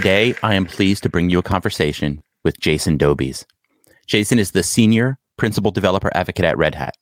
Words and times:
Today, 0.00 0.34
I 0.42 0.54
am 0.54 0.64
pleased 0.64 1.02
to 1.02 1.10
bring 1.10 1.28
you 1.28 1.38
a 1.38 1.42
conversation 1.42 2.22
with 2.42 2.58
Jason 2.58 2.96
Dobies. 2.96 3.44
Jason 4.06 4.38
is 4.38 4.52
the 4.52 4.62
senior 4.62 5.18
principal 5.36 5.70
developer 5.70 6.10
advocate 6.14 6.46
at 6.46 6.56
Red 6.56 6.74
Hat. 6.74 6.94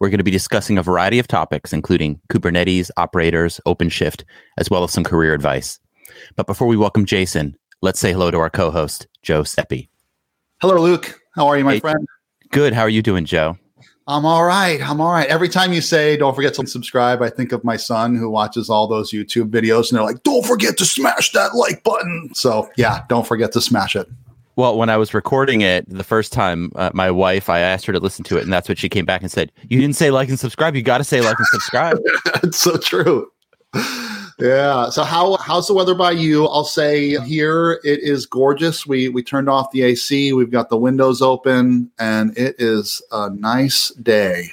We're 0.00 0.08
going 0.08 0.16
to 0.16 0.24
be 0.24 0.30
discussing 0.30 0.78
a 0.78 0.82
variety 0.82 1.18
of 1.18 1.28
topics, 1.28 1.74
including 1.74 2.22
Kubernetes, 2.30 2.90
operators, 2.96 3.60
OpenShift, 3.66 4.24
as 4.56 4.70
well 4.70 4.82
as 4.82 4.92
some 4.92 5.04
career 5.04 5.34
advice. 5.34 5.78
But 6.34 6.46
before 6.46 6.68
we 6.68 6.76
welcome 6.78 7.04
Jason, 7.04 7.54
let's 7.82 8.00
say 8.00 8.12
hello 8.12 8.30
to 8.30 8.38
our 8.38 8.48
co 8.48 8.70
host, 8.70 9.06
Joe 9.20 9.42
Sepi. 9.42 9.90
Hello, 10.62 10.80
Luke. 10.80 11.20
How 11.34 11.48
are 11.48 11.58
you, 11.58 11.64
my 11.64 11.74
hey, 11.74 11.80
friend? 11.80 12.08
Good. 12.50 12.72
How 12.72 12.80
are 12.80 12.88
you 12.88 13.02
doing, 13.02 13.26
Joe? 13.26 13.58
I'm 14.12 14.26
all 14.26 14.44
right. 14.44 14.80
I'm 14.82 15.00
all 15.00 15.10
right. 15.10 15.26
Every 15.28 15.48
time 15.48 15.72
you 15.72 15.80
say 15.80 16.18
don't 16.18 16.34
forget 16.34 16.52
to 16.54 16.66
subscribe, 16.66 17.22
I 17.22 17.30
think 17.30 17.50
of 17.52 17.64
my 17.64 17.76
son 17.76 18.14
who 18.14 18.28
watches 18.28 18.68
all 18.68 18.86
those 18.86 19.10
YouTube 19.10 19.48
videos 19.48 19.88
and 19.88 19.96
they're 19.96 20.04
like, 20.04 20.22
don't 20.22 20.44
forget 20.44 20.76
to 20.78 20.84
smash 20.84 21.32
that 21.32 21.54
like 21.54 21.82
button. 21.82 22.30
So, 22.34 22.68
yeah, 22.76 23.04
don't 23.08 23.26
forget 23.26 23.52
to 23.52 23.60
smash 23.62 23.96
it. 23.96 24.06
Well, 24.54 24.76
when 24.76 24.90
I 24.90 24.98
was 24.98 25.14
recording 25.14 25.62
it 25.62 25.88
the 25.88 26.04
first 26.04 26.30
time, 26.30 26.72
uh, 26.76 26.90
my 26.92 27.10
wife, 27.10 27.48
I 27.48 27.60
asked 27.60 27.86
her 27.86 27.92
to 27.94 28.00
listen 28.00 28.22
to 28.24 28.36
it, 28.36 28.42
and 28.42 28.52
that's 28.52 28.68
what 28.68 28.76
she 28.76 28.90
came 28.90 29.06
back 29.06 29.22
and 29.22 29.32
said. 29.32 29.50
You 29.62 29.80
didn't 29.80 29.96
say 29.96 30.10
like 30.10 30.28
and 30.28 30.38
subscribe. 30.38 30.76
You 30.76 30.82
got 30.82 30.98
to 30.98 31.04
say 31.04 31.22
like 31.22 31.38
and 31.38 31.46
subscribe. 31.46 31.98
it's 32.42 32.58
so 32.58 32.76
true. 32.76 33.32
Yeah. 34.38 34.90
So 34.90 35.04
how 35.04 35.36
how's 35.36 35.66
the 35.66 35.74
weather 35.74 35.94
by 35.94 36.12
you? 36.12 36.46
I'll 36.46 36.64
say 36.64 37.18
here 37.20 37.80
it 37.84 38.00
is 38.00 38.26
gorgeous. 38.26 38.86
We 38.86 39.08
we 39.08 39.22
turned 39.22 39.48
off 39.48 39.70
the 39.72 39.82
AC. 39.82 40.32
We've 40.32 40.50
got 40.50 40.68
the 40.68 40.76
windows 40.76 41.22
open, 41.22 41.90
and 41.98 42.36
it 42.36 42.56
is 42.58 43.02
a 43.12 43.30
nice 43.30 43.90
day. 43.90 44.52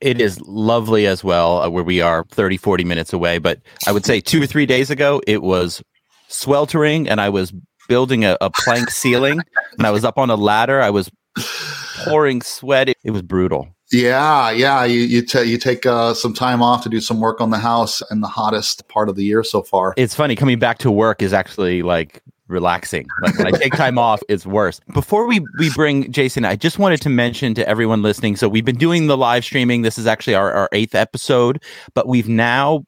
It 0.00 0.20
is 0.20 0.40
lovely 0.42 1.06
as 1.06 1.24
well, 1.24 1.62
uh, 1.62 1.68
where 1.68 1.82
we 1.82 2.00
are 2.00 2.24
30, 2.30 2.56
40 2.56 2.84
minutes 2.84 3.12
away. 3.12 3.38
But 3.38 3.60
I 3.86 3.92
would 3.92 4.06
say 4.06 4.20
two 4.20 4.40
or 4.40 4.46
three 4.46 4.64
days 4.64 4.90
ago, 4.90 5.20
it 5.26 5.42
was 5.42 5.82
sweltering, 6.28 7.08
and 7.08 7.20
I 7.20 7.30
was 7.30 7.52
building 7.88 8.24
a, 8.24 8.36
a 8.40 8.50
plank 8.50 8.90
ceiling, 8.90 9.40
and 9.76 9.86
I 9.86 9.90
was 9.90 10.04
up 10.04 10.16
on 10.16 10.30
a 10.30 10.36
ladder. 10.36 10.80
I 10.80 10.90
was 10.90 11.10
pouring 12.04 12.42
sweat. 12.42 12.88
It, 12.88 12.96
it 13.02 13.10
was 13.10 13.22
brutal. 13.22 13.68
Yeah, 13.90 14.50
yeah. 14.50 14.84
You 14.84 15.00
you, 15.00 15.22
t- 15.22 15.44
you 15.44 15.58
take 15.58 15.86
uh, 15.86 16.14
some 16.14 16.34
time 16.34 16.62
off 16.62 16.82
to 16.82 16.88
do 16.88 17.00
some 17.00 17.20
work 17.20 17.40
on 17.40 17.50
the 17.50 17.58
house 17.58 18.02
in 18.10 18.20
the 18.20 18.28
hottest 18.28 18.86
part 18.88 19.08
of 19.08 19.16
the 19.16 19.24
year 19.24 19.42
so 19.42 19.62
far. 19.62 19.94
It's 19.96 20.14
funny 20.14 20.36
coming 20.36 20.58
back 20.58 20.78
to 20.78 20.90
work 20.90 21.22
is 21.22 21.32
actually 21.32 21.82
like 21.82 22.22
relaxing. 22.48 23.06
Like 23.22 23.38
when 23.38 23.46
I 23.46 23.50
take 23.50 23.74
time 23.74 23.98
off, 23.98 24.20
it's 24.28 24.44
worse. 24.44 24.80
Before 24.92 25.26
we 25.26 25.40
we 25.58 25.70
bring 25.70 26.10
Jason, 26.12 26.44
I 26.44 26.56
just 26.56 26.78
wanted 26.78 27.00
to 27.02 27.08
mention 27.08 27.54
to 27.54 27.68
everyone 27.68 28.02
listening. 28.02 28.36
So 28.36 28.48
we've 28.48 28.64
been 28.64 28.78
doing 28.78 29.06
the 29.06 29.16
live 29.16 29.44
streaming. 29.44 29.82
This 29.82 29.98
is 29.98 30.06
actually 30.06 30.34
our, 30.34 30.52
our 30.52 30.68
eighth 30.72 30.94
episode, 30.94 31.62
but 31.94 32.06
we've 32.06 32.28
now 32.28 32.84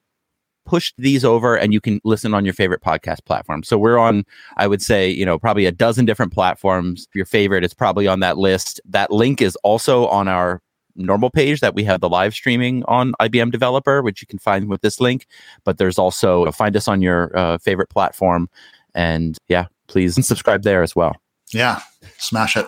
pushed 0.65 0.93
these 0.97 1.25
over 1.25 1.55
and 1.55 1.73
you 1.73 1.81
can 1.81 1.99
listen 2.03 2.33
on 2.35 2.45
your 2.45 2.53
favorite 2.53 2.81
podcast 2.81 3.25
platform. 3.25 3.63
So 3.63 3.77
we're 3.77 3.97
on, 3.97 4.23
I 4.57 4.67
would 4.67 4.81
say, 4.81 5.09
you 5.09 5.25
know, 5.25 5.39
probably 5.39 5.65
a 5.65 5.71
dozen 5.71 6.05
different 6.05 6.31
platforms. 6.31 7.07
Your 7.15 7.25
favorite 7.25 7.63
is 7.63 7.73
probably 7.73 8.07
on 8.07 8.19
that 8.19 8.37
list. 8.37 8.79
That 8.85 9.11
link 9.11 9.41
is 9.41 9.55
also 9.63 10.07
on 10.07 10.27
our 10.27 10.61
normal 10.95 11.29
page 11.29 11.59
that 11.61 11.75
we 11.75 11.83
have 11.83 12.01
the 12.01 12.09
live 12.09 12.33
streaming 12.33 12.83
on 12.85 13.13
IBM 13.19 13.51
Developer, 13.51 14.01
which 14.01 14.21
you 14.21 14.27
can 14.27 14.39
find 14.39 14.69
with 14.69 14.81
this 14.81 14.99
link. 14.99 15.27
But 15.63 15.77
there's 15.77 15.97
also 15.97 16.49
find 16.51 16.75
us 16.75 16.87
on 16.87 17.01
your 17.01 17.35
uh, 17.37 17.57
favorite 17.57 17.89
platform, 17.89 18.49
and 18.93 19.37
yeah, 19.47 19.67
please 19.87 20.25
subscribe 20.25 20.63
there 20.63 20.83
as 20.83 20.95
well. 20.95 21.15
Yeah, 21.53 21.81
smash 22.17 22.57
it. 22.57 22.67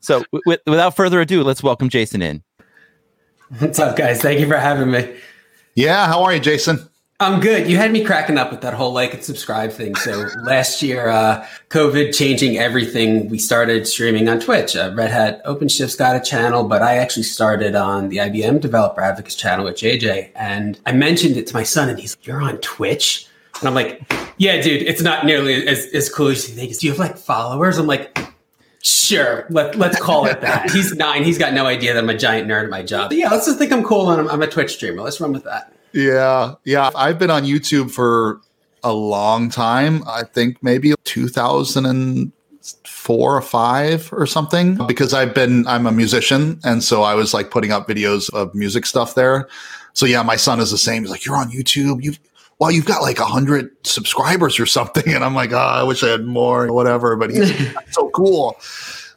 So, 0.00 0.24
w- 0.32 0.58
without 0.66 0.96
further 0.96 1.20
ado, 1.20 1.42
let's 1.42 1.62
welcome 1.62 1.88
Jason 1.88 2.22
in. 2.22 2.42
What's 3.58 3.78
up, 3.78 3.96
guys? 3.96 4.20
Thank 4.20 4.40
you 4.40 4.48
for 4.48 4.56
having 4.56 4.90
me. 4.90 5.16
Yeah, 5.74 6.06
how 6.06 6.22
are 6.22 6.34
you, 6.34 6.40
Jason? 6.40 6.88
I'm 7.20 7.38
good. 7.38 7.70
You 7.70 7.76
had 7.76 7.92
me 7.92 8.04
cracking 8.04 8.38
up 8.38 8.50
with 8.50 8.60
that 8.62 8.74
whole 8.74 8.92
like 8.92 9.14
and 9.14 9.22
subscribe 9.22 9.70
thing. 9.70 9.94
So 9.94 10.26
last 10.42 10.82
year, 10.82 11.08
uh, 11.08 11.46
COVID 11.68 12.12
changing 12.14 12.58
everything, 12.58 13.28
we 13.28 13.38
started 13.38 13.86
streaming 13.86 14.28
on 14.28 14.40
Twitch. 14.40 14.74
Uh, 14.74 14.92
Red 14.96 15.10
Hat 15.12 15.44
OpenShift's 15.44 15.94
got 15.94 16.16
a 16.16 16.20
channel, 16.20 16.64
but 16.64 16.82
I 16.82 16.96
actually 16.96 17.22
started 17.22 17.76
on 17.76 18.08
the 18.08 18.16
IBM 18.16 18.60
Developer 18.60 19.00
Advocates 19.00 19.36
channel 19.36 19.64
with 19.64 19.76
JJ. 19.76 20.32
And 20.34 20.80
I 20.86 20.92
mentioned 20.92 21.36
it 21.36 21.46
to 21.46 21.54
my 21.54 21.62
son, 21.62 21.88
and 21.88 22.00
he's 22.00 22.16
like, 22.16 22.26
You're 22.26 22.42
on 22.42 22.58
Twitch? 22.58 23.28
And 23.60 23.68
I'm 23.68 23.74
like, 23.74 24.02
Yeah, 24.38 24.60
dude, 24.60 24.82
it's 24.82 25.00
not 25.00 25.24
nearly 25.24 25.68
as, 25.68 25.86
as 25.94 26.08
cool 26.08 26.28
as 26.28 26.48
you 26.48 26.56
think. 26.56 26.76
Do 26.76 26.84
you 26.84 26.92
have 26.92 26.98
like 26.98 27.16
followers? 27.16 27.78
I'm 27.78 27.86
like, 27.86 28.18
Sure, 28.82 29.46
let, 29.50 29.76
let's 29.76 30.00
call 30.00 30.26
it 30.26 30.40
that. 30.40 30.68
he's 30.72 30.92
nine. 30.94 31.22
He's 31.22 31.38
got 31.38 31.54
no 31.54 31.64
idea 31.64 31.94
that 31.94 32.02
I'm 32.02 32.10
a 32.10 32.18
giant 32.18 32.48
nerd 32.48 32.64
at 32.64 32.70
my 32.70 32.82
job. 32.82 33.10
But 33.10 33.18
yeah, 33.18 33.30
let's 33.30 33.46
just 33.46 33.58
think 33.58 33.72
I'm 33.72 33.84
cool 33.84 34.10
and 34.10 34.22
I'm, 34.22 34.28
I'm 34.28 34.42
a 34.42 34.48
Twitch 34.48 34.74
streamer. 34.74 35.00
Let's 35.00 35.20
run 35.20 35.32
with 35.32 35.44
that. 35.44 35.73
Yeah, 35.94 36.54
yeah. 36.64 36.90
I've 36.96 37.20
been 37.20 37.30
on 37.30 37.44
YouTube 37.44 37.90
for 37.90 38.40
a 38.82 38.92
long 38.92 39.48
time. 39.48 40.02
I 40.08 40.24
think 40.24 40.60
maybe 40.62 40.92
2004 41.04 43.36
or 43.36 43.40
five 43.40 44.12
or 44.12 44.26
something 44.26 44.86
because 44.86 45.14
I've 45.14 45.34
been 45.34 45.66
I'm 45.68 45.86
a 45.86 45.92
musician 45.92 46.58
and 46.64 46.82
so 46.82 47.02
I 47.02 47.14
was 47.14 47.32
like 47.32 47.52
putting 47.52 47.70
up 47.70 47.86
videos 47.88 48.28
of 48.34 48.52
music 48.54 48.86
stuff 48.86 49.14
there. 49.14 49.48
So 49.92 50.04
yeah, 50.04 50.22
my 50.22 50.34
son 50.34 50.58
is 50.58 50.72
the 50.72 50.78
same. 50.78 51.04
He's 51.04 51.10
like, 51.10 51.24
"You're 51.24 51.36
on 51.36 51.52
YouTube. 51.52 52.02
You've 52.02 52.18
well, 52.58 52.72
you've 52.72 52.86
got 52.86 53.00
like 53.00 53.20
a 53.20 53.24
hundred 53.24 53.70
subscribers 53.86 54.58
or 54.58 54.66
something," 54.66 55.04
and 55.14 55.24
I'm 55.24 55.36
like, 55.36 55.52
"Oh, 55.52 55.58
I 55.58 55.84
wish 55.84 56.02
I 56.02 56.08
had 56.08 56.24
more, 56.24 56.66
or 56.66 56.72
whatever." 56.72 57.14
But 57.14 57.30
he's 57.30 57.52
so 57.92 58.10
cool. 58.10 58.56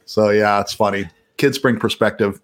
So 0.06 0.30
yeah, 0.30 0.62
it's 0.62 0.74
funny. 0.74 1.10
Kids 1.38 1.58
bring 1.58 1.80
perspective. 1.80 2.40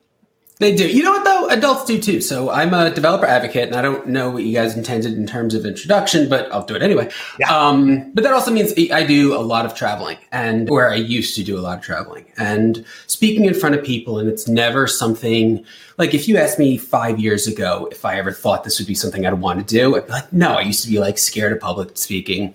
They 0.60 0.76
do. 0.76 0.88
You 0.88 1.04
know 1.04 1.12
what 1.12 1.24
though? 1.24 1.50
Adults 1.50 1.86
do 1.86 2.00
too. 2.00 2.22
So 2.22 2.50
I'm 2.50 2.74
a 2.74 2.92
developer 2.92 3.26
advocate, 3.26 3.68
and 3.68 3.76
I 3.76 3.82
don't 3.82 4.08
know 4.08 4.30
what 4.30 4.44
you 4.44 4.54
guys 4.54 4.78
intended 4.78 5.14
in 5.14 5.26
terms 5.26 5.56
of 5.56 5.66
introduction, 5.66 6.30
but 6.30 6.52
I'll 6.52 6.66
do 6.66 6.76
it 6.76 6.84
anyway. 6.84 7.10
Yeah. 7.40 7.56
Um, 7.56 8.12
but 8.14 8.24
that 8.24 8.34
also 8.34 8.52
means 8.52 8.72
I 8.92 9.04
do 9.04 9.36
a 9.36 9.42
lot 9.42 9.66
of 9.66 9.74
traveling, 9.76 10.18
and 10.32 10.70
where 10.70 10.90
I 10.90 10.96
used 10.96 11.36
to 11.36 11.44
do 11.44 11.58
a 11.58 11.62
lot 11.62 11.80
of 11.80 11.84
traveling, 11.84 12.26
and 12.38 12.86
speaking 13.08 13.46
in 13.46 13.54
front 13.54 13.76
of 13.76 13.84
people, 13.84 14.20
and 14.20 14.30
it's 14.30 14.48
never 14.48 14.86
something 14.86 15.66
like 15.98 16.14
if 16.14 16.28
you 16.28 16.38
asked 16.38 16.60
me 16.60 16.78
five 16.78 17.20
years 17.20 17.48
ago 17.48 17.88
if 17.92 18.06
I 18.06 18.18
ever 18.18 18.32
thought 18.32 18.64
this 18.64 18.80
would 18.80 18.88
be 18.88 18.96
something 18.96 19.26
I'd 19.26 19.34
want 19.34 19.60
to 19.60 19.66
do, 19.66 19.96
I'd 19.96 20.06
be 20.06 20.14
like, 20.14 20.32
no. 20.32 20.54
I 20.54 20.62
used 20.62 20.84
to 20.86 20.90
be 20.90 21.00
like 21.00 21.18
scared 21.18 21.52
of 21.52 21.60
public 21.60 21.98
speaking, 21.98 22.54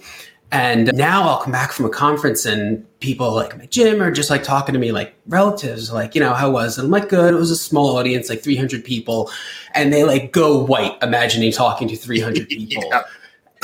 and 0.50 0.90
now 0.94 1.28
I'll 1.28 1.42
come 1.42 1.52
back 1.52 1.72
from 1.72 1.84
a 1.84 1.90
conference 1.90 2.46
and 2.46 2.84
people 3.00 3.32
like 3.34 3.56
my 3.58 3.66
gym 3.66 4.02
are 4.02 4.10
just 4.10 4.30
like 4.30 4.42
talking 4.42 4.72
to 4.72 4.78
me 4.78 4.92
like 4.92 5.14
relatives, 5.26 5.92
like, 5.92 6.14
you 6.14 6.20
know, 6.20 6.32
how 6.32 6.50
was 6.50 6.78
it? 6.78 6.84
I'm 6.84 6.90
like, 6.90 7.08
good. 7.08 7.34
It 7.34 7.36
was 7.36 7.50
a 7.50 7.56
small 7.56 7.96
audience, 7.96 8.30
like 8.30 8.42
300 8.42 8.82
people. 8.82 9.30
And 9.74 9.92
they 9.92 10.04
like 10.04 10.32
go 10.32 10.64
white 10.64 10.96
imagining 11.02 11.52
talking 11.52 11.86
to 11.88 11.96
300 11.96 12.48
people. 12.48 12.84
yeah. 12.90 13.02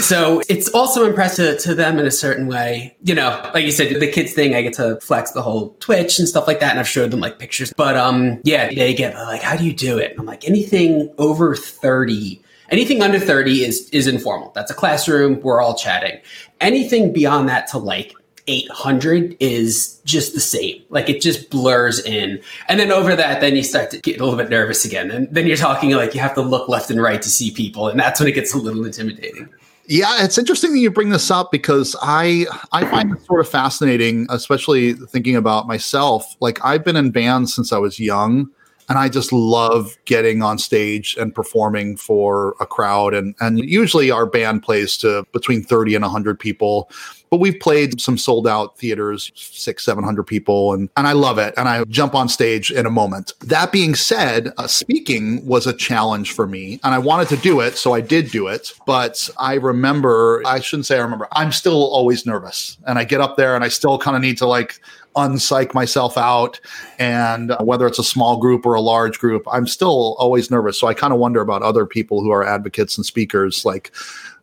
So 0.01 0.43
it's 0.49 0.69
also 0.71 1.05
impressive 1.07 1.61
to 1.61 1.75
them 1.75 1.99
in 1.99 2.07
a 2.07 2.11
certain 2.11 2.49
way. 2.49 2.97
You 3.05 3.15
know, 3.15 3.51
like 3.55 3.65
you 3.65 3.71
said, 3.71 3.99
the 4.01 4.11
kids 4.11 4.33
thing, 4.33 4.55
I 4.55 4.61
get 4.61 4.75
to 4.75 4.99
flex 5.01 5.31
the 5.31 5.41
whole 5.41 5.71
Twitch 5.81 6.19
and 6.19 6.29
stuff 6.29 6.47
like 6.47 6.61
that. 6.61 6.71
And 6.71 6.81
I've 6.81 6.89
showed 6.89 7.13
them 7.13 7.21
like 7.21 7.39
pictures. 7.39 7.73
But 7.77 7.97
um, 7.97 8.41
yeah, 8.43 8.69
they 8.69 8.93
get 8.93 9.15
like, 9.15 9.41
how 9.41 9.57
do 9.57 9.65
you 9.65 9.73
do 9.73 9.97
it? 9.99 10.11
And 10.11 10.21
I'm 10.21 10.27
like, 10.27 10.47
anything 10.47 11.15
over 11.17 11.55
30 11.55 12.43
Anything 12.71 13.03
under 13.03 13.19
30 13.19 13.65
is 13.65 13.89
is 13.91 14.07
informal. 14.07 14.53
That's 14.55 14.71
a 14.71 14.75
classroom. 14.75 15.41
We're 15.41 15.61
all 15.61 15.75
chatting. 15.75 16.21
Anything 16.61 17.13
beyond 17.13 17.49
that 17.49 17.67
to 17.69 17.79
like 17.79 18.15
800 18.47 19.37
is 19.41 20.01
just 20.05 20.35
the 20.35 20.41
same. 20.41 20.83
Like 20.91 21.09
it 21.09 21.21
just 21.21 21.51
blurs 21.51 22.01
in. 22.01 22.41
And 22.69 22.79
then 22.79 22.93
over 22.93 23.17
that, 23.17 23.41
then 23.41 23.57
you 23.57 23.63
start 23.63 23.91
to 23.91 23.99
get 24.01 24.21
a 24.21 24.25
little 24.25 24.39
bit 24.39 24.51
nervous 24.51 24.85
again. 24.85 25.11
And 25.11 25.29
then 25.31 25.47
you're 25.47 25.57
talking 25.57 25.91
like 25.93 26.15
you 26.15 26.21
have 26.21 26.35
to 26.35 26.43
look 26.43 26.69
left 26.69 26.91
and 26.91 27.01
right 27.01 27.21
to 27.23 27.31
see 27.31 27.51
people. 27.51 27.89
And 27.89 27.99
that's 27.99 28.21
when 28.21 28.29
it 28.29 28.33
gets 28.33 28.55
a 28.55 28.59
little 28.59 28.85
intimidating. 28.85 29.49
Yeah, 29.87 30.25
it's 30.25 30.39
interesting 30.39 30.73
that 30.73 30.79
you 30.79 30.91
bring 30.91 31.11
this 31.11 31.31
up 31.31 31.51
because 31.51 31.95
I 32.01 32.47
I 32.73 32.87
find 32.87 33.13
it 33.13 33.23
sort 33.27 33.41
of 33.41 33.49
fascinating, 33.49 34.27
especially 34.31 34.95
thinking 34.95 35.37
about 35.37 35.67
myself. 35.67 36.37
Like 36.41 36.65
I've 36.65 36.85
been 36.85 36.97
in 36.97 37.11
bands 37.11 37.55
since 37.55 37.73
I 37.73 37.79
was 37.79 38.01
young 38.01 38.51
and 38.89 38.99
I 38.99 39.09
just 39.09 39.33
love 39.33 39.97
getting 40.05 40.43
on 40.43 40.59
stage 40.59 41.17
and 41.19 41.35
performing 41.35 41.97
for 41.97 42.55
a 42.61 42.67
crowd. 42.67 43.15
And 43.15 43.35
and 43.41 43.59
usually 43.59 44.11
our 44.11 44.27
band 44.27 44.63
plays 44.63 44.97
to 44.99 45.25
between 45.33 45.63
30 45.63 45.95
and 45.95 46.03
100 46.03 46.39
people. 46.39 46.91
But 47.35 47.41
we've 47.41 47.59
played 47.59 48.01
some 48.01 48.17
sold 48.17 48.47
out 48.47 48.79
theaters, 48.79 49.33
six, 49.35 49.85
700 49.85 50.23
people, 50.23 50.73
and, 50.73 50.89
and 50.97 51.05
I 51.05 51.15
love 51.15 51.37
it. 51.37 51.53
And 51.57 51.69
I 51.69 51.83
jump 51.87 52.15
on 52.15 52.29
stage 52.29 52.71
in 52.71 52.87
a 52.87 52.91
moment. 52.91 53.33
That 53.41 53.73
being 53.73 53.97
said, 53.97 54.53
uh, 54.57 54.69
speaking 54.69 55.45
was 55.45 55.67
a 55.67 55.73
challenge 55.73 56.31
for 56.31 56.47
me, 56.47 56.79
and 56.85 56.95
I 56.95 56.99
wanted 57.01 57.27
to 57.31 57.37
do 57.39 57.59
it. 57.59 57.75
So 57.77 57.93
I 57.93 58.01
did 58.01 58.31
do 58.31 58.47
it. 58.47 58.73
But 58.87 59.29
I 59.37 59.55
remember, 59.55 60.45
I 60.47 60.61
shouldn't 60.61 60.87
say 60.87 60.97
I 60.97 61.03
remember, 61.03 61.27
I'm 61.33 61.51
still 61.51 61.93
always 61.93 62.25
nervous. 62.25 62.79
And 62.87 63.01
I 63.01 63.05
get 63.05 63.21
up 63.21 63.37
there 63.37 63.57
and 63.57 63.65
I 63.65 63.69
still 63.69 63.99
kind 63.99 64.17
of 64.17 64.23
need 64.23 64.39
to 64.39 64.47
like 64.47 64.81
unpsych 65.17 65.75
myself 65.75 66.17
out. 66.17 66.61
And 67.01 67.53
whether 67.59 67.89
it's 67.89 67.99
a 67.99 68.05
small 68.05 68.37
group 68.37 68.65
or 68.65 68.75
a 68.75 68.81
large 68.81 69.19
group, 69.19 69.43
I'm 69.51 69.67
still 69.67 70.15
always 70.21 70.53
nervous. 70.53 70.79
So 70.79 70.87
I 70.87 70.95
kind 70.95 71.13
of 71.13 71.19
wonder 71.19 71.41
about 71.41 71.63
other 71.63 71.85
people 71.85 72.23
who 72.23 72.31
are 72.31 72.45
advocates 72.45 72.97
and 72.97 73.05
speakers. 73.05 73.65
Like, 73.65 73.91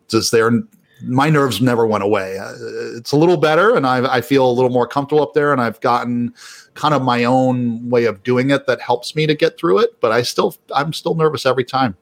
does 0.09 0.31
their 0.31 0.51
my 1.03 1.29
nerves 1.29 1.61
never 1.61 1.85
went 1.85 2.03
away. 2.03 2.37
Uh, 2.37 2.53
it's 2.97 3.11
a 3.11 3.17
little 3.17 3.37
better, 3.37 3.75
and 3.75 3.85
I, 3.85 4.15
I 4.15 4.21
feel 4.21 4.49
a 4.49 4.51
little 4.51 4.69
more 4.69 4.87
comfortable 4.87 5.23
up 5.23 5.33
there, 5.33 5.51
and 5.51 5.61
I've 5.61 5.79
gotten 5.81 6.33
kind 6.73 6.93
of 6.93 7.01
my 7.01 7.23
own 7.23 7.89
way 7.89 8.05
of 8.05 8.23
doing 8.23 8.49
it 8.49 8.67
that 8.67 8.81
helps 8.81 9.15
me 9.15 9.27
to 9.27 9.35
get 9.35 9.57
through 9.57 9.79
it. 9.79 9.99
But 9.99 10.11
I 10.11 10.21
still, 10.21 10.55
I'm 10.73 10.93
still 10.93 11.15
nervous 11.15 11.45
every 11.45 11.65
time. 11.65 11.97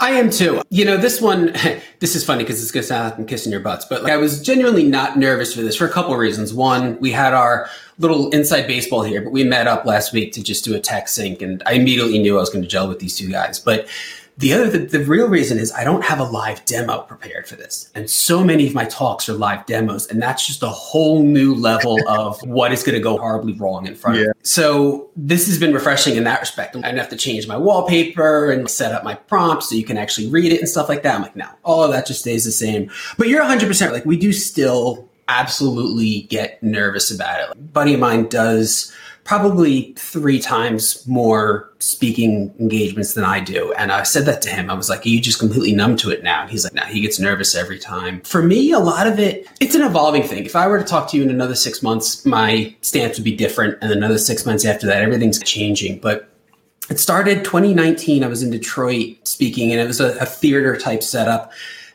I 0.00 0.10
am 0.10 0.28
too. 0.30 0.60
You 0.70 0.84
know, 0.84 0.96
this 0.96 1.20
one, 1.20 1.46
this 2.00 2.16
is 2.16 2.24
funny 2.24 2.42
because 2.42 2.62
it's 2.62 2.72
going 2.72 2.82
to 2.82 2.86
sound 2.86 3.10
like 3.10 3.18
I'm 3.18 3.26
kissing 3.26 3.52
your 3.52 3.60
butts, 3.60 3.84
but 3.84 4.02
like, 4.02 4.12
I 4.12 4.16
was 4.16 4.42
genuinely 4.42 4.84
not 4.84 5.16
nervous 5.18 5.54
for 5.54 5.62
this 5.62 5.76
for 5.76 5.86
a 5.86 5.90
couple 5.92 6.12
of 6.12 6.18
reasons. 6.18 6.52
One, 6.52 6.98
we 7.00 7.12
had 7.12 7.32
our 7.32 7.68
little 7.98 8.28
inside 8.30 8.66
baseball 8.66 9.02
here, 9.02 9.22
but 9.22 9.32
we 9.32 9.44
met 9.44 9.66
up 9.66 9.84
last 9.84 10.12
week 10.12 10.32
to 10.32 10.42
just 10.42 10.64
do 10.64 10.74
a 10.74 10.80
tech 10.80 11.08
sync, 11.08 11.42
and 11.42 11.62
I 11.66 11.74
immediately 11.74 12.18
knew 12.18 12.36
I 12.36 12.40
was 12.40 12.50
going 12.50 12.62
to 12.62 12.68
gel 12.68 12.88
with 12.88 12.98
these 12.98 13.16
two 13.16 13.30
guys. 13.30 13.58
But 13.60 13.86
the 14.36 14.52
other, 14.52 14.68
the, 14.68 14.78
the, 14.78 15.04
real 15.04 15.28
reason 15.28 15.58
is 15.58 15.70
I 15.72 15.84
don't 15.84 16.02
have 16.02 16.18
a 16.18 16.24
live 16.24 16.64
demo 16.64 17.02
prepared 17.02 17.46
for 17.46 17.54
this. 17.54 17.90
And 17.94 18.10
so 18.10 18.42
many 18.42 18.66
of 18.66 18.74
my 18.74 18.84
talks 18.86 19.28
are 19.28 19.32
live 19.32 19.64
demos. 19.66 20.08
And 20.08 20.20
that's 20.20 20.44
just 20.44 20.62
a 20.62 20.68
whole 20.68 21.22
new 21.22 21.54
level 21.54 21.98
of 22.08 22.40
what 22.42 22.72
is 22.72 22.82
going 22.82 22.96
to 22.96 23.00
go 23.00 23.16
horribly 23.16 23.52
wrong 23.52 23.86
in 23.86 23.94
front 23.94 24.16
yeah. 24.16 24.22
of 24.24 24.28
me. 24.28 24.40
So 24.42 25.10
this 25.14 25.46
has 25.46 25.58
been 25.60 25.72
refreshing 25.72 26.16
in 26.16 26.24
that 26.24 26.40
respect. 26.40 26.74
I 26.74 26.80
didn't 26.80 26.98
have 26.98 27.10
to 27.10 27.16
change 27.16 27.46
my 27.46 27.56
wallpaper 27.56 28.50
and 28.50 28.68
set 28.68 28.92
up 28.92 29.04
my 29.04 29.14
prompts 29.14 29.68
so 29.68 29.76
you 29.76 29.84
can 29.84 29.96
actually 29.96 30.28
read 30.28 30.52
it 30.52 30.58
and 30.58 30.68
stuff 30.68 30.88
like 30.88 31.04
that. 31.04 31.14
I'm 31.14 31.22
like, 31.22 31.36
no, 31.36 31.48
all 31.62 31.84
of 31.84 31.92
that 31.92 32.06
just 32.06 32.20
stays 32.20 32.44
the 32.44 32.50
same. 32.50 32.90
But 33.16 33.28
you're 33.28 33.44
100% 33.44 33.92
like, 33.92 34.04
we 34.04 34.16
do 34.16 34.32
still 34.32 35.08
absolutely 35.28 36.22
get 36.22 36.60
nervous 36.62 37.10
about 37.10 37.40
it. 37.40 37.48
Like, 37.50 37.56
a 37.56 37.60
buddy 37.60 37.94
of 37.94 38.00
mine 38.00 38.28
does 38.28 38.92
probably 39.24 39.94
three 39.96 40.38
times 40.38 41.06
more 41.08 41.72
speaking 41.78 42.54
engagements 42.60 43.14
than 43.14 43.24
I 43.24 43.40
do. 43.40 43.72
And 43.72 43.90
I 43.90 44.02
said 44.02 44.26
that 44.26 44.42
to 44.42 44.50
him. 44.50 44.70
I 44.70 44.74
was 44.74 44.88
like, 44.88 45.04
Are 45.04 45.08
you 45.08 45.20
just 45.20 45.38
completely 45.38 45.72
numb 45.72 45.96
to 45.98 46.10
it 46.10 46.22
now? 46.22 46.42
And 46.42 46.50
he's 46.50 46.64
like, 46.64 46.74
No, 46.74 46.82
he 46.82 47.00
gets 47.00 47.18
nervous 47.18 47.54
every 47.54 47.78
time. 47.78 48.20
For 48.20 48.42
me, 48.42 48.72
a 48.72 48.78
lot 48.78 49.06
of 49.06 49.18
it, 49.18 49.48
it's 49.60 49.74
an 49.74 49.82
evolving 49.82 50.22
thing. 50.22 50.44
If 50.44 50.54
I 50.54 50.66
were 50.66 50.78
to 50.78 50.84
talk 50.84 51.10
to 51.10 51.16
you 51.16 51.22
in 51.22 51.30
another 51.30 51.54
six 51.54 51.82
months, 51.82 52.24
my 52.24 52.74
stance 52.82 53.16
would 53.16 53.24
be 53.24 53.34
different. 53.34 53.78
And 53.80 53.90
another 53.90 54.18
six 54.18 54.44
months 54.44 54.64
after 54.64 54.86
that, 54.86 55.02
everything's 55.02 55.42
changing. 55.42 56.00
But 56.00 56.28
it 56.90 57.00
started 57.00 57.44
2019. 57.44 58.22
I 58.22 58.26
was 58.26 58.42
in 58.42 58.50
Detroit 58.50 59.16
speaking, 59.26 59.72
and 59.72 59.80
it 59.80 59.86
was 59.86 60.00
a, 60.00 60.18
a 60.18 60.26
theater 60.26 60.76
type 60.76 61.02
setup 61.02 61.50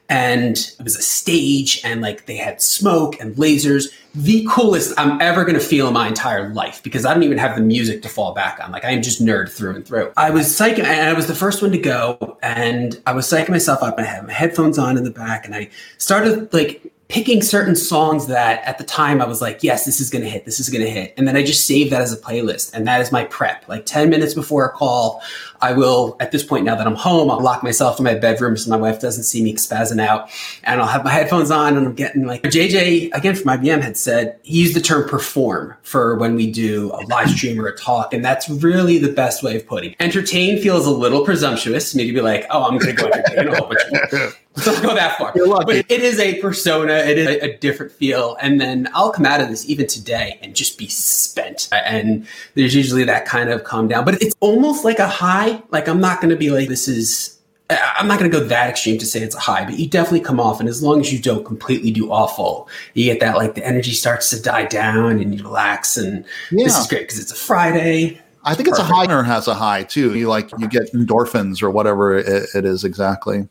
and 0.10 0.58
it 0.80 0.84
was 0.84 0.96
a 0.96 1.02
stage 1.02 1.80
and 1.84 2.02
like 2.02 2.26
they 2.26 2.36
had 2.36 2.62
smoke 2.62 3.20
and 3.20 3.36
lasers 3.36 3.88
the 4.16 4.46
coolest 4.50 4.92
i'm 4.98 5.22
ever 5.22 5.46
going 5.46 5.58
to 5.58 5.64
feel 5.64 5.88
in 5.88 5.94
my 5.94 6.08
entire 6.08 6.50
life 6.54 6.82
because 6.84 7.06
i 7.06 7.14
don't 7.14 7.24
even 7.24 7.38
have 7.38 7.56
the 7.56 7.62
music 7.62 8.02
to 8.02 8.10
fall 8.10 8.34
back 8.34 8.60
on 8.62 8.72
like 8.72 8.84
i 8.84 8.90
am 8.90 9.02
just 9.02 9.24
nerd 9.24 9.50
through 9.50 9.76
and 9.76 9.86
through 9.86 10.12
i 10.18 10.30
was 10.30 10.48
psyching 10.48 10.84
and 10.84 11.10
i 11.10 11.14
was 11.14 11.28
the 11.28 11.36
first 11.36 11.62
one 11.62 11.72
to 11.72 11.78
go 11.78 12.38
and 12.42 13.02
i 13.06 13.14
was 13.14 13.28
psyching 13.28 13.50
myself 13.50 13.84
up 13.84 13.96
i 14.00 14.04
had 14.04 14.26
my 14.26 14.34
headphones 14.34 14.80
on 14.80 14.98
in 14.98 15.04
the 15.04 15.12
back 15.12 15.46
and 15.46 15.56
i 15.56 15.70
started 15.98 16.52
like 16.52 16.92
picking 17.10 17.42
certain 17.42 17.76
songs 17.76 18.28
that 18.28 18.64
at 18.66 18.78
the 18.78 18.84
time 18.84 19.20
I 19.20 19.26
was 19.26 19.42
like, 19.42 19.64
yes, 19.64 19.84
this 19.84 20.00
is 20.00 20.12
going 20.12 20.24
to 20.24 20.30
hit, 20.30 20.46
this 20.46 20.60
is 20.60 20.70
going 20.70 20.84
to 20.84 20.92
hit. 20.92 21.12
And 21.18 21.28
then 21.28 21.36
I 21.36 21.44
just 21.44 21.66
saved 21.66 21.92
that 21.92 22.02
as 22.04 22.14
a 22.14 22.18
playlist. 22.18 22.72
And 22.72 22.86
that 22.88 23.02
is 23.02 23.12
my 23.12 23.26
prep. 23.26 23.68
Like 23.68 23.88
10 23.88 24.12
minutes 24.12 24.36
before 24.36 24.66
a 24.66 24.72
call, 24.72 25.22
I 25.62 25.74
will, 25.74 26.16
at 26.20 26.32
this 26.32 26.44
point, 26.44 26.66
now 26.66 26.76
that 26.76 26.88
I'm 26.88 26.96
home, 26.96 27.30
I'll 27.30 27.42
lock 27.42 27.64
myself 27.64 28.00
in 28.00 28.04
my 28.04 28.16
bedroom 28.16 28.58
so 28.58 28.70
my 28.70 28.78
wife 28.78 29.00
doesn't 29.00 29.24
see 29.24 29.44
me 29.44 29.56
spazzing 29.56 30.02
out. 30.02 30.30
And 30.64 30.82
I'll 30.82 30.88
have 30.88 31.04
my 31.04 31.12
headphones 31.12 31.52
on 31.52 31.78
and 31.78 31.86
I'm 31.86 31.94
getting 31.94 32.26
like, 32.26 32.44
JJ, 32.44 33.14
again 33.14 33.36
from 33.36 33.46
IBM, 33.46 33.82
had 33.82 33.98
said, 33.98 34.40
he 34.44 34.62
used 34.62 34.76
the 34.76 34.82
term 34.82 35.08
perform 35.08 35.76
for 35.84 36.16
when 36.16 36.36
we 36.36 36.50
do 36.52 36.92
a 36.94 37.02
live 37.08 37.30
stream 37.30 37.60
or 37.60 37.68
a 37.68 37.78
talk. 37.78 38.14
And 38.14 38.24
that's 38.24 38.50
really 38.50 38.98
the 38.98 39.12
best 39.12 39.44
way 39.44 39.56
of 39.56 39.68
putting 39.68 39.92
it. 39.92 39.98
Entertain 40.00 40.62
feels 40.62 40.86
a 40.86 40.92
little 40.92 41.26
presumptuous, 41.26 41.96
me 41.96 42.06
to 42.08 42.14
be 42.14 42.22
like, 42.22 42.46
oh, 42.50 42.64
I'm 42.64 42.78
going 42.78 42.96
to 42.96 43.02
go 43.02 43.08
entertain 43.08 43.48
a 43.48 43.56
whole 43.58 43.68
bunch 43.68 43.82
of 44.14 44.38
Don't 44.64 44.82
go 44.84 44.96
that 44.96 45.18
far. 45.18 45.34
But 45.34 45.76
it 45.76 45.92
is 45.92 46.20
a 46.20 46.40
persona. 46.42 46.94
It 46.94 47.18
is 47.18 47.28
a, 47.28 47.40
a, 47.42 47.58
different 47.58 47.92
feel. 47.92 48.38
And 48.42 48.60
then 48.60 48.90
I'll 48.94 49.12
come 49.12 49.26
out 49.26 49.42
of 49.42 49.50
this 49.50 49.68
even 49.70 49.88
today 49.88 50.40
and 50.42 50.56
just 50.56 50.78
be 50.78 50.88
spent. 50.88 51.70
And 51.72 52.28
there's 52.56 52.76
usually 52.76 53.04
that 53.06 53.26
kind 53.26 53.50
of 53.50 53.64
calm 53.64 53.88
down, 53.88 54.06
but 54.06 54.22
it's 54.22 54.36
almost 54.40 54.84
like 54.84 55.00
a 55.00 55.08
high. 55.08 55.49
Like 55.72 55.88
I'm 55.88 56.00
not 56.00 56.22
going 56.22 56.30
to 56.30 56.38
be 56.38 56.50
like, 56.50 56.69
this 56.69 56.88
is, 56.88 57.40
I'm 57.69 58.07
not 58.07 58.19
going 58.19 58.31
to 58.31 58.38
go 58.38 58.44
that 58.46 58.69
extreme 58.69 58.98
to 58.98 59.06
say 59.06 59.22
it's 59.22 59.36
a 59.36 59.40
high, 59.40 59.63
but 59.63 59.78
you 59.78 59.88
definitely 59.88 60.22
come 60.22 60.40
off. 60.40 60.60
And 60.60 60.68
as 60.68 60.81
long 60.81 61.00
as 61.00 61.13
you 61.13 61.19
don't 61.19 61.46
completely 61.46 61.92
do 61.92 62.12
awful, 62.12 62.68
you 62.96 63.06
get 63.06 63.19
that 63.19 63.36
like 63.36 63.56
the 63.56 63.66
energy 63.66 63.92
starts 63.92 64.30
to 64.31 64.42
die 64.42 64.66
down 64.66 65.19
and 65.19 65.36
you 65.36 65.44
relax. 65.44 65.98
And 65.98 66.25
yeah. 66.51 66.63
this 66.63 66.78
is 66.78 66.88
great 66.88 67.01
because 67.01 67.19
it's 67.19 67.31
a 67.31 67.36
Friday. 67.36 68.19
I 68.44 68.56
think 68.56 68.69
it's, 68.69 68.80
it's 68.80 68.90
a 68.90 68.92
high 68.92 69.13
or 69.13 69.22
has 69.22 69.48
a 69.48 69.54
high 69.54 69.84
too. 69.84 70.18
You 70.18 70.30
like 70.30 70.50
you 70.57 70.68
get 70.68 70.92
endorphins 70.94 71.62
or 71.62 71.69
whatever 71.69 72.18
it, 72.18 72.50
it 72.56 72.66
is 72.66 72.84
exactly. 72.84 73.48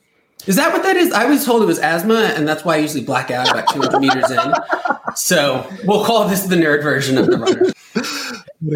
Is 0.47 0.57
that 0.57 0.73
what 0.73 0.83
that 0.83 0.97
is? 0.97 1.13
I 1.13 1.27
was 1.27 1.45
told 1.45 1.63
it 1.63 1.67
was 1.67 1.79
asthma, 1.79 2.33
and 2.37 2.47
that's 2.47 2.65
why 2.65 2.77
I 2.77 2.79
usually 2.79 3.05
black 3.05 3.31
out 3.31 3.51
about 3.51 3.69
200 3.69 4.01
meters 4.01 4.31
in. 4.31 4.55
So 5.15 5.69
we'll 5.85 6.05
call 6.05 6.29
this 6.29 6.45
the 6.45 6.57
nerd 6.57 6.83
version 6.83 7.19
of 7.19 7.27
the 7.27 7.37
runner. 7.37 7.73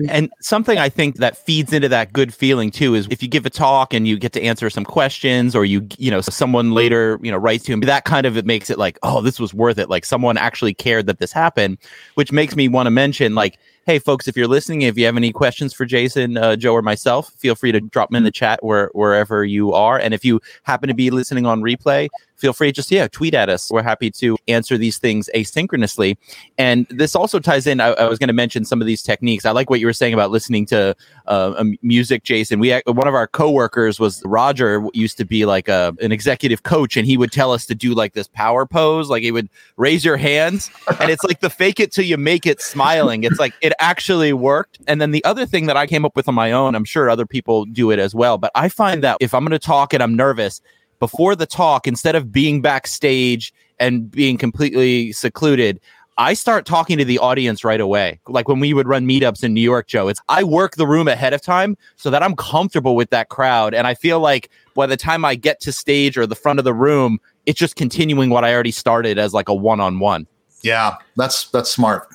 And 0.09 0.33
something 0.41 0.79
I 0.79 0.89
think 0.89 1.17
that 1.17 1.37
feeds 1.37 1.73
into 1.73 1.89
that 1.89 2.13
good 2.13 2.33
feeling 2.33 2.71
too 2.71 2.95
is 2.95 3.09
if 3.11 3.21
you 3.23 3.29
give 3.29 3.47
a 3.47 3.51
talk 3.51 3.93
and 3.93 4.07
you 4.07 4.17
get 4.17 4.33
to 4.35 4.43
answer 4.43 4.71
some 4.71 4.85
questions, 4.85 5.57
or 5.57 5.65
you 5.65 5.87
you 5.99 6.11
know 6.11 6.21
someone 6.21 6.71
later 6.73 7.19
you 7.21 7.33
know 7.33 7.37
writes 7.37 7.65
to 7.65 7.73
him, 7.73 7.81
that 7.81 8.05
kind 8.05 8.25
of 8.25 8.37
it 8.37 8.47
makes 8.47 8.71
it 8.71 8.79
like 8.79 8.99
oh 9.03 9.21
this 9.21 9.41
was 9.41 9.53
worth 9.53 9.79
it. 9.79 9.91
Like 9.91 10.05
someone 10.05 10.39
actually 10.39 10.75
cared 10.75 11.07
that 11.07 11.19
this 11.19 11.33
happened, 11.33 11.79
which 12.15 12.31
makes 12.31 12.55
me 12.55 12.69
want 12.69 12.87
to 12.87 12.91
mention 12.91 13.35
like 13.35 13.59
hey 13.85 13.99
folks 13.99 14.29
if 14.29 14.37
you're 14.37 14.47
listening 14.47 14.83
if 14.83 14.97
you 14.97 15.05
have 15.05 15.17
any 15.17 15.33
questions 15.33 15.73
for 15.73 15.85
jason 15.85 16.37
uh, 16.37 16.55
joe 16.55 16.73
or 16.73 16.83
myself 16.83 17.33
feel 17.33 17.57
free 17.57 17.73
to 17.73 17.81
drop 17.81 18.11
them 18.11 18.17
in 18.17 18.23
the 18.23 18.31
chat 18.31 18.63
where, 18.63 18.91
wherever 18.93 19.45
you 19.45 19.73
are 19.73 19.99
and 19.99 20.15
if 20.15 20.25
you 20.25 20.41
happen 20.63 20.87
to 20.87 20.95
be 20.95 21.11
listening 21.11 21.47
on 21.47 21.61
replay 21.63 22.09
feel 22.43 22.53
free 22.53 22.73
just 22.73 22.91
yeah 22.91 23.09
tweet 23.09 23.35
at 23.35 23.49
us. 23.49 23.71
We're 23.71 23.83
happy 23.83 24.11
to 24.11 24.37
answer 24.49 24.77
these 24.77 24.99
things 24.99 25.31
asynchronously. 25.35 26.17
And 26.59 26.87
this 26.91 27.17
also 27.17 27.39
ties 27.39 27.67
in 27.67 27.81
i, 27.81 27.89
I 27.93 28.09
was 28.09 28.19
going 28.19 28.29
to 28.29 28.35
mention 28.35 28.65
some 28.65 28.81
of 28.81 28.87
these 28.87 29.03
techniques. 29.03 29.47
I 29.47 29.53
like 29.53 29.71
what 29.71 29.81
you 29.81 29.87
were 29.87 29.93
saying 29.93 30.13
about 30.13 30.31
listening 30.31 30.67
to 30.67 30.95
uh, 31.27 31.65
music 31.83 32.25
jason. 32.25 32.59
We 32.59 32.73
one 32.87 33.09
of 33.09 33.15
our 33.15 33.27
coworkers 33.27 33.99
was 33.99 34.23
roger 34.25 34.85
used 34.93 35.17
to 35.19 35.25
be 35.25 35.47
like 35.47 35.69
a, 35.69 35.95
an 36.01 36.13
executive 36.13 36.65
coach 36.65 36.97
and 36.97 37.07
he 37.07 37.17
would 37.17 37.33
tell 37.33 37.53
us 37.53 37.65
to 37.67 37.75
do 37.75 37.95
like 37.95 38.13
this 38.13 38.29
power 38.29 38.67
pose. 38.67 39.09
Like 39.09 39.23
he 39.23 39.33
would 39.33 39.49
raise 39.77 40.05
your 40.05 40.17
hands 40.17 40.71
and 41.01 41.11
it's 41.11 41.25
like 41.25 41.41
the 41.41 41.51
fake 41.51 41.81
it 41.81 41.93
till 41.93 42.05
you 42.05 42.19
make 42.19 42.47
it 42.47 42.61
smiling. 42.61 43.25
It's 43.25 43.39
like 43.39 43.55
it 43.63 43.73
actually 43.79 44.33
worked. 44.33 44.79
And 44.87 45.01
then 45.01 45.13
the 45.13 45.25
other 45.25 45.47
thing 45.47 45.67
that 45.67 45.77
i 45.77 45.87
came 45.87 46.05
up 46.05 46.17
with 46.17 46.29
on 46.29 46.35
my 46.35 46.51
own 46.51 46.75
i'm 46.75 46.85
sure 46.85 47.09
other 47.09 47.27
people 47.27 47.65
do 47.67 47.91
it 47.91 47.99
as 47.99 48.15
well 48.15 48.39
but 48.39 48.51
i 48.55 48.69
find 48.69 49.05
that 49.05 49.17
if 49.21 49.35
i'm 49.35 49.45
going 49.45 49.53
to 49.53 49.59
talk 49.59 49.93
and 49.93 50.03
i'm 50.03 50.17
nervous 50.17 50.61
before 51.03 51.35
the 51.35 51.47
talk, 51.47 51.89
instead 51.89 52.15
of 52.15 52.31
being 52.31 52.63
backstage 52.63 53.53
and 53.81 54.09
being 54.09 54.39
completely 54.39 55.11
secluded, 55.11 55.81
I 56.17 56.33
start 56.33 56.65
talking 56.65 56.97
to 56.97 57.05
the 57.05 57.19
audience 57.19 57.65
right 57.65 57.81
away. 57.81 58.21
Like 58.29 58.47
when 58.47 58.61
we 58.61 58.73
would 58.73 58.87
run 58.87 59.05
meetups 59.05 59.43
in 59.43 59.53
New 59.53 59.63
York, 59.63 59.89
Joe, 59.89 60.07
it's 60.07 60.21
I 60.29 60.45
work 60.45 60.77
the 60.77 60.87
room 60.87 61.09
ahead 61.09 61.33
of 61.33 61.43
time 61.43 61.77
so 61.97 62.09
that 62.11 62.23
I'm 62.23 62.37
comfortable 62.37 62.95
with 62.95 63.11
that 63.11 63.31
crowd. 63.31 63.75
And 63.75 63.89
I 63.89 63.95
feel 63.95 64.21
like 64.21 64.49
by 64.77 64.87
the 64.87 64.97
time 64.97 65.25
I 65.25 65.35
get 65.35 65.59
to 65.63 65.73
stage 65.73 66.17
or 66.17 66.25
the 66.25 66.37
front 66.37 66.61
of 66.61 66.65
the 66.65 66.73
room, 66.73 67.19
it's 67.47 67.59
just 67.59 67.75
continuing 67.75 68.31
what 68.31 68.45
I 68.45 68.55
already 68.55 68.71
started 68.71 69.19
as 69.19 69.35
like 69.35 69.49
a 69.49 69.55
one 69.55 69.81
on 69.81 69.99
one. 69.99 70.29
Yeah, 70.63 70.99
that's 71.17 71.51
that's 71.51 71.73
smart. 71.73 72.07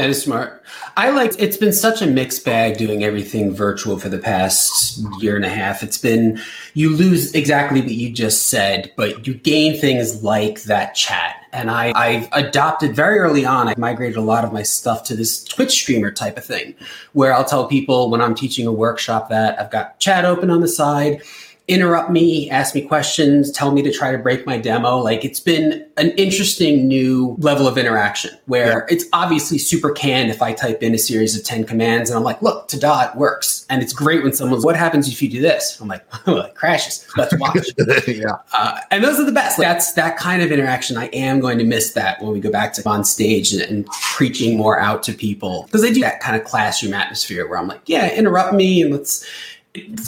That 0.00 0.08
is 0.08 0.22
smart. 0.22 0.62
I 0.96 1.10
like 1.10 1.34
it's 1.38 1.58
been 1.58 1.74
such 1.74 2.00
a 2.00 2.06
mixed 2.06 2.42
bag 2.42 2.78
doing 2.78 3.04
everything 3.04 3.52
virtual 3.52 3.98
for 3.98 4.08
the 4.08 4.16
past 4.16 4.96
year 5.20 5.36
and 5.36 5.44
a 5.44 5.50
half. 5.50 5.82
It's 5.82 5.98
been 5.98 6.40
you 6.72 6.96
lose 6.96 7.34
exactly 7.34 7.82
what 7.82 7.90
you 7.90 8.10
just 8.10 8.48
said, 8.48 8.90
but 8.96 9.26
you 9.26 9.34
gain 9.34 9.78
things 9.78 10.22
like 10.22 10.62
that 10.62 10.94
chat. 10.94 11.44
And 11.52 11.70
I, 11.70 11.92
I've 11.94 12.30
adopted 12.32 12.96
very 12.96 13.18
early 13.18 13.44
on, 13.44 13.68
I 13.68 13.74
migrated 13.76 14.16
a 14.16 14.22
lot 14.22 14.42
of 14.42 14.54
my 14.54 14.62
stuff 14.62 15.04
to 15.04 15.14
this 15.14 15.44
Twitch 15.44 15.72
streamer 15.72 16.10
type 16.10 16.38
of 16.38 16.46
thing, 16.46 16.74
where 17.12 17.34
I'll 17.34 17.44
tell 17.44 17.66
people 17.66 18.08
when 18.08 18.22
I'm 18.22 18.34
teaching 18.34 18.66
a 18.66 18.72
workshop 18.72 19.28
that 19.28 19.60
I've 19.60 19.70
got 19.70 19.98
chat 19.98 20.24
open 20.24 20.48
on 20.48 20.62
the 20.62 20.68
side 20.68 21.20
interrupt 21.70 22.10
me, 22.10 22.50
ask 22.50 22.74
me 22.74 22.82
questions, 22.82 23.52
tell 23.52 23.70
me 23.70 23.80
to 23.80 23.92
try 23.92 24.10
to 24.10 24.18
break 24.18 24.44
my 24.44 24.58
demo. 24.58 24.96
Like 24.98 25.24
it's 25.24 25.38
been 25.38 25.86
an 25.96 26.10
interesting 26.10 26.88
new 26.88 27.36
level 27.38 27.68
of 27.68 27.78
interaction 27.78 28.32
where 28.46 28.80
yeah. 28.88 28.94
it's 28.94 29.04
obviously 29.12 29.56
super 29.56 29.92
canned 29.92 30.30
if 30.30 30.42
I 30.42 30.52
type 30.52 30.82
in 30.82 30.94
a 30.94 30.98
series 30.98 31.38
of 31.38 31.44
10 31.44 31.64
commands 31.64 32.10
and 32.10 32.16
I'm 32.16 32.24
like, 32.24 32.42
look, 32.42 32.66
ta-da, 32.66 33.10
it 33.10 33.16
works. 33.16 33.66
And 33.70 33.84
it's 33.84 33.92
great 33.92 34.24
when 34.24 34.32
someone's, 34.32 34.64
what 34.64 34.74
happens 34.74 35.06
if 35.08 35.22
you 35.22 35.28
do 35.28 35.40
this? 35.40 35.80
I'm 35.80 35.86
like, 35.86 36.04
well, 36.26 36.40
it 36.40 36.56
crashes. 36.56 37.06
Let's 37.16 37.38
watch. 37.38 37.58
yeah. 38.08 38.38
Uh, 38.52 38.80
and 38.90 39.04
those 39.04 39.20
are 39.20 39.24
the 39.24 39.32
best. 39.32 39.56
Like, 39.56 39.68
that's 39.68 39.92
that 39.92 40.16
kind 40.16 40.42
of 40.42 40.50
interaction. 40.50 40.96
I 40.96 41.06
am 41.06 41.38
going 41.38 41.58
to 41.58 41.64
miss 41.64 41.92
that 41.92 42.20
when 42.20 42.32
we 42.32 42.40
go 42.40 42.50
back 42.50 42.72
to 42.74 42.88
on 42.88 43.04
stage 43.04 43.52
and, 43.52 43.62
and 43.62 43.86
preaching 43.86 44.56
more 44.56 44.80
out 44.80 45.04
to 45.04 45.12
people 45.12 45.62
because 45.66 45.82
they 45.82 45.92
do 45.92 46.00
that 46.00 46.18
kind 46.18 46.34
of 46.34 46.44
classroom 46.44 46.94
atmosphere 46.94 47.46
where 47.46 47.58
I'm 47.58 47.68
like, 47.68 47.82
yeah, 47.86 48.12
interrupt 48.12 48.54
me 48.54 48.82
and 48.82 48.90
let's, 48.90 49.24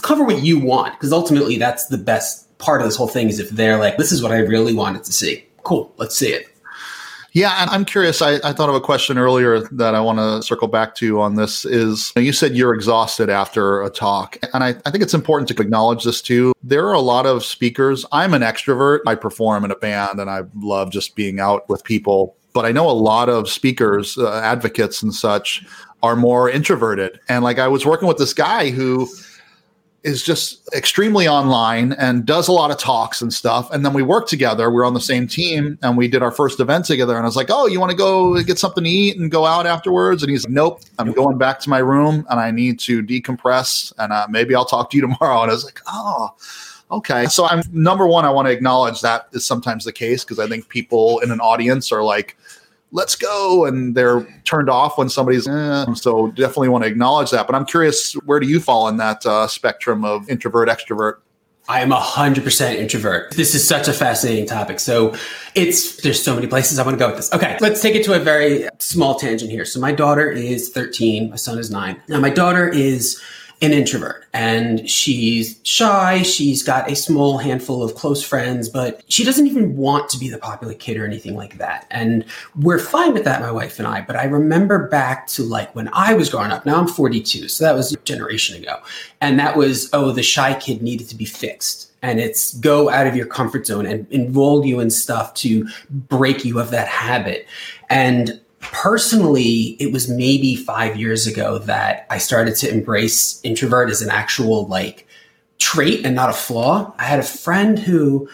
cover 0.03 0.25
what 0.25 0.43
you 0.43 0.59
want 0.59 0.93
because 0.95 1.13
ultimately 1.13 1.57
that's 1.57 1.87
the 1.87 1.99
best 1.99 2.47
part 2.59 2.81
of 2.81 2.87
this 2.87 2.97
whole 2.97 3.09
thing 3.09 3.29
is 3.29 3.39
if 3.39 3.51
they're 3.51 3.79
like 3.79 3.97
this 3.97 4.13
is 4.13 4.23
what 4.23 4.33
i 4.33 4.39
really 4.39 4.75
wanted 4.75 5.05
to 5.05 5.13
see 5.13 5.45
cool 5.63 5.93
let's 5.99 6.17
see 6.17 6.33
it 6.33 6.53
yeah, 7.35 7.63
and 7.63 7.71
I'm 7.71 7.87
curious. 7.87 8.21
I, 8.21 8.35
I, 8.45 8.53
thought 8.53 8.69
of 8.69 8.75
a 8.75 8.81
question 8.81 9.17
earlier 9.17 9.61
that 9.61 9.95
I 9.95 10.01
want 10.01 10.19
to 10.19 10.43
circle 10.43 10.69
back 10.69 10.95
to 10.97 11.21
on 11.23 11.37
this 11.37 11.65
is 11.65 12.13
you 12.15 12.33
said 12.33 12.55
you're 12.55 12.75
exhausted 12.75 13.31
after 13.31 13.83
a 13.83 13.89
talk. 13.89 14.37
And 14.53 14.63
I, 14.63 14.75
I 14.85 14.91
think 14.91 15.03
it's 15.03 15.15
important 15.15 15.49
to 15.49 15.63
acknowledge 15.63 16.05
this 16.05 16.21
too. 16.21 16.53
There 16.63 16.87
are 16.87 16.93
a 16.93 17.01
lot 17.01 17.25
of 17.25 17.43
speakers. 17.43 18.05
I'm 18.13 18.35
an 18.35 18.43
extrovert. 18.43 19.01
I 19.07 19.15
perform 19.15 19.65
in 19.65 19.71
a 19.71 19.77
band 19.77 20.21
and 20.21 20.29
I 20.29 20.43
love 20.55 20.91
just 20.91 21.17
being 21.17 21.41
out 21.41 21.67
with 21.71 21.83
people. 21.85 22.37
But 22.53 22.67
I 22.67 22.73
know 22.73 22.89
a 22.91 22.93
lot 22.93 23.31
of 23.31 23.49
speakers, 23.49 24.19
uh, 24.19 24.41
advocates, 24.41 25.03
and 25.03 25.15
such 25.15 25.65
are 26.03 26.17
more 26.17 26.51
introverted. 26.51 27.19
And 27.31 27.43
like 27.43 27.59
I 27.59 27.69
was 27.69 27.87
working 27.87 28.09
with 28.09 28.19
this 28.19 28.35
guy 28.35 28.69
who 28.69 29.09
is 30.05 30.23
just 30.23 30.69
extremely 30.75 31.29
online 31.29 31.93
and 31.93 32.27
does 32.27 32.49
a 32.49 32.53
lot 32.53 32.71
of 32.71 32.79
talks 32.79 33.23
and 33.23 33.33
stuff. 33.33 33.71
And 33.71 33.85
then 33.85 33.93
we 33.93 34.03
work 34.03 34.27
together. 34.27 34.71
We're 34.71 34.85
on 34.85 34.95
the 34.95 35.01
same 35.01 35.29
team 35.29 35.79
and 35.83 35.97
we 35.97 36.09
did 36.09 36.23
our 36.23 36.33
first 36.33 36.59
event 36.59 36.87
together. 36.87 37.17
And 37.17 37.25
I 37.25 37.27
was 37.27 37.37
like, 37.37 37.51
Oh, 37.51 37.67
you 37.67 37.79
want 37.79 37.91
to 37.91 37.97
go 37.97 38.41
get 38.43 38.59
something 38.59 38.83
to 38.83 38.91
eat 38.91 39.17
and 39.17 39.31
go 39.31 39.47
out 39.47 39.67
afterwards? 39.67 40.23
And 40.23 40.31
he's 40.31 40.45
like, 40.45 40.53
Nope, 40.53 40.83
I'm 40.99 41.13
going 41.13 41.39
back 41.39 41.61
to 41.61 41.71
my 41.71 41.79
room 41.79 42.27
and 42.31 42.41
I 42.41 42.51
need 42.51 42.81
to 42.81 43.03
decompress 43.03 43.93
and 43.99 44.13
uh, 44.13 44.27
maybe 44.29 44.55
I'll 44.55 44.65
talk 44.65 44.91
to 44.91 44.97
you 44.97 45.03
tomorrow. 45.09 45.43
And 45.43 45.51
I 45.51 45.55
was 45.55 45.65
like, 45.65 45.81
Oh, 45.87 46.35
okay. 46.91 47.27
So 47.27 47.47
I'm 47.47 47.63
number 47.73 48.07
one, 48.07 48.25
I 48.25 48.31
want 48.31 48.49
to 48.49 48.53
acknowledge 48.53 49.03
that 49.03 49.29
is 49.33 49.47
sometimes 49.47 49.85
the 49.85 49.93
case 49.93 50.25
because 50.25 50.41
I 50.41 50.49
think 50.49 50.69
people 50.69 51.21
in 51.21 51.31
an 51.31 51.41
audience 51.41 51.93
are 51.93 52.03
like, 52.03 52.37
let's 52.93 53.17
go 53.17 53.65
and 53.65 53.95
they're 53.95 54.27
turned 54.45 54.71
off 54.71 54.99
when 54.99 55.09
somebody's 55.09 55.49
eh. 55.49 55.95
so 55.95 56.29
definitely 56.29 56.69
want 56.69 56.85
to 56.85 56.89
acknowledge 56.89 57.31
that 57.31 57.47
but 57.47 57.57
i'm 57.57 57.65
curious 57.65 58.13
where 58.25 58.39
do 58.39 58.47
you 58.47 58.61
fall 58.61 58.89
in 58.89 58.99
that 58.99 59.25
uh, 59.27 59.47
spectrum 59.47 60.05
of 60.05 60.29
introvert 60.29 60.69
extrovert 60.69 61.17
I 61.69 61.81
am 61.81 61.93
a 61.93 62.01
hundred 62.01 62.43
percent 62.43 62.81
introvert. 62.81 63.33
This 63.35 63.55
is 63.55 63.67
such 63.67 63.87
a 63.87 63.93
fascinating 63.93 64.47
topic. 64.47 64.81
So 64.81 65.15
it's 65.55 66.03
there's 66.03 66.21
so 66.21 66.35
many 66.35 66.49
places 66.49 66.79
I 66.79 66.85
want 66.85 66.99
to 66.99 66.99
go 66.99 67.07
with 67.07 67.17
this. 67.17 67.33
Okay, 67.33 67.57
let's 67.61 67.81
take 67.81 67.95
it 67.95 68.05
to 68.07 68.15
a 68.15 68.19
very 68.19 68.69
small 68.79 69.15
tangent 69.15 69.51
here. 69.51 69.65
So 69.65 69.79
my 69.79 69.93
daughter 69.93 70.29
is 70.29 70.71
13, 70.71 71.31
my 71.31 71.37
son 71.37 71.59
is 71.59 71.71
nine. 71.71 72.03
Now 72.09 72.19
my 72.19 72.31
daughter 72.31 72.69
is 72.69 73.23
an 73.63 73.73
introvert 73.73 74.27
and 74.33 74.91
she's 74.91 75.61
shy. 75.63 76.23
She's 76.23 76.65
got 76.65 76.91
a 76.91 76.97
small 76.97 77.39
handful 77.39 77.83
of 77.83 77.95
close 77.95 78.23
friends, 78.23 78.69
but 78.69 79.03
she 79.07 79.23
doesn't 79.23 79.47
even 79.47 79.77
want 79.77 80.09
to 80.11 80.19
be 80.19 80.29
the 80.29 80.39
popular 80.39 80.75
kid 80.75 80.97
or 80.97 81.07
anything 81.07 81.37
like 81.37 81.59
that. 81.59 81.87
And 81.91 82.25
we're 82.61 82.81
fine 82.81 83.13
with 83.13 83.23
that, 83.25 83.41
my 83.41 83.53
wife 83.53 83.79
and 83.79 83.87
I. 83.87 84.01
But 84.01 84.17
I 84.17 84.25
remember 84.25 84.89
back 84.89 85.29
to 85.29 85.45
like 85.45 85.75
when 85.77 85.89
I 85.93 86.15
was 86.15 86.29
growing 86.29 86.51
up. 86.51 86.67
Now 86.67 86.81
I'm 86.81 86.89
42, 86.89 87.47
so 87.47 87.65
that 87.65 87.77
was 87.77 87.93
a 87.93 87.97
generation 87.99 88.61
ago. 88.61 88.79
And 89.21 89.39
that 89.39 89.57
was, 89.57 89.89
oh, 89.93 90.11
the 90.11 90.25
shy 90.25 90.59
kid 90.59 90.83
needed 90.83 91.09
to 91.11 91.15
be 91.15 91.25
fixed. 91.25 91.93
And 92.03 92.19
it's 92.19 92.55
go 92.55 92.91
out 92.91 93.07
of 93.07 93.15
your 93.15 93.27
comfort 93.27 93.65
zone 93.65 93.87
and 93.87 94.11
involve 94.11 94.67
you 94.67 94.81
in 94.81 94.91
stuff 94.91 95.35
to 95.35 95.69
break 95.89 96.45
you 96.45 96.59
of 96.59 96.73
that 96.73 96.89
habit. 96.89 97.47
And 97.89 98.41
personally, 98.73 99.77
it 99.79 99.93
was 99.93 100.09
maybe 100.09 100.57
five 100.57 100.97
years 100.97 101.27
ago 101.27 101.59
that 101.59 102.07
I 102.11 102.19
started 102.19 102.57
to 102.57 102.71
embrace 102.71 103.41
introvert 103.45 103.91
as 103.91 104.03
an 104.03 104.11
actual 104.11 104.67
like 104.67 105.07
trait 105.59 106.05
and 106.05 106.17
not 106.17 106.31
a 106.31 106.33
flaw. 106.33 106.93
I 106.99 107.05
had 107.05 107.21
a 107.21 107.25
friend 107.25 107.79
who, 107.79 108.29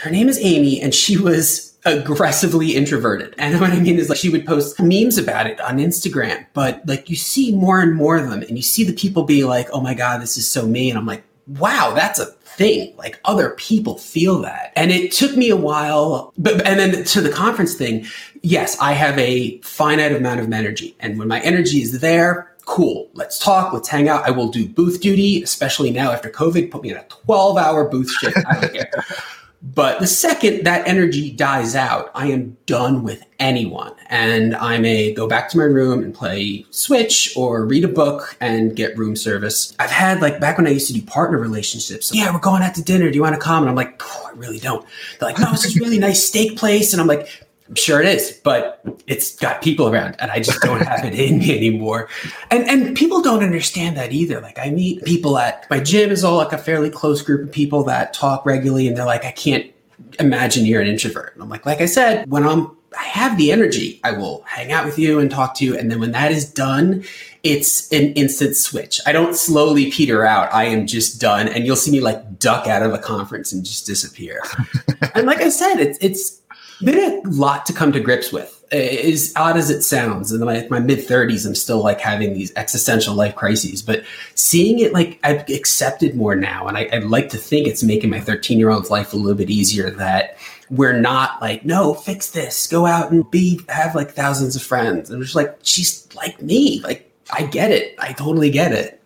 her 0.00 0.10
name 0.10 0.28
is 0.28 0.38
Amy, 0.40 0.80
and 0.82 0.94
she 0.94 1.16
was 1.16 1.76
aggressively 1.84 2.76
introverted. 2.76 3.34
And 3.38 3.58
what 3.60 3.70
I 3.70 3.80
mean 3.80 3.98
is 3.98 4.08
like 4.08 4.18
she 4.18 4.30
would 4.30 4.44
post 4.44 4.80
memes 4.80 5.16
about 5.16 5.46
it 5.46 5.60
on 5.60 5.78
Instagram, 5.78 6.44
but 6.52 6.82
like 6.86 7.08
you 7.08 7.16
see 7.16 7.54
more 7.54 7.80
and 7.80 7.94
more 7.94 8.16
of 8.16 8.28
them 8.28 8.42
and 8.42 8.56
you 8.56 8.62
see 8.62 8.84
the 8.84 8.92
people 8.92 9.22
be 9.22 9.44
like, 9.44 9.68
oh 9.72 9.80
my 9.80 9.94
God, 9.94 10.20
this 10.20 10.36
is 10.36 10.46
so 10.46 10.66
me. 10.66 10.90
And 10.90 10.98
I'm 10.98 11.06
like, 11.06 11.22
wow, 11.46 11.92
that's 11.94 12.18
a 12.18 12.26
thing. 12.26 12.94
Like 12.96 13.20
other 13.24 13.50
people 13.50 13.96
feel 13.96 14.42
that. 14.42 14.72
And 14.76 14.90
it 14.90 15.12
took 15.12 15.36
me 15.36 15.48
a 15.48 15.56
while, 15.56 16.34
but, 16.36 16.66
and 16.66 16.78
then 16.78 17.04
to 17.04 17.20
the 17.20 17.30
conference 17.30 17.74
thing, 17.74 18.04
yes, 18.42 18.78
I 18.80 18.92
have 18.92 19.18
a 19.18 19.60
finite 19.60 20.12
amount 20.12 20.40
of 20.40 20.52
energy. 20.52 20.96
And 21.00 21.18
when 21.18 21.28
my 21.28 21.40
energy 21.40 21.82
is 21.82 22.00
there, 22.00 22.52
cool, 22.64 23.08
let's 23.14 23.38
talk, 23.38 23.72
let's 23.72 23.88
hang 23.88 24.08
out. 24.08 24.24
I 24.24 24.30
will 24.30 24.48
do 24.48 24.68
booth 24.68 25.00
duty, 25.00 25.42
especially 25.42 25.90
now 25.90 26.12
after 26.12 26.28
COVID, 26.28 26.70
put 26.70 26.82
me 26.82 26.90
in 26.90 26.96
a 26.96 27.04
12 27.04 27.56
hour 27.56 27.88
booth 27.88 28.10
shift. 28.10 28.36
I 28.46 28.60
don't 28.60 28.72
care. 28.72 28.90
But 29.60 29.98
the 29.98 30.06
second 30.06 30.64
that 30.64 30.86
energy 30.86 31.32
dies 31.32 31.74
out, 31.74 32.12
I 32.14 32.26
am 32.28 32.56
done 32.66 33.02
with 33.02 33.24
anyone. 33.40 33.92
And 34.06 34.54
I 34.54 34.78
may 34.78 35.12
go 35.12 35.26
back 35.26 35.48
to 35.50 35.58
my 35.58 35.64
room 35.64 36.02
and 36.02 36.14
play 36.14 36.64
Switch 36.70 37.32
or 37.36 37.64
read 37.64 37.84
a 37.84 37.88
book 37.88 38.36
and 38.40 38.76
get 38.76 38.96
room 38.96 39.16
service. 39.16 39.74
I've 39.80 39.90
had 39.90 40.20
like 40.20 40.38
back 40.38 40.58
when 40.58 40.66
I 40.68 40.70
used 40.70 40.86
to 40.88 40.92
do 40.92 41.02
partner 41.02 41.38
relationships. 41.38 42.14
Yeah, 42.14 42.32
we're 42.32 42.38
going 42.38 42.62
out 42.62 42.76
to 42.76 42.82
dinner. 42.82 43.10
Do 43.10 43.16
you 43.16 43.22
want 43.22 43.34
to 43.34 43.40
come? 43.40 43.64
And 43.64 43.70
I'm 43.70 43.74
like, 43.74 44.00
I 44.00 44.30
really 44.36 44.60
don't. 44.60 44.86
They're 45.18 45.28
like, 45.28 45.40
no, 45.40 45.50
it's 45.52 45.64
this 45.64 45.76
really 45.76 45.98
nice 45.98 46.24
steak 46.24 46.56
place. 46.56 46.92
And 46.92 47.02
I'm 47.02 47.08
like, 47.08 47.47
I'm 47.68 47.74
sure 47.74 48.00
it 48.00 48.08
is, 48.08 48.40
but 48.42 48.80
it's 49.06 49.36
got 49.36 49.60
people 49.60 49.88
around 49.88 50.16
and 50.18 50.30
I 50.30 50.40
just 50.40 50.60
don't 50.62 50.80
have 50.80 51.04
it 51.04 51.14
in 51.14 51.38
me 51.38 51.54
anymore. 51.56 52.08
And 52.50 52.66
and 52.66 52.96
people 52.96 53.20
don't 53.20 53.42
understand 53.42 53.96
that 53.96 54.12
either. 54.12 54.40
Like 54.40 54.58
I 54.58 54.70
meet 54.70 55.04
people 55.04 55.36
at 55.38 55.68
my 55.68 55.80
gym 55.80 56.10
is 56.10 56.24
all 56.24 56.38
like 56.38 56.52
a 56.52 56.58
fairly 56.58 56.90
close 56.90 57.20
group 57.20 57.42
of 57.42 57.52
people 57.52 57.84
that 57.84 58.14
talk 58.14 58.46
regularly 58.46 58.88
and 58.88 58.96
they're 58.96 59.04
like, 59.04 59.24
I 59.24 59.32
can't 59.32 59.70
imagine 60.18 60.64
you're 60.64 60.80
an 60.80 60.88
introvert. 60.88 61.34
And 61.34 61.42
I'm 61.42 61.48
like, 61.48 61.66
like 61.66 61.80
I 61.80 61.86
said, 61.86 62.30
when 62.30 62.46
I'm 62.46 62.76
I 62.98 63.02
have 63.04 63.36
the 63.36 63.52
energy, 63.52 64.00
I 64.02 64.12
will 64.12 64.42
hang 64.46 64.72
out 64.72 64.86
with 64.86 64.98
you 64.98 65.18
and 65.18 65.30
talk 65.30 65.54
to 65.56 65.64
you. 65.64 65.76
And 65.76 65.90
then 65.90 66.00
when 66.00 66.12
that 66.12 66.32
is 66.32 66.50
done, 66.50 67.04
it's 67.42 67.92
an 67.92 68.12
instant 68.14 68.56
switch. 68.56 69.00
I 69.06 69.12
don't 69.12 69.36
slowly 69.36 69.90
peter 69.90 70.24
out. 70.24 70.52
I 70.54 70.64
am 70.64 70.86
just 70.86 71.20
done. 71.20 71.48
And 71.48 71.66
you'll 71.66 71.76
see 71.76 71.90
me 71.90 72.00
like 72.00 72.38
duck 72.38 72.66
out 72.66 72.82
of 72.82 72.94
a 72.94 72.98
conference 72.98 73.52
and 73.52 73.64
just 73.64 73.86
disappear. 73.86 74.42
and 75.14 75.26
like 75.26 75.40
I 75.40 75.50
said, 75.50 75.76
it's 75.76 75.98
it's 76.00 76.37
been 76.84 77.26
a 77.26 77.28
lot 77.28 77.66
to 77.66 77.72
come 77.72 77.92
to 77.92 78.00
grips 78.00 78.32
with. 78.32 78.54
As 78.70 79.32
odd 79.34 79.56
as 79.56 79.70
it 79.70 79.82
sounds, 79.82 80.30
in 80.30 80.44
my, 80.44 80.66
my 80.68 80.78
mid 80.78 80.98
30s, 80.98 81.46
I'm 81.46 81.54
still 81.54 81.82
like 81.82 82.00
having 82.00 82.34
these 82.34 82.52
existential 82.54 83.14
life 83.14 83.34
crises. 83.34 83.80
But 83.80 84.04
seeing 84.34 84.78
it, 84.80 84.92
like 84.92 85.18
I've 85.24 85.48
accepted 85.48 86.14
more 86.14 86.34
now, 86.34 86.66
and 86.66 86.76
I, 86.76 86.88
I'd 86.92 87.04
like 87.04 87.30
to 87.30 87.38
think 87.38 87.66
it's 87.66 87.82
making 87.82 88.10
my 88.10 88.20
13 88.20 88.58
year 88.58 88.68
old's 88.70 88.90
life 88.90 89.14
a 89.14 89.16
little 89.16 89.38
bit 89.38 89.48
easier. 89.48 89.90
That 89.90 90.36
we're 90.70 90.98
not 90.98 91.40
like, 91.40 91.64
no, 91.64 91.94
fix 91.94 92.30
this, 92.30 92.66
go 92.66 92.84
out 92.84 93.10
and 93.10 93.28
be 93.30 93.60
have 93.70 93.94
like 93.94 94.10
thousands 94.10 94.54
of 94.54 94.62
friends. 94.62 95.10
And 95.10 95.22
just 95.22 95.34
like 95.34 95.58
she's 95.62 96.06
like 96.14 96.42
me, 96.42 96.80
like 96.82 97.10
I 97.32 97.44
get 97.44 97.70
it, 97.70 97.94
I 97.98 98.12
totally 98.12 98.50
get 98.50 98.72
it. 98.72 98.97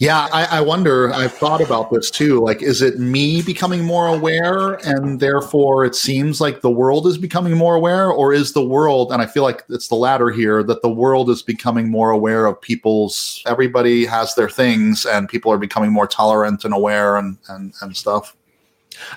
Yeah, 0.00 0.28
I, 0.32 0.58
I, 0.58 0.60
wonder. 0.60 1.12
I've 1.12 1.32
thought 1.32 1.60
about 1.60 1.90
this 1.90 2.08
too. 2.08 2.40
Like, 2.40 2.62
is 2.62 2.82
it 2.82 3.00
me 3.00 3.42
becoming 3.42 3.82
more 3.84 4.06
aware, 4.06 4.74
and 4.86 5.18
therefore 5.18 5.84
it 5.84 5.96
seems 5.96 6.40
like 6.40 6.60
the 6.60 6.70
world 6.70 7.04
is 7.08 7.18
becoming 7.18 7.56
more 7.56 7.74
aware, 7.74 8.08
or 8.08 8.32
is 8.32 8.52
the 8.52 8.64
world? 8.64 9.10
And 9.10 9.20
I 9.20 9.26
feel 9.26 9.42
like 9.42 9.64
it's 9.68 9.88
the 9.88 9.96
latter 9.96 10.30
here. 10.30 10.62
That 10.62 10.82
the 10.82 10.88
world 10.88 11.28
is 11.30 11.42
becoming 11.42 11.90
more 11.90 12.10
aware 12.10 12.46
of 12.46 12.60
people's. 12.60 13.42
Everybody 13.44 14.06
has 14.06 14.36
their 14.36 14.48
things, 14.48 15.04
and 15.04 15.28
people 15.28 15.50
are 15.50 15.58
becoming 15.58 15.90
more 15.90 16.06
tolerant 16.06 16.64
and 16.64 16.72
aware, 16.72 17.16
and 17.16 17.36
and 17.48 17.74
and 17.82 17.96
stuff. 17.96 18.36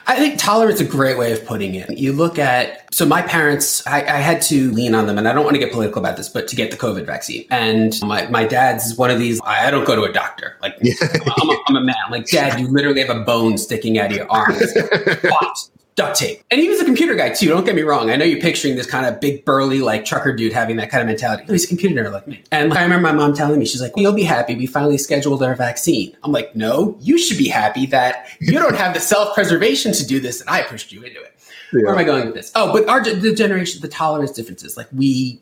I 0.08 0.16
think 0.16 0.40
tolerance 0.40 0.80
is 0.80 0.88
a 0.88 0.90
great 0.90 1.18
way 1.18 1.32
of 1.32 1.46
putting 1.46 1.76
it. 1.76 1.98
You 1.98 2.14
look 2.14 2.40
at, 2.40 2.94
so 2.94 3.06
my 3.06 3.22
parents, 3.22 3.86
I, 3.88 4.02
I, 4.02 4.18
had 4.18 4.42
to 4.44 4.72
lean 4.72 4.96
on 4.96 5.08
them, 5.08 5.18
and 5.18 5.28
I 5.28 5.34
don't 5.34 5.44
want 5.44 5.56
to 5.56 5.60
get 5.60 5.72
political 5.72 6.00
about 6.00 6.18
this, 6.18 6.30
but 6.30 6.48
to 6.50 6.56
get 6.56 6.72
the 6.72 6.78
COVID 6.78 7.06
vaccine. 7.06 7.46
And 7.50 8.00
my, 8.02 8.28
my 8.28 8.46
dad's 8.46 8.96
one 8.96 9.12
of 9.12 9.20
these, 9.20 9.40
I 9.44 9.72
don't 9.72 9.86
go 9.86 9.96
to 9.96 10.04
a 10.04 10.12
doctor. 10.12 10.58
Like. 10.62 10.76
I'm, 10.82 11.50
a, 11.50 11.58
I'm, 11.68 11.76
a 11.76 11.82
man. 11.82 11.96
Like, 12.10 12.28
dad, 12.28 12.60
you 12.60 12.68
literally 12.68 13.02
have 13.02 13.16
a 13.16 13.22
bone 13.22 13.58
sticking 13.58 14.00
out 14.00 14.12
of 14.12 14.18
your 14.18 14.30
arm 14.32 14.56
duct 15.96 16.18
tape. 16.18 16.42
And 16.50 16.62
he 16.62 16.70
was 16.70 16.80
a 16.80 16.86
computer 16.86 17.16
guy 17.16 17.30
too. 17.30 17.48
Don't 17.48 17.66
get 17.66 17.76
me 17.76 17.82
wrong. 17.82 18.10
I 18.10 18.16
know 18.16 18.26
you're 18.26 18.40
picturing 18.40 18.76
this 18.76 18.88
kind 18.88 19.06
of 19.06 19.20
big 19.20 19.46
burly 19.46 19.82
like 19.82 20.06
trucker 20.06 20.34
dude 20.34 20.54
having 20.54 20.78
that 20.78 20.90
kind 20.90 21.02
of 21.02 21.08
mentality. 21.08 21.44
Oh, 21.48 21.52
he's 21.52 21.66
a 21.66 21.68
computer 21.68 22.02
nerd 22.02 22.12
like 22.12 22.28
me. 22.28 22.44
And 22.52 22.74
I 22.74 22.84
remember 22.84 23.08
my 23.08 23.14
mom 23.14 23.34
telling 23.34 23.60
me, 23.60 23.66
she's 23.66 23.82
like, 23.82 23.94
"You'll 23.96 24.14
be 24.14 24.24
happy. 24.24 24.56
We 24.56 24.68
finally 24.68 24.98
scheduled 24.98 25.44
our 25.44 25.56
vaccine." 25.56 26.16
I'm 26.24 26.32
like, 26.32 26.56
"No, 26.56 26.98
you 27.00 27.18
should 27.18 27.38
be 27.38 27.50
happy 27.50 27.86
that 27.88 28.28
you 28.40 28.54
don't 28.54 28.76
have 28.76 28.94
the 28.94 29.00
self 29.00 29.36
preservation 29.36 29.94
to 29.94 30.06
do 30.06 30.20
this, 30.20 30.42
and 30.42 30.50
I 30.50 30.64
pushed 30.64 30.92
you 30.92 31.04
into 31.04 31.22
it." 31.22 31.34
Yeah. 31.74 31.84
Where 31.84 31.94
am 31.94 32.00
I 32.00 32.04
going 32.04 32.26
with 32.26 32.36
this? 32.36 32.52
Oh, 32.56 32.74
but 32.74 32.88
our 32.88 33.04
the 33.04 33.34
generation, 33.34 33.82
the 33.82 33.88
tolerance 33.88 34.32
differences. 34.32 34.78
Like 34.78 34.88
we 34.94 35.42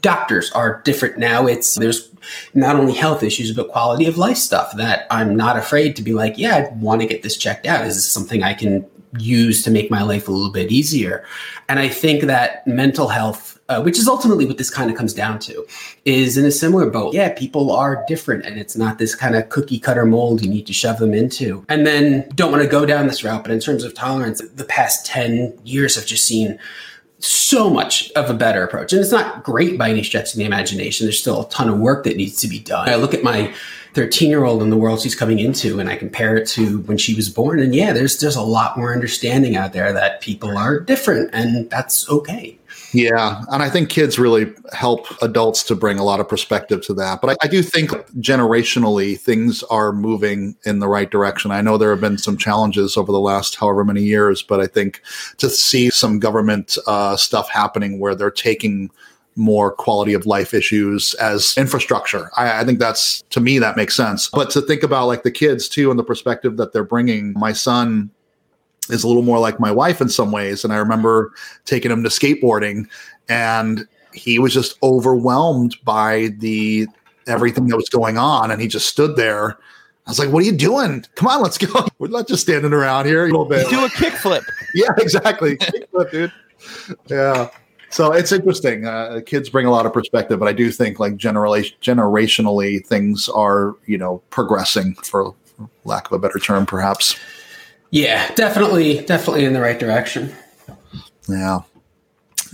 doctors 0.00 0.50
are 0.52 0.80
different 0.84 1.18
now. 1.18 1.46
It's 1.46 1.74
there's 1.74 2.10
not 2.54 2.76
only 2.76 2.92
health 2.92 3.22
issues 3.22 3.52
but 3.52 3.68
quality 3.68 4.06
of 4.06 4.16
life 4.16 4.36
stuff 4.36 4.76
that 4.76 5.06
I'm 5.10 5.34
not 5.34 5.56
afraid 5.56 5.96
to 5.96 6.02
be 6.02 6.12
like, 6.12 6.38
yeah, 6.38 6.56
I 6.56 6.74
want 6.74 7.00
to 7.00 7.06
get 7.06 7.22
this 7.22 7.36
checked 7.36 7.66
out. 7.66 7.84
Is 7.86 7.96
this 7.96 8.06
something 8.06 8.42
I 8.42 8.54
can 8.54 8.86
use 9.18 9.62
to 9.64 9.70
make 9.70 9.90
my 9.90 10.02
life 10.02 10.28
a 10.28 10.32
little 10.32 10.50
bit 10.50 10.70
easier. 10.70 11.24
And 11.68 11.78
I 11.78 11.88
think 11.88 12.24
that 12.24 12.66
mental 12.66 13.08
health, 13.08 13.58
uh, 13.68 13.82
which 13.82 13.98
is 13.98 14.06
ultimately 14.06 14.46
what 14.46 14.58
this 14.58 14.70
kind 14.70 14.90
of 14.90 14.96
comes 14.96 15.12
down 15.12 15.38
to, 15.40 15.66
is 16.04 16.36
in 16.36 16.44
a 16.44 16.50
similar 16.50 16.88
boat. 16.90 17.14
Yeah, 17.14 17.32
people 17.32 17.72
are 17.72 18.04
different 18.06 18.44
and 18.44 18.58
it's 18.58 18.76
not 18.76 18.98
this 18.98 19.14
kind 19.14 19.34
of 19.34 19.48
cookie 19.48 19.78
cutter 19.78 20.06
mold 20.06 20.42
you 20.42 20.48
need 20.48 20.66
to 20.66 20.72
shove 20.72 20.98
them 20.98 21.14
into. 21.14 21.64
And 21.68 21.86
then 21.86 22.28
don't 22.34 22.50
want 22.50 22.62
to 22.62 22.68
go 22.68 22.86
down 22.86 23.06
this 23.06 23.24
route, 23.24 23.42
but 23.42 23.50
in 23.50 23.60
terms 23.60 23.84
of 23.84 23.94
tolerance, 23.94 24.40
the 24.40 24.64
past 24.64 25.06
10 25.06 25.58
years 25.64 25.96
have 25.96 26.06
just 26.06 26.24
seen 26.24 26.58
so 27.18 27.70
much 27.70 28.10
of 28.12 28.28
a 28.28 28.34
better 28.34 28.62
approach. 28.62 28.92
And 28.92 29.00
it's 29.00 29.10
not 29.10 29.42
great 29.42 29.78
by 29.78 29.90
any 29.90 30.02
stretch 30.02 30.32
of 30.32 30.38
the 30.38 30.44
imagination. 30.44 31.06
There's 31.06 31.18
still 31.18 31.46
a 31.46 31.48
ton 31.48 31.68
of 31.68 31.78
work 31.78 32.04
that 32.04 32.16
needs 32.16 32.38
to 32.40 32.48
be 32.48 32.58
done. 32.58 32.88
I 32.88 32.96
look 32.96 33.14
at 33.14 33.22
my 33.22 33.54
13 33.96 34.28
year 34.28 34.44
old 34.44 34.62
in 34.62 34.68
the 34.68 34.76
world 34.76 35.00
she's 35.00 35.14
coming 35.14 35.38
into 35.38 35.80
and 35.80 35.88
I 35.88 35.96
compare 35.96 36.36
it 36.36 36.46
to 36.48 36.80
when 36.80 36.98
she 36.98 37.14
was 37.14 37.30
born. 37.30 37.58
And 37.58 37.74
yeah, 37.74 37.94
there's 37.94 38.18
there's 38.18 38.36
a 38.36 38.42
lot 38.42 38.76
more 38.76 38.92
understanding 38.92 39.56
out 39.56 39.72
there 39.72 39.90
that 39.90 40.20
people 40.20 40.56
are 40.56 40.78
different 40.78 41.30
and 41.32 41.70
that's 41.70 42.06
okay. 42.10 42.58
Yeah. 42.92 43.42
And 43.50 43.62
I 43.62 43.70
think 43.70 43.88
kids 43.88 44.18
really 44.18 44.52
help 44.72 45.06
adults 45.22 45.62
to 45.64 45.74
bring 45.74 45.98
a 45.98 46.04
lot 46.04 46.20
of 46.20 46.28
perspective 46.28 46.82
to 46.82 46.94
that. 46.94 47.22
But 47.22 47.30
I, 47.30 47.36
I, 47.46 47.48
do 47.48 47.62
think 47.62 47.90
generationally 48.20 49.18
things 49.18 49.62
are 49.64 49.92
moving 49.92 50.56
in 50.64 50.78
the 50.78 50.88
right 50.88 51.10
direction. 51.10 51.50
I 51.50 51.62
know 51.62 51.78
there 51.78 51.90
have 51.90 52.00
been 52.00 52.18
some 52.18 52.36
challenges 52.36 52.98
over 52.98 53.10
the 53.10 53.20
last 53.20 53.56
however 53.56 53.82
many 53.82 54.02
years, 54.02 54.42
but 54.42 54.60
I 54.60 54.66
think 54.66 55.00
to 55.38 55.48
see 55.48 55.88
some 55.90 56.18
government 56.18 56.76
uh, 56.86 57.16
stuff 57.16 57.48
happening 57.48 57.98
where 57.98 58.14
they're 58.14 58.30
taking 58.30 58.90
more 59.36 59.70
quality 59.70 60.14
of 60.14 60.26
life 60.26 60.54
issues 60.54 61.14
as 61.14 61.54
infrastructure. 61.56 62.30
I, 62.36 62.60
I 62.60 62.64
think 62.64 62.78
that's 62.78 63.22
to 63.30 63.40
me 63.40 63.58
that 63.58 63.76
makes 63.76 63.94
sense. 63.94 64.28
But 64.28 64.50
to 64.50 64.62
think 64.62 64.82
about 64.82 65.06
like 65.06 65.22
the 65.22 65.30
kids 65.30 65.68
too, 65.68 65.90
and 65.90 65.98
the 65.98 66.04
perspective 66.04 66.56
that 66.56 66.72
they're 66.72 66.84
bringing. 66.84 67.34
My 67.34 67.52
son 67.52 68.10
is 68.88 69.04
a 69.04 69.08
little 69.08 69.22
more 69.22 69.38
like 69.38 69.60
my 69.60 69.70
wife 69.70 70.00
in 70.00 70.08
some 70.08 70.32
ways, 70.32 70.64
and 70.64 70.72
I 70.72 70.76
remember 70.76 71.32
taking 71.64 71.90
him 71.90 72.02
to 72.02 72.08
skateboarding, 72.08 72.88
and 73.28 73.86
he 74.12 74.38
was 74.38 74.54
just 74.54 74.78
overwhelmed 74.82 75.76
by 75.84 76.28
the 76.38 76.86
everything 77.26 77.66
that 77.66 77.76
was 77.76 77.88
going 77.88 78.18
on, 78.18 78.50
and 78.50 78.60
he 78.60 78.68
just 78.68 78.88
stood 78.88 79.16
there. 79.16 79.58
I 80.06 80.10
was 80.10 80.18
like, 80.18 80.30
"What 80.30 80.42
are 80.42 80.46
you 80.46 80.52
doing? 80.52 81.04
Come 81.16 81.28
on, 81.28 81.42
let's 81.42 81.58
go. 81.58 81.86
We're 81.98 82.08
not 82.08 82.28
just 82.28 82.42
standing 82.42 82.72
around 82.72 83.06
here 83.06 83.24
a 83.24 83.26
little 83.26 83.44
bit." 83.44 83.68
Do 83.68 83.84
a 83.84 83.88
kickflip. 83.88 84.44
yeah, 84.74 84.90
exactly. 84.98 85.56
Kickflip, 85.56 86.10
dude. 86.10 86.32
Yeah. 87.08 87.50
So 87.90 88.12
it's 88.12 88.32
interesting. 88.32 88.86
Uh, 88.86 89.20
kids 89.24 89.48
bring 89.48 89.66
a 89.66 89.70
lot 89.70 89.86
of 89.86 89.92
perspective, 89.92 90.38
but 90.38 90.48
I 90.48 90.52
do 90.52 90.70
think 90.70 90.98
like 90.98 91.16
generation 91.16 91.76
generationally 91.80 92.84
things 92.84 93.28
are 93.28 93.74
you 93.86 93.98
know 93.98 94.22
progressing 94.30 94.94
for 94.96 95.34
lack 95.84 96.06
of 96.06 96.12
a 96.12 96.18
better 96.18 96.38
term, 96.38 96.66
perhaps. 96.66 97.18
Yeah, 97.90 98.32
definitely, 98.34 99.02
definitely 99.02 99.44
in 99.44 99.52
the 99.52 99.60
right 99.60 99.78
direction. 99.78 100.34
Yeah. 101.28 101.60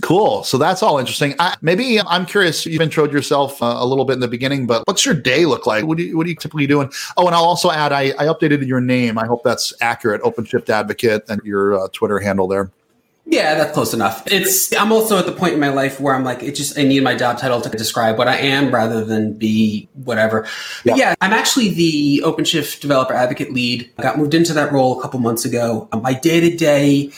Cool. 0.01 0.43
So 0.43 0.57
that's 0.57 0.83
all 0.83 0.97
interesting. 0.97 1.33
I, 1.39 1.55
maybe 1.61 1.99
I'm 2.01 2.25
curious. 2.25 2.65
You've 2.65 2.81
introed 2.81 3.11
yourself 3.11 3.61
uh, 3.61 3.75
a 3.77 3.85
little 3.85 4.05
bit 4.05 4.13
in 4.13 4.19
the 4.19 4.27
beginning, 4.27 4.67
but 4.67 4.83
what's 4.85 5.05
your 5.05 5.15
day 5.15 5.45
look 5.45 5.65
like? 5.65 5.85
What 5.85 5.97
do 5.97 6.03
you, 6.03 6.17
what 6.17 6.25
are 6.25 6.29
you 6.29 6.35
typically 6.35 6.67
doing? 6.67 6.91
Oh, 7.15 7.27
and 7.27 7.35
I'll 7.35 7.45
also 7.45 7.71
add. 7.71 7.91
I, 7.91 8.09
I 8.19 8.25
updated 8.25 8.65
your 8.67 8.81
name. 8.81 9.17
I 9.17 9.25
hope 9.25 9.43
that's 9.43 9.73
accurate. 9.81 10.21
OpenShift 10.21 10.69
Advocate 10.69 11.23
and 11.29 11.41
your 11.43 11.79
uh, 11.79 11.87
Twitter 11.93 12.19
handle 12.19 12.47
there. 12.47 12.71
Yeah, 13.25 13.55
that's 13.55 13.73
close 13.73 13.93
enough. 13.93 14.23
It's 14.27 14.73
I'm 14.75 14.91
also 14.91 15.17
at 15.17 15.25
the 15.25 15.31
point 15.31 15.53
in 15.53 15.59
my 15.59 15.69
life 15.69 15.99
where 15.99 16.13
I'm 16.13 16.23
like, 16.23 16.43
it 16.43 16.55
just 16.55 16.77
I 16.77 16.83
need 16.83 17.03
my 17.03 17.15
job 17.15 17.37
title 17.37 17.61
to 17.61 17.69
describe 17.69 18.17
what 18.17 18.27
I 18.27 18.37
am 18.37 18.73
rather 18.73 19.03
than 19.03 19.33
be 19.33 19.87
whatever. 19.93 20.45
Yeah, 20.83 20.95
yeah 20.95 21.15
I'm 21.21 21.31
actually 21.31 21.69
the 21.69 22.21
OpenShift 22.25 22.81
developer 22.81 23.13
advocate 23.13 23.53
lead. 23.53 23.89
I 23.97 24.03
got 24.03 24.17
moved 24.17 24.33
into 24.33 24.53
that 24.53 24.71
role 24.71 24.99
a 24.99 25.01
couple 25.01 25.19
months 25.19 25.45
ago. 25.45 25.87
Um, 25.93 26.01
my 26.01 26.13
day 26.13 26.41
to 26.41 26.55
day 26.55 27.11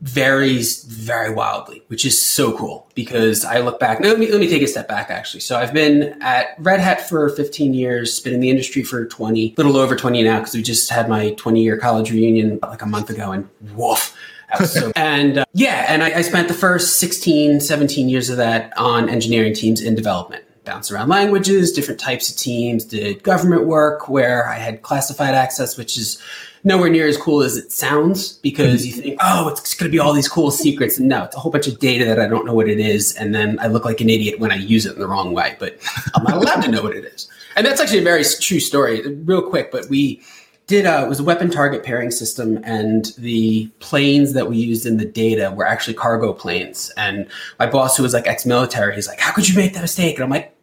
varies 0.00 0.84
very 0.84 1.34
wildly, 1.34 1.82
which 1.88 2.06
is 2.06 2.20
so 2.20 2.56
cool 2.56 2.88
because 2.94 3.44
I 3.44 3.58
look 3.58 3.78
back. 3.78 4.00
Let 4.00 4.18
me 4.18 4.30
let 4.30 4.40
me 4.40 4.48
take 4.48 4.62
a 4.62 4.68
step 4.68 4.86
back 4.86 5.10
actually. 5.10 5.40
So 5.40 5.58
I've 5.58 5.74
been 5.74 6.16
at 6.22 6.54
Red 6.58 6.78
Hat 6.78 7.08
for 7.08 7.28
15 7.28 7.74
years, 7.74 8.20
been 8.20 8.34
in 8.34 8.40
the 8.40 8.50
industry 8.50 8.84
for 8.84 9.04
20, 9.04 9.54
little 9.58 9.76
over 9.76 9.96
20 9.96 10.22
now 10.22 10.38
because 10.38 10.54
we 10.54 10.62
just 10.62 10.88
had 10.90 11.08
my 11.08 11.32
20 11.32 11.60
year 11.62 11.76
college 11.76 12.12
reunion 12.12 12.60
like 12.62 12.82
a 12.82 12.86
month 12.86 13.10
ago, 13.10 13.32
and 13.32 13.48
woof 13.74 14.16
so, 14.64 14.92
and 14.96 15.38
uh, 15.38 15.44
yeah, 15.52 15.86
and 15.88 16.02
I, 16.02 16.18
I 16.18 16.22
spent 16.22 16.48
the 16.48 16.54
first 16.54 16.98
16, 16.98 17.60
17 17.60 18.08
years 18.08 18.30
of 18.30 18.36
that 18.38 18.76
on 18.76 19.08
engineering 19.08 19.54
teams 19.54 19.80
in 19.80 19.94
development 19.94 20.44
bounce 20.64 20.90
around 20.90 21.08
languages, 21.08 21.72
different 21.72 21.98
types 21.98 22.30
of 22.30 22.36
teams, 22.36 22.84
did 22.84 23.22
government 23.22 23.66
work 23.66 24.08
where 24.08 24.46
I 24.46 24.56
had 24.56 24.82
classified 24.82 25.34
access, 25.34 25.76
which 25.76 25.96
is 25.96 26.22
nowhere 26.62 26.90
near 26.90 27.06
as 27.06 27.16
cool 27.16 27.42
as 27.42 27.56
it 27.56 27.72
sounds 27.72 28.34
because 28.34 28.86
you 28.86 28.92
think, 28.92 29.18
oh, 29.22 29.48
it's 29.48 29.74
going 29.74 29.90
to 29.90 29.92
be 29.92 29.98
all 29.98 30.12
these 30.12 30.28
cool 30.28 30.50
secrets. 30.50 30.98
And 30.98 31.08
no, 31.08 31.24
it's 31.24 31.34
a 31.34 31.38
whole 31.38 31.50
bunch 31.50 31.66
of 31.66 31.78
data 31.78 32.04
that 32.04 32.20
I 32.20 32.28
don't 32.28 32.44
know 32.44 32.54
what 32.54 32.68
it 32.68 32.78
is. 32.78 33.16
And 33.16 33.34
then 33.34 33.58
I 33.60 33.68
look 33.68 33.84
like 33.84 34.00
an 34.00 34.10
idiot 34.10 34.38
when 34.38 34.52
I 34.52 34.56
use 34.56 34.86
it 34.86 34.94
in 34.94 35.00
the 35.00 35.08
wrong 35.08 35.32
way, 35.32 35.56
but 35.58 35.78
I'm 36.14 36.22
not 36.22 36.34
allowed 36.34 36.62
to 36.62 36.70
know 36.70 36.82
what 36.82 36.94
it 36.94 37.04
is. 37.04 37.28
And 37.56 37.66
that's 37.66 37.80
actually 37.80 38.00
a 38.00 38.04
very 38.04 38.24
true 38.40 38.60
story, 38.60 39.06
real 39.24 39.42
quick. 39.42 39.72
But 39.72 39.88
we, 39.88 40.22
did 40.70 40.86
a, 40.86 41.02
it 41.02 41.08
was 41.08 41.18
a 41.18 41.24
weapon 41.24 41.50
target 41.50 41.82
pairing 41.82 42.12
system 42.12 42.60
and 42.62 43.06
the 43.18 43.66
planes 43.80 44.34
that 44.34 44.48
we 44.48 44.56
used 44.56 44.86
in 44.86 44.98
the 44.98 45.04
data 45.04 45.52
were 45.56 45.66
actually 45.66 45.94
cargo 45.94 46.32
planes 46.32 46.92
and 46.96 47.26
my 47.58 47.66
boss 47.66 47.96
who 47.96 48.04
was 48.04 48.14
like 48.14 48.28
ex-military 48.28 48.94
he's 48.94 49.08
like 49.08 49.18
how 49.18 49.32
could 49.32 49.48
you 49.48 49.56
make 49.56 49.74
that 49.74 49.80
mistake 49.80 50.14
and 50.14 50.22
i'm 50.22 50.30
like 50.30 50.54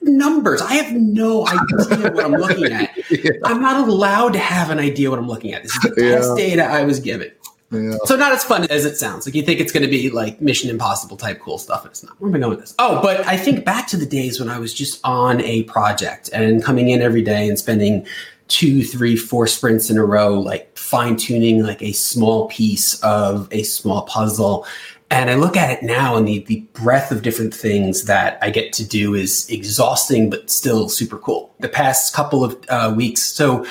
numbers 0.00 0.62
i 0.62 0.72
have 0.72 0.90
no 0.94 1.46
idea 1.46 2.10
what 2.10 2.24
i'm 2.24 2.32
looking 2.32 2.72
at 2.72 2.90
yeah. 3.10 3.32
i'm 3.44 3.60
not 3.60 3.86
allowed 3.86 4.32
to 4.32 4.38
have 4.38 4.70
an 4.70 4.78
idea 4.78 5.10
what 5.10 5.18
i'm 5.18 5.28
looking 5.28 5.52
at 5.52 5.62
this 5.62 5.74
is 5.74 5.82
the 5.82 5.90
best 5.90 6.30
yeah. 6.38 6.46
data 6.46 6.64
i 6.64 6.82
was 6.82 6.98
given 6.98 7.30
yeah. 7.72 7.94
So 8.04 8.16
not 8.16 8.32
as 8.32 8.42
fun 8.42 8.66
as 8.68 8.84
it 8.84 8.96
sounds. 8.96 9.26
Like 9.26 9.36
you 9.36 9.42
think 9.42 9.60
it's 9.60 9.70
going 9.70 9.84
to 9.84 9.88
be 9.88 10.10
like 10.10 10.40
Mission 10.40 10.70
Impossible 10.70 11.16
type 11.16 11.38
cool 11.38 11.56
stuff, 11.56 11.82
and 11.82 11.92
it's 11.92 12.02
not. 12.02 12.20
Where 12.20 12.28
am 12.28 12.34
I 12.34 12.40
going 12.40 12.50
with 12.50 12.58
this? 12.58 12.74
Oh, 12.80 13.00
but 13.00 13.24
I 13.28 13.36
think 13.36 13.64
back 13.64 13.86
to 13.88 13.96
the 13.96 14.06
days 14.06 14.40
when 14.40 14.48
I 14.48 14.58
was 14.58 14.74
just 14.74 15.00
on 15.04 15.40
a 15.42 15.62
project 15.64 16.30
and 16.32 16.64
coming 16.64 16.88
in 16.88 17.00
every 17.00 17.22
day 17.22 17.48
and 17.48 17.56
spending 17.56 18.04
two, 18.50 18.84
three, 18.84 19.16
four 19.16 19.46
sprints 19.46 19.88
in 19.88 19.96
a 19.96 20.04
row, 20.04 20.38
like 20.38 20.76
fine 20.76 21.16
tuning 21.16 21.62
like 21.62 21.80
a 21.80 21.92
small 21.92 22.48
piece 22.48 23.00
of 23.02 23.48
a 23.50 23.62
small 23.62 24.02
puzzle. 24.02 24.66
And 25.10 25.30
I 25.30 25.34
look 25.34 25.56
at 25.56 25.70
it 25.70 25.82
now 25.82 26.16
and 26.16 26.26
the, 26.26 26.40
the 26.40 26.60
breadth 26.72 27.10
of 27.10 27.22
different 27.22 27.54
things 27.54 28.04
that 28.04 28.38
I 28.42 28.50
get 28.50 28.72
to 28.74 28.86
do 28.86 29.14
is 29.14 29.48
exhausting, 29.48 30.30
but 30.30 30.50
still 30.50 30.88
super 30.88 31.18
cool. 31.18 31.54
The 31.60 31.68
past 31.68 32.14
couple 32.14 32.44
of 32.44 32.62
uh, 32.68 32.92
weeks. 32.96 33.22
So 33.24 33.64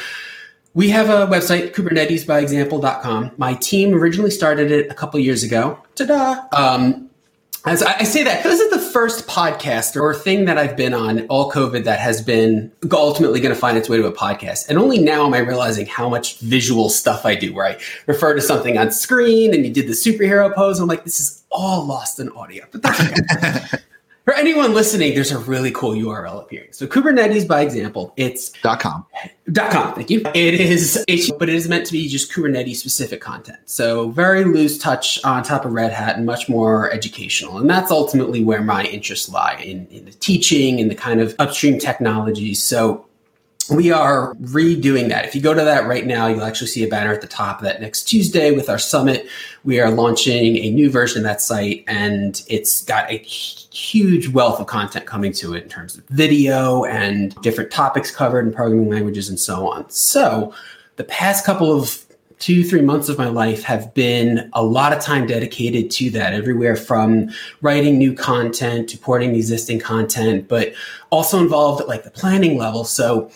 we 0.73 0.89
have 0.89 1.09
a 1.09 1.27
website, 1.27 1.73
kubernetesbyexample.com. 1.73 3.31
My 3.37 3.53
team 3.55 3.93
originally 3.93 4.31
started 4.31 4.71
it 4.71 4.89
a 4.91 4.93
couple 4.93 5.19
years 5.19 5.43
ago. 5.43 5.81
Ta-da! 5.95 6.45
Um, 6.51 7.08
as 7.65 7.83
I 7.83 8.03
say 8.03 8.23
that, 8.23 8.43
this 8.43 8.59
is 8.59 8.71
the 8.71 8.79
first 8.79 9.27
podcast 9.27 9.99
or 9.99 10.15
thing 10.15 10.45
that 10.45 10.57
I've 10.57 10.77
been 10.77 10.93
on 10.93 11.27
all 11.27 11.51
COVID 11.51 11.83
that 11.83 11.99
has 11.99 12.21
been 12.21 12.71
ultimately 12.91 13.41
going 13.41 13.53
to 13.53 13.59
find 13.59 13.77
its 13.77 13.89
way 13.89 13.97
to 13.97 14.05
a 14.07 14.13
podcast. 14.13 14.69
And 14.69 14.77
only 14.77 14.97
now 14.97 15.25
am 15.25 15.33
I 15.33 15.39
realizing 15.39 15.85
how 15.85 16.07
much 16.07 16.39
visual 16.39 16.89
stuff 16.89 17.25
I 17.25 17.35
do, 17.35 17.53
where 17.53 17.65
I 17.65 17.77
refer 18.07 18.33
to 18.33 18.41
something 18.41 18.77
on 18.77 18.91
screen 18.91 19.53
and 19.53 19.65
you 19.65 19.73
did 19.73 19.87
the 19.87 19.93
superhero 19.93 20.53
pose. 20.55 20.79
I'm 20.79 20.87
like, 20.87 21.03
this 21.03 21.19
is 21.19 21.43
all 21.51 21.85
lost 21.85 22.19
in 22.19 22.29
audio, 22.29 22.65
but 22.71 22.81
that's 22.81 23.01
okay. 23.01 23.83
For 24.29 24.35
anyone 24.35 24.75
listening, 24.75 25.15
there's 25.15 25.31
a 25.31 25.39
really 25.39 25.71
cool 25.71 25.93
URL 25.93 26.39
appearing. 26.43 26.67
So 26.71 26.85
Kubernetes, 26.85 27.47
by 27.47 27.61
example, 27.61 28.13
it's 28.15 28.49
.com. 28.61 29.03
.com, 29.55 29.95
thank 29.95 30.11
you. 30.11 30.21
It 30.35 30.53
is, 30.53 31.03
but 31.39 31.49
it 31.49 31.55
is 31.55 31.67
meant 31.67 31.87
to 31.87 31.93
be 31.93 32.07
just 32.07 32.31
Kubernetes 32.31 32.75
specific 32.75 33.21
content. 33.21 33.57
So 33.65 34.11
very 34.11 34.43
loose 34.45 34.77
touch 34.77 35.19
on 35.23 35.41
top 35.41 35.65
of 35.65 35.71
Red 35.71 35.91
Hat 35.91 36.15
and 36.15 36.27
much 36.27 36.47
more 36.47 36.93
educational. 36.93 37.57
And 37.57 37.67
that's 37.67 37.89
ultimately 37.89 38.43
where 38.43 38.61
my 38.61 38.83
interests 38.83 39.29
lie 39.29 39.55
in, 39.65 39.87
in 39.87 40.05
the 40.05 40.11
teaching 40.11 40.79
and 40.79 40.91
the 40.91 40.95
kind 40.95 41.21
of 41.21 41.33
upstream 41.39 41.79
technologies. 41.79 42.61
So 42.61 43.07
we 43.69 43.91
are 43.91 44.33
redoing 44.35 45.09
that. 45.09 45.25
If 45.25 45.35
you 45.35 45.41
go 45.41 45.53
to 45.53 45.63
that 45.63 45.87
right 45.87 46.05
now, 46.05 46.27
you'll 46.27 46.43
actually 46.43 46.67
see 46.67 46.83
a 46.83 46.87
banner 46.87 47.13
at 47.13 47.21
the 47.21 47.27
top 47.27 47.61
that 47.61 47.81
next 47.81 48.03
Tuesday 48.03 48.51
with 48.51 48.69
our 48.69 48.79
summit, 48.79 49.27
we 49.63 49.79
are 49.79 49.91
launching 49.91 50.57
a 50.57 50.71
new 50.71 50.89
version 50.89 51.19
of 51.19 51.23
that 51.23 51.41
site 51.41 51.83
and 51.87 52.43
it's 52.47 52.83
got 52.83 53.09
a 53.11 53.17
huge 53.17 54.29
wealth 54.29 54.59
of 54.59 54.67
content 54.67 55.05
coming 55.05 55.31
to 55.33 55.53
it 55.53 55.63
in 55.63 55.69
terms 55.69 55.97
of 55.97 56.03
video 56.05 56.83
and 56.85 57.35
different 57.41 57.71
topics 57.71 58.11
covered 58.11 58.45
in 58.45 58.53
programming 58.53 58.89
languages 58.89 59.29
and 59.29 59.39
so 59.39 59.69
on. 59.69 59.89
So 59.89 60.53
the 60.95 61.03
past 61.03 61.45
couple 61.45 61.71
of 61.71 62.05
two, 62.39 62.63
three 62.63 62.81
months 62.81 63.09
of 63.09 63.17
my 63.17 63.27
life 63.27 63.63
have 63.63 63.93
been 63.93 64.49
a 64.53 64.63
lot 64.63 64.93
of 64.93 65.01
time 65.01 65.27
dedicated 65.27 65.91
to 65.91 66.09
that, 66.11 66.33
everywhere 66.33 66.75
from 66.75 67.29
writing 67.61 67.97
new 67.97 68.13
content 68.13 68.89
to 68.89 68.97
porting 68.97 69.35
existing 69.35 69.79
content, 69.79 70.47
but 70.47 70.73
also 71.09 71.39
involved 71.39 71.81
at 71.81 71.87
like 71.87 72.03
the 72.03 72.11
planning 72.11 72.57
level. 72.57 72.85
So 72.85 73.29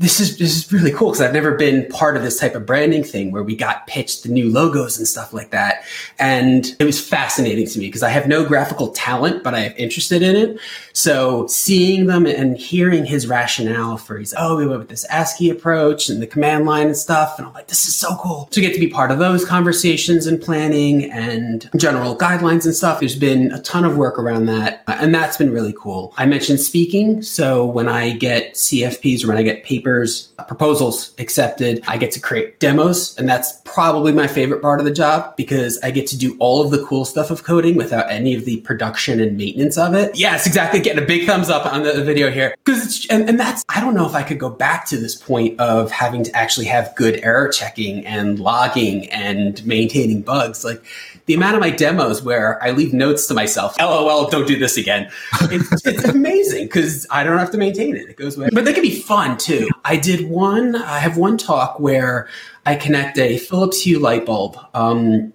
this 0.00 0.18
is 0.18 0.38
this 0.38 0.56
is 0.56 0.72
really 0.72 0.92
cool 0.92 1.10
because 1.10 1.20
I've 1.20 1.34
never 1.34 1.56
been 1.56 1.86
part 1.88 2.16
of 2.16 2.22
this 2.22 2.40
type 2.40 2.54
of 2.54 2.64
branding 2.64 3.04
thing 3.04 3.32
where 3.32 3.42
we 3.42 3.54
got 3.54 3.86
pitched 3.86 4.22
the 4.22 4.30
new 4.30 4.50
logos 4.50 4.96
and 4.96 5.06
stuff 5.06 5.34
like 5.34 5.50
that. 5.50 5.84
And 6.18 6.74
it 6.78 6.84
was 6.84 7.06
fascinating 7.06 7.66
to 7.66 7.78
me 7.78 7.88
because 7.88 8.02
I 8.02 8.08
have 8.08 8.26
no 8.26 8.46
graphical 8.46 8.88
talent, 8.92 9.44
but 9.44 9.52
I 9.52 9.60
have 9.60 9.76
interested 9.76 10.22
in 10.22 10.36
it. 10.36 10.58
So 10.94 11.46
seeing 11.48 12.06
them 12.06 12.24
and 12.24 12.56
hearing 12.56 13.04
his 13.04 13.26
rationale 13.26 13.98
for 13.98 14.16
he's 14.16 14.32
oh, 14.38 14.56
we 14.56 14.66
went 14.66 14.78
with 14.78 14.88
this 14.88 15.04
ASCII 15.10 15.50
approach 15.50 16.08
and 16.08 16.22
the 16.22 16.26
command 16.26 16.64
line 16.64 16.86
and 16.86 16.96
stuff. 16.96 17.34
And 17.36 17.46
I'm 17.46 17.52
like, 17.52 17.68
this 17.68 17.86
is 17.86 17.94
so 17.94 18.16
cool 18.16 18.48
to 18.52 18.60
get 18.62 18.72
to 18.72 18.80
be 18.80 18.88
part 18.88 19.10
of 19.10 19.18
those 19.18 19.44
conversations 19.44 20.26
and 20.26 20.40
planning 20.40 21.10
and 21.10 21.68
general 21.76 22.16
guidelines 22.16 22.64
and 22.64 22.74
stuff. 22.74 23.00
There's 23.00 23.16
been 23.16 23.52
a 23.52 23.60
ton 23.60 23.84
of 23.84 23.98
work 23.98 24.18
around 24.18 24.46
that. 24.46 24.82
Uh, 24.86 24.96
and 24.98 25.14
that's 25.14 25.36
been 25.36 25.52
really 25.52 25.74
cool. 25.78 26.14
I 26.16 26.24
mentioned 26.24 26.60
speaking. 26.60 27.20
So 27.20 27.66
when 27.66 27.86
I 27.86 28.12
get 28.12 28.54
CFPs 28.54 29.22
or 29.22 29.28
when 29.28 29.36
I 29.36 29.42
get 29.42 29.62
papers 29.62 29.89
papers, 29.90 30.32
uh, 30.38 30.44
proposals 30.44 31.12
accepted. 31.18 31.82
I 31.88 31.96
get 31.96 32.12
to 32.12 32.20
create 32.20 32.60
demos, 32.60 33.18
and 33.18 33.28
that's 33.28 33.60
probably 33.64 34.12
my 34.12 34.26
favorite 34.26 34.62
part 34.62 34.80
of 34.80 34.86
the 34.86 34.92
job 34.92 35.36
because 35.36 35.78
I 35.82 35.90
get 35.90 36.06
to 36.08 36.18
do 36.18 36.36
all 36.38 36.62
of 36.62 36.70
the 36.70 36.84
cool 36.84 37.04
stuff 37.04 37.30
of 37.30 37.42
coding 37.42 37.76
without 37.76 38.10
any 38.10 38.34
of 38.34 38.44
the 38.44 38.60
production 38.60 39.20
and 39.20 39.36
maintenance 39.36 39.76
of 39.76 39.94
it. 39.94 40.16
Yes, 40.16 40.46
exactly. 40.46 40.80
Getting 40.80 41.02
a 41.02 41.06
big 41.06 41.26
thumbs 41.26 41.50
up 41.50 41.66
on 41.66 41.82
the 41.82 42.04
video 42.04 42.30
here 42.30 42.54
because 42.64 42.84
it's 42.84 43.06
and, 43.10 43.28
and 43.28 43.38
that's 43.38 43.64
I 43.68 43.80
don't 43.80 43.94
know 43.94 44.06
if 44.06 44.14
I 44.14 44.22
could 44.22 44.38
go 44.38 44.50
back 44.50 44.86
to 44.88 44.96
this 44.96 45.14
point 45.14 45.58
of 45.58 45.90
having 45.90 46.22
to 46.24 46.36
actually 46.36 46.66
have 46.66 46.94
good 46.96 47.20
error 47.22 47.48
checking 47.48 48.06
and 48.06 48.38
logging 48.38 49.08
and 49.10 49.64
maintaining 49.66 50.22
bugs 50.22 50.64
like 50.64 50.82
the 51.30 51.36
amount 51.36 51.54
of 51.54 51.60
my 51.60 51.70
demos 51.70 52.24
where 52.24 52.60
I 52.60 52.72
leave 52.72 52.92
notes 52.92 53.28
to 53.28 53.34
myself, 53.34 53.78
LOL, 53.78 54.28
don't 54.30 54.48
do 54.48 54.58
this 54.58 54.76
again. 54.76 55.08
It's, 55.42 55.86
it's 55.86 56.02
amazing 56.02 56.64
because 56.64 57.06
I 57.08 57.22
don't 57.22 57.38
have 57.38 57.52
to 57.52 57.56
maintain 57.56 57.94
it. 57.94 58.08
It 58.08 58.16
goes 58.16 58.36
away. 58.36 58.48
But 58.52 58.64
they 58.64 58.72
can 58.72 58.82
be 58.82 59.00
fun 59.00 59.38
too. 59.38 59.68
I 59.84 59.94
did 59.94 60.28
one, 60.28 60.74
I 60.74 60.98
have 60.98 61.16
one 61.16 61.38
talk 61.38 61.78
where 61.78 62.28
I 62.66 62.74
connect 62.74 63.16
a 63.16 63.38
Philips 63.38 63.80
Hue 63.80 64.00
light 64.00 64.26
bulb. 64.26 64.58
Um, 64.74 65.32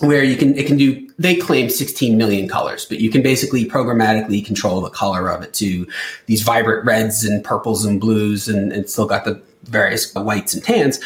where 0.00 0.22
you 0.22 0.36
can 0.36 0.56
it 0.56 0.64
can 0.66 0.76
do 0.76 1.08
they 1.18 1.34
claim 1.34 1.68
16 1.68 2.16
million 2.16 2.48
colors 2.48 2.84
but 2.84 3.00
you 3.00 3.10
can 3.10 3.20
basically 3.20 3.64
programmatically 3.64 4.46
control 4.46 4.80
the 4.80 4.90
color 4.90 5.28
of 5.28 5.42
it 5.42 5.52
to 5.54 5.88
these 6.26 6.40
vibrant 6.42 6.86
reds 6.86 7.24
and 7.24 7.42
purples 7.42 7.84
and 7.84 8.00
blues 8.00 8.46
and, 8.46 8.72
and 8.72 8.88
still 8.88 9.06
got 9.06 9.24
the 9.24 9.42
various 9.64 10.14
whites 10.14 10.54
and 10.54 10.62
tans 10.62 11.00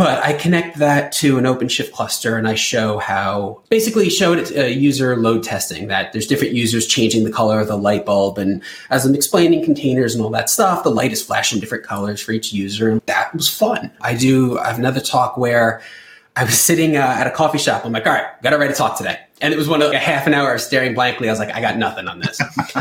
but 0.00 0.24
I 0.24 0.32
connect 0.32 0.78
that 0.78 1.12
to 1.12 1.36
an 1.36 1.44
OpenShift 1.44 1.92
cluster 1.92 2.38
and 2.38 2.48
I 2.48 2.54
show 2.54 2.96
how 2.96 3.60
basically 3.68 4.08
showed 4.08 4.38
it 4.38 4.56
uh, 4.56 4.64
user 4.64 5.14
load 5.14 5.42
testing 5.42 5.88
that 5.88 6.14
there's 6.14 6.26
different 6.26 6.54
users 6.54 6.86
changing 6.86 7.24
the 7.24 7.30
color 7.30 7.60
of 7.60 7.68
the 7.68 7.76
light 7.76 8.06
bulb. 8.06 8.38
And 8.38 8.62
as 8.88 9.04
I'm 9.04 9.14
explaining 9.14 9.62
containers 9.62 10.14
and 10.14 10.24
all 10.24 10.30
that 10.30 10.48
stuff, 10.48 10.84
the 10.84 10.90
light 10.90 11.12
is 11.12 11.22
flashing 11.22 11.60
different 11.60 11.84
colors 11.84 12.18
for 12.18 12.32
each 12.32 12.50
user. 12.50 12.88
And 12.88 13.02
that 13.04 13.34
was 13.34 13.50
fun. 13.50 13.90
I 14.00 14.14
do, 14.14 14.58
I 14.58 14.68
have 14.68 14.78
another 14.78 15.00
talk 15.00 15.36
where 15.36 15.82
I 16.34 16.44
was 16.44 16.58
sitting 16.58 16.96
uh, 16.96 17.00
at 17.00 17.26
a 17.26 17.30
coffee 17.30 17.58
shop. 17.58 17.84
I'm 17.84 17.92
like, 17.92 18.06
all 18.06 18.14
right, 18.14 18.40
got 18.40 18.50
to 18.50 18.56
write 18.56 18.70
a 18.70 18.74
talk 18.74 18.96
today. 18.96 19.20
And 19.42 19.52
it 19.52 19.58
was 19.58 19.68
one 19.68 19.82
of 19.82 19.88
like, 19.88 19.98
a 19.98 20.00
half 20.00 20.26
an 20.26 20.32
hour 20.32 20.54
of 20.54 20.62
staring 20.62 20.94
blankly. 20.94 21.28
I 21.28 21.32
was 21.32 21.38
like, 21.38 21.54
I 21.54 21.60
got 21.60 21.76
nothing 21.76 22.08
on 22.08 22.20
this. 22.20 22.40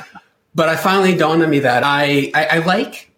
but 0.56 0.70
I 0.70 0.78
finally 0.78 1.18
dawned 1.18 1.44
on 1.44 1.50
me 1.50 1.60
that 1.60 1.84
I, 1.84 2.32
I, 2.34 2.46
I 2.46 2.58
like 2.60 3.09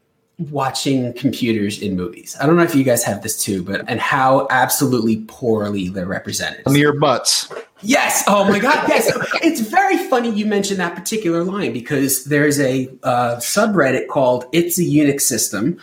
watching 0.50 1.14
computers 1.14 1.82
in 1.82 1.96
movies. 1.96 2.36
I 2.40 2.46
don't 2.46 2.56
know 2.56 2.64
if 2.64 2.74
you 2.74 2.84
guys 2.84 3.04
have 3.04 3.22
this 3.22 3.38
too, 3.38 3.64
but 3.64 3.84
and 3.88 4.00
how 4.00 4.48
absolutely 4.50 5.24
poorly 5.28 5.90
they're 5.90 6.06
represented. 6.06 6.66
Near 6.68 6.94
butts. 6.94 7.52
Yes. 7.82 8.24
Oh 8.28 8.44
my 8.46 8.60
God. 8.60 8.88
Yes. 8.88 9.12
it's 9.44 9.62
very 9.62 9.98
funny 9.98 10.32
you 10.32 10.46
mentioned 10.46 10.80
that 10.80 10.96
particular 10.96 11.44
line 11.44 11.74
because 11.74 12.26
there's 12.26 12.60
a 12.60 12.88
uh, 13.04 13.38
subreddit 13.38 14.08
called 14.08 14.46
"It's 14.52 14.78
a 14.78 14.84
Unix 14.84 15.22
System," 15.22 15.80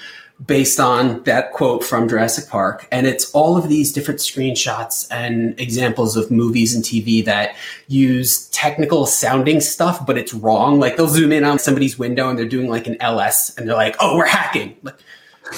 based 0.46 0.78
on 0.78 1.22
that 1.24 1.52
quote 1.52 1.82
from 1.82 2.08
Jurassic 2.08 2.48
Park. 2.48 2.86
And 2.92 3.06
it's 3.06 3.30
all 3.32 3.56
of 3.56 3.68
these 3.68 3.92
different 3.92 4.20
screenshots 4.20 5.06
and 5.10 5.58
examples 5.58 6.16
of 6.16 6.30
movies 6.30 6.74
and 6.74 6.84
TV 6.84 7.24
that 7.24 7.56
use 7.88 8.48
technical 8.50 9.04
sounding 9.04 9.60
stuff, 9.60 10.06
but 10.06 10.16
it's 10.16 10.32
wrong. 10.32 10.78
Like 10.78 10.96
they'll 10.96 11.08
zoom 11.08 11.32
in 11.32 11.44
on 11.44 11.58
somebody's 11.58 11.98
window 11.98 12.30
and 12.30 12.38
they're 12.38 12.46
doing 12.46 12.68
like 12.68 12.86
an 12.86 12.96
LS 13.00 13.56
and 13.56 13.68
they're 13.68 13.76
like, 13.76 13.96
oh, 13.98 14.16
we're 14.16 14.26
hacking. 14.26 14.76
Like, 14.82 14.96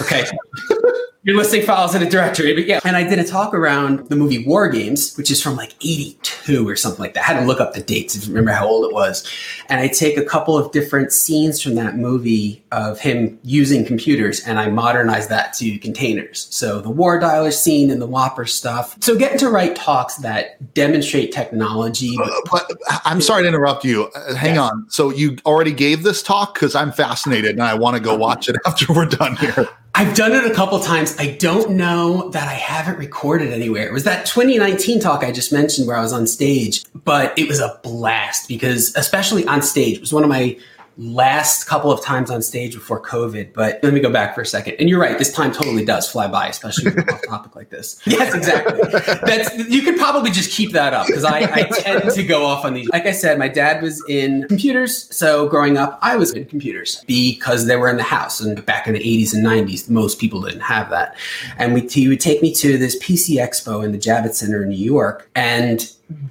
okay. 0.01 0.25
your 1.23 1.37
listing 1.37 1.63
files 1.63 1.95
in 1.95 2.03
a 2.03 2.09
directory. 2.09 2.55
But 2.55 2.67
yeah, 2.67 2.81
and 2.85 2.97
I 2.97 3.05
did 3.05 3.19
a 3.19 3.25
talk 3.25 3.53
around 3.53 4.09
the 4.09 4.17
movie 4.17 4.45
War 4.45 4.69
Games, 4.69 5.15
which 5.17 5.31
is 5.31 5.43
from 5.43 5.55
like 5.55 5.75
82 5.83 6.67
or 6.67 6.77
something 6.77 7.01
like 7.01 7.15
that. 7.15 7.25
I 7.25 7.33
had 7.35 7.41
to 7.41 7.47
look 7.47 7.61
up 7.61 7.75
the 7.75 7.83
dates 7.83 8.19
to 8.19 8.27
remember 8.29 8.53
how 8.53 8.67
old 8.67 8.87
it 8.87 8.95
was. 8.95 9.31
And 9.69 9.81
I 9.81 9.89
take 9.89 10.17
a 10.17 10.25
couple 10.25 10.57
of 10.57 10.73
different 10.73 11.13
scenes 11.13 11.61
from 11.61 11.75
that 11.75 11.97
movie 11.97 12.65
of 12.73 12.99
him 12.99 13.39
using 13.43 13.85
computers 13.85 14.41
and 14.47 14.59
I 14.59 14.71
modernize 14.71 15.29
that 15.29 15.53
to 15.55 15.79
containers. 15.79 16.47
So 16.51 16.81
the 16.81 16.91
war 16.91 17.21
dialer 17.21 17.53
scene 17.53 17.91
and 17.91 18.01
the 18.01 18.09
WOPR 18.09 18.49
stuff. 18.49 18.97
So 19.01 19.17
getting 19.17 19.39
to 19.39 19.51
write 19.51 19.77
talks 19.77 20.17
that 20.17 20.73
demonstrate 20.73 21.33
technology. 21.33 22.17
Uh, 22.19 22.31
but 22.51 22.71
I'm 23.05 23.21
sorry 23.21 23.43
to 23.43 23.49
interrupt 23.49 23.85
you. 23.85 24.11
Uh, 24.15 24.35
hang 24.35 24.55
yes. 24.55 24.71
on. 24.71 24.87
So 24.89 25.11
you 25.11 25.37
already 25.45 25.73
gave 25.73 26.03
this 26.03 26.23
talk 26.23 26.55
because 26.55 26.75
I'm 26.75 26.93
fascinated 26.93 27.51
and 27.51 27.63
I 27.63 27.75
want 27.75 27.97
to 27.97 28.03
go 28.03 28.17
watch 28.17 28.49
it 28.49 28.57
after 28.67 28.91
we're 28.91 29.05
done 29.05 29.37
here. 29.37 29.69
I've 30.01 30.17
done 30.17 30.33
it 30.33 30.51
a 30.51 30.55
couple 30.55 30.81
times. 30.81 31.15
I 31.19 31.33
don't 31.33 31.73
know 31.73 32.31
that 32.31 32.49
I 32.49 32.55
haven't 32.55 32.97
recorded 32.97 33.53
anywhere. 33.53 33.87
It 33.87 33.93
was 33.93 34.05
that 34.05 34.25
2019 34.25 34.99
talk 34.99 35.23
I 35.23 35.31
just 35.31 35.53
mentioned 35.53 35.87
where 35.87 35.95
I 35.95 36.01
was 36.01 36.15
on 36.15 36.27
stage, 36.27 36.85
but 37.05 37.39
it 37.39 37.47
was 37.47 37.61
a 37.61 37.79
blast 37.83 38.49
because, 38.49 38.97
especially 38.97 39.45
on 39.45 39.61
stage, 39.61 39.97
it 39.97 40.01
was 40.01 40.11
one 40.11 40.23
of 40.23 40.31
my 40.31 40.57
last 41.01 41.65
couple 41.65 41.91
of 41.91 42.05
times 42.05 42.31
on 42.31 42.43
stage 42.43 42.75
before 42.75 43.01
COVID. 43.01 43.55
But 43.55 43.81
let 43.83 43.95
me 43.95 44.01
go 44.01 44.11
back 44.11 44.35
for 44.35 44.43
a 44.43 44.47
second. 44.47 44.75
And 44.79 44.89
you're 44.89 45.01
right, 45.01 45.17
this 45.17 45.33
time 45.33 45.51
totally 45.51 45.83
does 45.83 46.09
fly 46.09 46.29
by, 46.29 46.49
especially 46.49 46.93
with 46.93 47.09
a 47.09 47.27
topic 47.27 47.57
like 47.57 47.71
this. 47.71 48.01
Yes, 48.11 48.35
exactly. 48.35 48.81
That's 49.25 49.57
you 49.69 49.83
could 49.83 49.97
probably 49.97 50.31
just 50.33 50.51
keep 50.51 50.73
that 50.73 50.93
up 50.93 51.07
because 51.07 51.25
I, 51.25 51.39
I 51.39 51.63
tend 51.63 52.11
to 52.11 52.23
go 52.25 52.45
off 52.45 52.65
on 52.65 52.75
these. 52.75 52.89
Like 52.89 53.07
I 53.07 53.13
said, 53.13 53.39
my 53.39 53.47
dad 53.47 53.83
was 53.83 54.03
in 54.09 54.49
computers, 54.49 55.15
so 55.15 55.49
growing 55.49 55.77
up, 55.79 55.99
I 56.03 56.17
was 56.17 56.33
in 56.33 56.45
computers 56.47 57.05
because 57.07 57.67
they 57.67 57.77
were 57.77 57.89
in 57.89 57.97
the 57.97 58.03
house. 58.03 58.41
And 58.41 58.65
back 58.67 58.89
in 58.89 58.95
the 58.95 59.01
80s 59.01 59.33
and 59.33 59.47
90s, 59.47 59.89
most 59.89 60.19
people 60.19 60.41
didn't 60.41 60.61
have 60.61 60.91
that. 60.91 61.17
And 61.57 61.73
we, 61.73 61.83
he 61.83 62.09
would 62.09 62.21
take 62.21 62.43
me 62.43 62.53
to 62.55 62.77
this 62.77 62.99
PC 62.99 63.37
Expo 63.37 63.85
in 63.85 63.93
the 63.93 63.99
Javits 63.99 64.35
Center 64.35 64.63
in 64.63 64.71
New 64.71 64.85
York, 64.85 65.31
and 65.35 65.91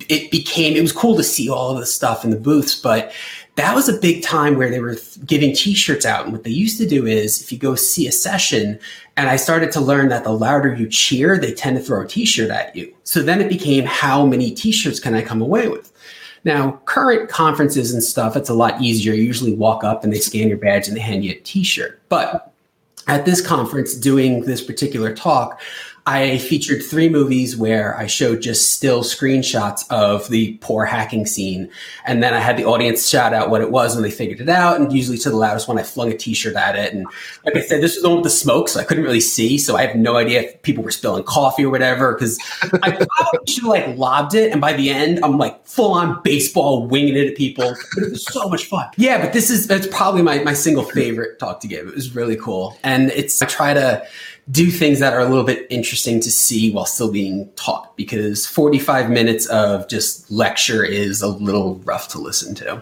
it 0.10 0.30
became 0.32 0.76
it 0.76 0.82
was 0.82 0.92
cool 0.92 1.16
to 1.16 1.24
see 1.24 1.50
all 1.50 1.72
of 1.72 1.80
the 1.80 1.86
stuff 1.86 2.24
in 2.24 2.30
the 2.32 2.38
booths, 2.38 2.76
but 2.76 3.12
that 3.60 3.76
was 3.76 3.90
a 3.90 4.00
big 4.00 4.24
time 4.24 4.56
where 4.56 4.70
they 4.70 4.80
were 4.80 4.96
giving 5.26 5.54
t-shirts 5.54 6.06
out. 6.06 6.24
And 6.24 6.32
what 6.32 6.46
they 6.46 6.50
used 6.50 6.78
to 6.78 6.88
do 6.88 7.06
is 7.06 7.42
if 7.42 7.52
you 7.52 7.58
go 7.58 7.76
see 7.76 8.08
a 8.08 8.12
session 8.12 8.80
and 9.18 9.30
i 9.30 9.36
started 9.36 9.70
to 9.74 9.82
learn 9.82 10.08
that 10.08 10.24
the 10.24 10.32
louder 10.32 10.74
you 10.74 10.88
cheer 10.88 11.38
they 11.38 11.54
tend 11.54 11.76
to 11.76 11.84
throw 11.84 12.02
a 12.02 12.08
t-shirt 12.08 12.52
at 12.52 12.74
you. 12.74 12.94
So 13.04 13.22
then 13.22 13.42
it 13.42 13.50
became 13.50 13.84
how 13.84 14.26
many 14.26 14.52
t-shirts 14.52 15.02
can 15.02 15.14
i 15.14 15.22
come 15.22 15.42
away 15.42 15.68
with? 15.68 15.92
Now 16.46 16.80
current 16.86 17.30
conferences 17.30 17.94
and 17.94 18.02
stuff 18.02 18.38
it's 18.38 18.50
a 18.50 18.54
lot 18.54 18.82
easier. 18.82 19.14
You 19.14 19.24
usually 19.24 19.54
walk 19.54 19.84
up 19.84 20.06
and 20.06 20.14
they 20.14 20.20
scan 20.20 20.48
your 20.48 20.58
badge 20.58 20.88
and 20.88 20.96
they 20.96 21.02
hand 21.02 21.26
you 21.26 21.32
a 21.32 21.40
t-shirt. 21.42 22.02
But 22.08 22.54
at 23.08 23.26
this 23.26 23.46
conference 23.46 23.94
doing 23.94 24.46
this 24.46 24.62
particular 24.62 25.14
talk 25.14 25.60
I 26.10 26.40
featured 26.40 26.82
three 26.84 27.08
movies 27.08 27.56
where 27.56 27.96
I 27.96 28.08
showed 28.08 28.42
just 28.42 28.74
still 28.74 29.04
screenshots 29.04 29.86
of 29.92 30.28
the 30.30 30.54
poor 30.54 30.84
hacking 30.84 31.28
scene. 31.28 31.70
And 32.04 32.24
then 32.24 32.34
I 32.34 32.40
had 32.40 32.58
the 32.58 32.66
audience 32.66 33.08
shout 33.08 33.32
out 33.32 33.52
what 33.52 33.62
it 33.62 33.70
was 33.70 33.94
when 33.94 34.02
they 34.02 34.10
figured 34.10 34.42
it 34.42 34.50
out. 34.50 34.82
And 34.82 34.92
usually 34.92 35.20
to 35.20 35.30
the 35.30 35.36
loudest 35.36 35.68
one, 35.68 35.78
I 35.78 35.84
flung 35.84 36.12
a 36.12 36.18
t 36.18 36.34
shirt 36.34 36.56
at 36.56 36.76
it. 36.76 36.96
And 36.96 37.06
like 37.46 37.56
I 37.56 37.62
said, 37.62 37.84
this 37.84 37.94
was 37.94 38.02
the 38.02 38.10
one 38.10 38.18
with 38.18 38.24
the 38.24 38.32
smoke, 38.32 38.70
so 38.70 38.80
I 38.80 38.86
couldn't 38.86 39.04
really 39.04 39.20
see. 39.20 39.60
So 39.60 39.78
I 39.78 39.86
have 39.86 39.96
no 39.96 40.16
idea 40.16 40.42
if 40.42 40.62
people 40.64 40.84
were 40.84 40.90
spilling 40.90 41.24
coffee 41.26 41.64
or 41.64 41.70
whatever, 41.70 42.16
because 42.16 42.40
I 42.82 42.90
probably 42.90 43.40
should 43.48 43.66
have 43.66 43.70
like 43.70 43.96
lobbed 43.96 44.34
it. 44.34 44.52
And 44.52 44.60
by 44.60 44.74
the 44.74 44.90
end, 44.90 45.20
I'm 45.24 45.38
like 45.38 45.64
full 45.64 45.92
on 45.92 46.24
baseball 46.24 46.88
winging 46.88 47.18
it 47.18 47.28
at 47.28 47.36
people. 47.36 47.76
It 47.98 48.10
was 48.10 48.26
so 48.26 48.50
much 48.50 48.66
fun. 48.66 48.88
Yeah, 48.98 49.22
but 49.22 49.34
this 49.34 49.52
is, 49.52 49.70
it's 49.70 49.86
probably 49.96 50.24
my, 50.24 50.40
my 50.40 50.54
single 50.54 50.86
favorite 50.86 51.38
talk 51.38 51.60
to 51.60 51.68
give. 51.68 51.88
It 51.88 51.94
was 51.94 52.16
really 52.16 52.36
cool. 52.36 52.76
And 52.84 53.12
it's, 53.12 53.40
I 53.44 53.46
try 53.46 53.76
to, 53.76 54.04
do 54.52 54.72
things 54.72 55.00
that 55.00 55.14
are 55.14 55.20
a 55.20 55.26
little 55.26 55.44
bit 55.44 55.68
interesting 55.70 56.20
to 56.22 56.32
see 56.32 56.72
while 56.72 56.86
still 56.86 57.12
being 57.12 57.50
taught 57.56 57.96
because 57.96 58.46
45 58.48 59.10
minutes 59.10 59.46
of 59.48 59.88
just 59.88 60.30
lecture 60.32 60.84
is 60.84 61.22
a 61.22 61.28
little 61.28 61.76
rough 61.80 62.08
to 62.10 62.20
listen 62.20 62.56
to. 62.56 62.82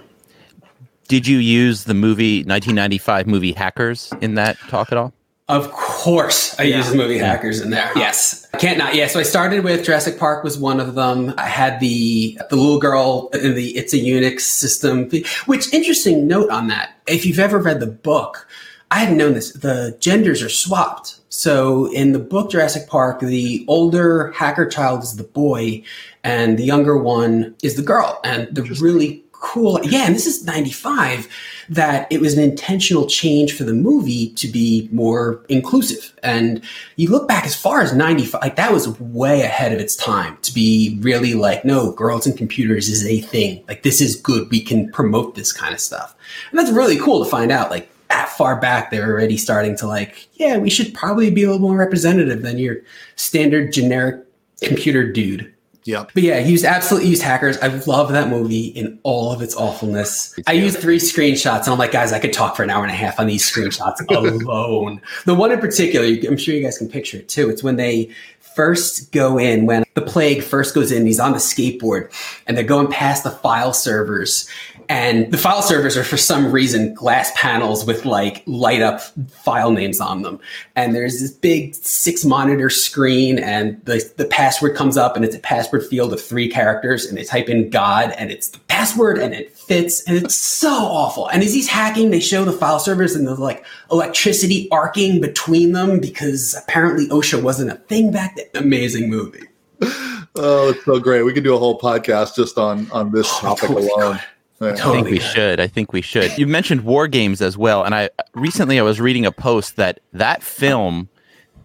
Did 1.08 1.28
you 1.28 1.38
use 1.38 1.86
the 1.86 1.94
movie 1.94 2.40
1995 2.40 3.28
movie 3.28 3.54
Hackers 3.54 4.12
in 4.22 4.36
that 4.36 4.58
talk 4.68 4.92
at 4.92 4.98
all? 4.98 5.14
Of 5.50 5.72
course, 5.72 6.60
I 6.60 6.64
yeah. 6.64 6.78
used 6.78 6.92
the 6.92 6.98
movie 6.98 7.18
Hackers 7.18 7.62
in 7.62 7.70
there. 7.70 7.90
Yes, 7.96 8.46
I 8.54 8.58
can't 8.58 8.78
not. 8.78 8.96
Yeah, 8.96 9.08
so 9.08 9.18
I 9.18 9.24
started 9.24 9.64
with 9.64 9.86
Jurassic 9.86 10.20
Park 10.20 10.44
was 10.44 10.58
one 10.58 10.82
of 10.82 10.96
them. 10.96 11.34
I 11.38 11.48
had 11.48 11.80
the 11.80 12.38
the 12.50 12.58
little 12.58 12.80
girl 12.82 13.30
in 13.30 13.56
the 13.56 13.78
It's 13.78 13.94
a 13.94 13.98
Unix 13.98 14.42
system. 14.42 15.10
Which 15.46 15.74
interesting 15.74 16.28
note 16.28 16.50
on 16.50 16.68
that. 16.68 16.96
If 17.08 17.26
you've 17.26 17.40
ever 17.40 17.60
read 17.60 17.80
the 17.80 17.88
book, 17.88 18.46
I 18.90 19.00
hadn't 19.00 19.18
known 19.18 19.34
this. 19.34 19.52
The 19.54 19.98
genders 20.00 20.42
are 20.42 20.50
swapped. 20.50 21.20
So 21.30 21.92
in 21.92 22.14
the 22.14 22.20
book 22.20 22.52
Jurassic 22.52 22.88
Park, 22.88 23.20
the 23.20 23.66
older 23.68 24.32
hacker 24.32 24.66
child 24.66 25.04
is 25.04 25.18
the 25.18 25.24
boy, 25.24 25.84
and 26.24 26.58
the 26.58 26.64
younger 26.64 26.98
one 26.98 27.56
is 27.62 27.76
the 27.76 27.82
girl. 27.82 28.20
And 28.24 28.48
the 28.56 28.64
really 28.82 29.24
cool, 29.34 29.80
yeah, 29.84 30.06
and 30.06 30.16
this 30.16 30.26
is 30.26 30.46
95, 30.46 31.28
that 31.70 32.12
it 32.12 32.22
was 32.22 32.36
an 32.36 32.44
intentional 32.44 33.08
change 33.08 33.54
for 33.54 33.66
the 33.66 33.74
movie 33.74 34.30
to 34.32 34.48
be 34.48 34.90
more 34.92 35.46
inclusive. 35.50 36.14
And 36.24 36.64
you 36.96 37.12
look 37.12 37.28
back 37.28 37.46
as 37.46 37.56
far 37.56 37.82
as 37.82 37.94
95, 37.94 38.42
like 38.42 38.56
that 38.56 38.72
was 38.72 39.00
way 39.00 39.42
ahead 39.42 39.74
of 39.74 39.80
its 39.80 39.96
time 39.96 40.38
to 40.42 40.54
be 40.54 40.98
really 41.02 41.34
like, 41.34 41.64
no, 41.64 41.92
girls 41.92 42.26
and 42.26 42.38
computers 42.38 42.90
is 42.90 43.06
a 43.06 43.22
thing. 43.22 43.64
Like 43.68 43.84
this 43.84 44.02
is 44.02 44.16
good. 44.16 44.50
We 44.50 44.62
can 44.62 44.92
promote 44.92 45.36
this 45.36 45.52
kind 45.52 45.74
of 45.74 45.80
stuff. 45.80 46.16
And 46.50 46.58
that's 46.58 46.72
really 46.72 46.98
cool 46.98 47.24
to 47.24 47.30
find 47.30 47.52
out. 47.52 47.70
Like 47.70 47.90
that 48.10 48.30
far 48.30 48.60
back, 48.60 48.92
they're 48.92 49.10
already 49.10 49.38
starting 49.38 49.76
to 49.78 49.88
like, 49.88 50.28
yeah, 50.34 50.58
we 50.58 50.70
should 50.70 50.94
probably 50.94 51.30
be 51.30 51.44
a 51.44 51.48
little 51.52 51.68
more 51.68 51.78
representative 51.78 52.42
than 52.42 52.58
your 52.58 52.78
standard 53.16 53.74
generic 53.74 54.24
computer 54.62 55.12
dude. 55.12 55.54
Yeah. 55.88 56.06
But 56.14 56.22
yeah, 56.24 56.42
he 56.42 56.52
used 56.52 56.66
absolutely 56.66 57.10
used 57.10 57.22
hackers. 57.22 57.58
I 57.60 57.68
love 57.68 58.12
that 58.12 58.28
movie 58.28 58.68
in 58.68 59.00
all 59.04 59.32
of 59.32 59.42
its 59.42 59.56
awfulness. 59.56 60.38
I 60.46 60.52
used 60.52 60.80
three 60.80 60.98
screenshots 60.98 61.64
and 61.64 61.70
I'm 61.70 61.78
like, 61.78 61.94
guys, 61.94 62.12
I 62.12 62.20
could 62.20 62.34
talk 62.34 62.58
for 62.58 62.64
an 62.64 62.70
hour 62.70 62.84
and 62.84 62.92
a 62.92 62.96
half 62.96 63.22
on 63.22 63.28
these 63.28 63.50
screenshots 63.50 64.06
alone. 64.44 65.02
The 65.24 65.34
one 65.34 65.54
in 65.54 65.60
particular, 65.60 66.06
I'm 66.06 66.36
sure 66.36 66.54
you 66.54 66.62
guys 66.62 66.78
can 66.78 66.90
picture 66.90 67.20
it 67.20 67.30
too. 67.30 67.50
It's 67.50 67.64
when 67.64 67.78
they 67.78 68.14
first 68.54 69.14
go 69.14 69.38
in, 69.38 69.66
when 69.66 69.86
the 69.94 70.02
plague 70.02 70.44
first 70.44 70.76
goes 70.76 70.92
in, 70.92 71.06
he's 71.06 71.22
on 71.22 71.32
the 71.32 71.38
skateboard 71.38 72.12
and 72.48 72.58
they're 72.58 72.66
going 72.66 72.88
past 72.88 73.24
the 73.24 73.32
file 73.32 73.72
servers 73.72 74.50
and 74.90 75.32
the 75.32 75.38
file 75.38 75.62
servers 75.62 75.98
are 75.98 76.04
for 76.04 76.18
some 76.18 76.52
reason 76.52 76.94
glass 76.94 77.32
panels 77.36 77.86
with 77.86 78.06
like 78.06 78.42
light 78.46 78.82
up 78.82 79.02
file 79.30 79.72
names 79.72 80.00
on 80.00 80.22
them. 80.22 80.40
And 80.76 80.96
there's 80.96 81.20
this 81.20 81.32
big 81.32 81.76
six 81.76 82.24
monitor 82.24 82.70
screen 82.70 83.38
and 83.38 83.84
the, 83.86 84.10
the 84.18 84.26
password 84.26 84.76
comes 84.76 84.96
up 84.96 85.16
and 85.16 85.26
it's 85.26 85.36
a 85.36 85.40
password 85.40 85.86
field 85.86 86.14
of 86.14 86.22
three 86.22 86.48
characters 86.50 87.06
and 87.06 87.18
they 87.18 87.24
type 87.26 87.50
in 87.50 87.70
God 87.70 88.12
and 88.18 88.32
it's 88.32 88.50
the 88.50 88.60
password 88.60 89.18
and 89.18 89.34
it 89.34 89.52
fits 89.58 90.04
and 90.08 90.18
it's 90.18 90.36
so 90.36 90.70
awful. 90.72 91.28
And 91.28 91.44
as 91.44 91.54
he's 91.54 91.68
hacking, 91.68 92.12
they 92.12 92.22
show 92.22 92.46
the 92.46 92.54
file 92.54 92.80
servers 92.80 93.14
and 93.16 93.28
the 93.28 93.36
like 93.36 93.66
electricity 93.92 94.70
arcing 94.72 95.20
between 95.20 95.74
them 95.74 96.00
because 96.00 96.56
apparently 96.64 97.08
OSHA 97.10 97.44
wasn't 97.44 97.72
a 97.72 97.76
thing 97.76 98.12
back 98.12 98.38
then. 98.38 98.46
Amazing 98.64 99.10
movie. 99.10 99.44
Oh, 100.40 100.70
it's 100.70 100.86
so 100.86 101.00
great. 101.00 101.24
We 101.24 101.34
could 101.34 101.44
do 101.44 101.56
a 101.56 101.58
whole 101.58 101.80
podcast 101.80 102.36
just 102.36 102.60
on 102.60 102.92
on 102.92 103.12
this 103.12 103.28
Oh, 103.28 103.40
topic 103.56 103.70
totally 103.70 103.88
alone. 103.90 104.16
Yeah. 104.18 104.22
I 104.62 104.74
think 104.74 105.10
we 105.10 105.20
should. 105.20 105.60
I 105.60 105.68
think 105.68 105.94
we 105.94 106.02
should. 106.02 106.38
You 106.38 106.48
mentioned 106.48 106.82
war 106.82 107.08
games 107.08 107.42
as 107.42 107.58
well, 107.58 107.84
and 107.84 107.94
I 107.94 108.10
recently 108.34 108.80
I 108.80 108.84
was 108.84 109.00
reading 109.00 109.26
a 109.26 109.32
post 109.32 109.76
that 109.76 110.00
that 110.14 110.42
film 110.42 111.10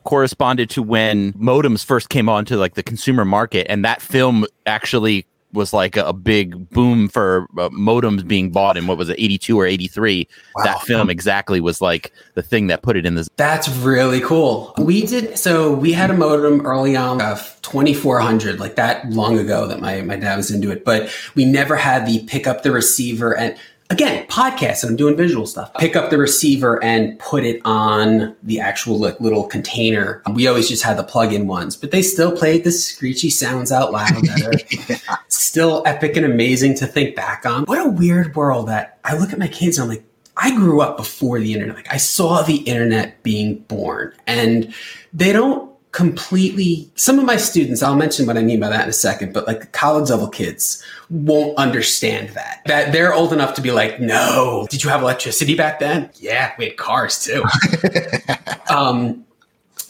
corresponded 0.05 0.69
to 0.71 0.83
when 0.83 1.33
modems 1.35 1.85
first 1.85 2.09
came 2.09 2.29
onto 2.29 2.57
like 2.57 2.75
the 2.75 2.83
consumer 2.83 3.25
market, 3.25 3.67
and 3.71 3.85
that 3.85 4.03
film 4.03 4.45
actually 4.67 5.27
was 5.53 5.73
like 5.73 5.97
a, 5.97 6.05
a 6.05 6.13
big 6.13 6.69
boom 6.71 7.09
for 7.09 7.47
uh, 7.59 7.69
modems 7.71 8.27
being 8.27 8.51
bought 8.51 8.77
in 8.77 8.87
what 8.87 8.99
was 8.99 9.09
it, 9.09 9.19
eighty 9.19 9.39
two 9.39 9.59
or 9.59 9.67
eighty 9.67 9.89
three. 9.89 10.29
Wow. 10.57 10.65
That 10.65 10.83
film 10.83 11.11
exactly 11.11 11.61
was 11.61 11.81
like 11.81 12.13
the 12.35 12.43
thing 12.43 12.69
that 12.69 12.83
put 12.83 12.97
it 12.97 13.07
in 13.07 13.15
this. 13.15 13.29
That's 13.37 13.69
really 13.69 14.21
cool. 14.21 14.75
We 14.79 15.07
did 15.07 15.39
so 15.39 15.73
we 15.73 15.93
had 15.93 16.11
a 16.11 16.15
modem 16.15 16.65
early 16.67 16.97
on 16.97 17.21
of 17.21 17.59
2400 17.63 18.59
like 18.59 18.77
that 18.77 19.09
long 19.11 19.39
ago 19.39 19.67
that 19.67 19.81
my 19.81 20.03
my 20.03 20.17
dad 20.17 20.37
was 20.37 20.51
into 20.51 20.71
it, 20.71 20.85
but 20.85 21.11
we 21.35 21.45
never 21.45 21.77
had 21.77 22.07
the 22.07 22.25
pick 22.27 22.47
up 22.47 22.63
the 22.63 22.73
receiver 22.73 23.37
and 23.37 23.57
again, 23.93 24.27
podcast 24.27 24.83
and 24.83 24.91
I'm 24.91 24.97
doing 24.97 25.17
visual 25.17 25.47
stuff. 25.47 25.73
Pick 25.75 25.95
up 25.95 26.11
the 26.11 26.17
receiver 26.17 26.83
and 26.83 27.19
put 27.19 27.45
it 27.45 27.61
on 27.65 28.35
the 28.43 28.59
actual 28.59 28.99
like 28.99 29.21
little 29.21 29.45
container. 29.45 30.23
We 30.33 30.47
always 30.47 30.69
just 30.69 30.83
had 30.83 30.97
the 30.97 31.05
plug-in 31.05 31.47
ones, 31.47 31.77
but 31.77 31.91
they 31.91 32.03
still 32.03 32.35
played 32.35 32.65
the 32.65 32.73
screechy 32.73 33.31
sounds 33.31 33.71
out 33.71 33.93
loud 33.93 34.15
that 34.15 34.97
are 35.09 35.15
still 35.29 35.83
epic 35.87 36.17
and 36.17 36.25
amazing 36.25 36.75
to 36.77 36.87
think 36.87 37.15
back 37.15 37.45
on. 37.45 37.65
What 37.65 37.85
a 37.85 37.89
weird 37.89 38.35
world 38.35 38.69
that 38.69 38.99
I 39.05 39.17
look 39.17 39.33
at 39.33 39.39
my 39.39 39.49
kids 39.49 39.79
and 39.79 39.85
I'm 39.85 39.97
like, 39.97 40.05
I 40.39 40.57
grew 40.57 40.81
up 40.81 40.97
before 40.97 41.39
the 41.39 41.53
internet. 41.53 41.77
Like 41.77 41.93
I 41.93 41.99
saw 41.99 42.43
the 42.43 42.57
internet 42.57 43.23
being 43.23 43.59
born 43.69 44.15
and 44.27 44.75
they 45.13 45.33
don't 45.33 45.72
completely 45.93 46.91
some 46.95 47.19
of 47.19 47.25
my 47.25 47.37
students 47.37 47.83
i'll 47.83 47.95
mention 47.95 48.27
what 48.27 48.39
i 48.39 48.43
mean 48.43 48.59
by 48.59 48.69
that 48.69 48.85
in 48.85 48.89
a 48.89 48.95
second 48.95 49.33
but 49.33 49.47
like 49.47 49.73
college 49.73 50.09
level 50.09 50.27
kids 50.27 50.83
won't 51.13 51.57
understand 51.59 52.31
that. 52.31 52.63
That 52.65 52.93
they're 52.93 53.13
old 53.13 53.33
enough 53.33 53.55
to 53.55 53.61
be 53.61 53.71
like 53.71 54.01
no 54.01 54.67
did 54.71 54.83
you 54.83 54.91
have 54.91 55.03
electricity 55.03 55.55
back 55.55 55.79
then? 55.79 56.11
Yeah 56.17 56.53
we 56.59 56.65
had 56.67 56.77
cars 56.77 57.23
too. 57.23 57.45
Um 58.71 59.27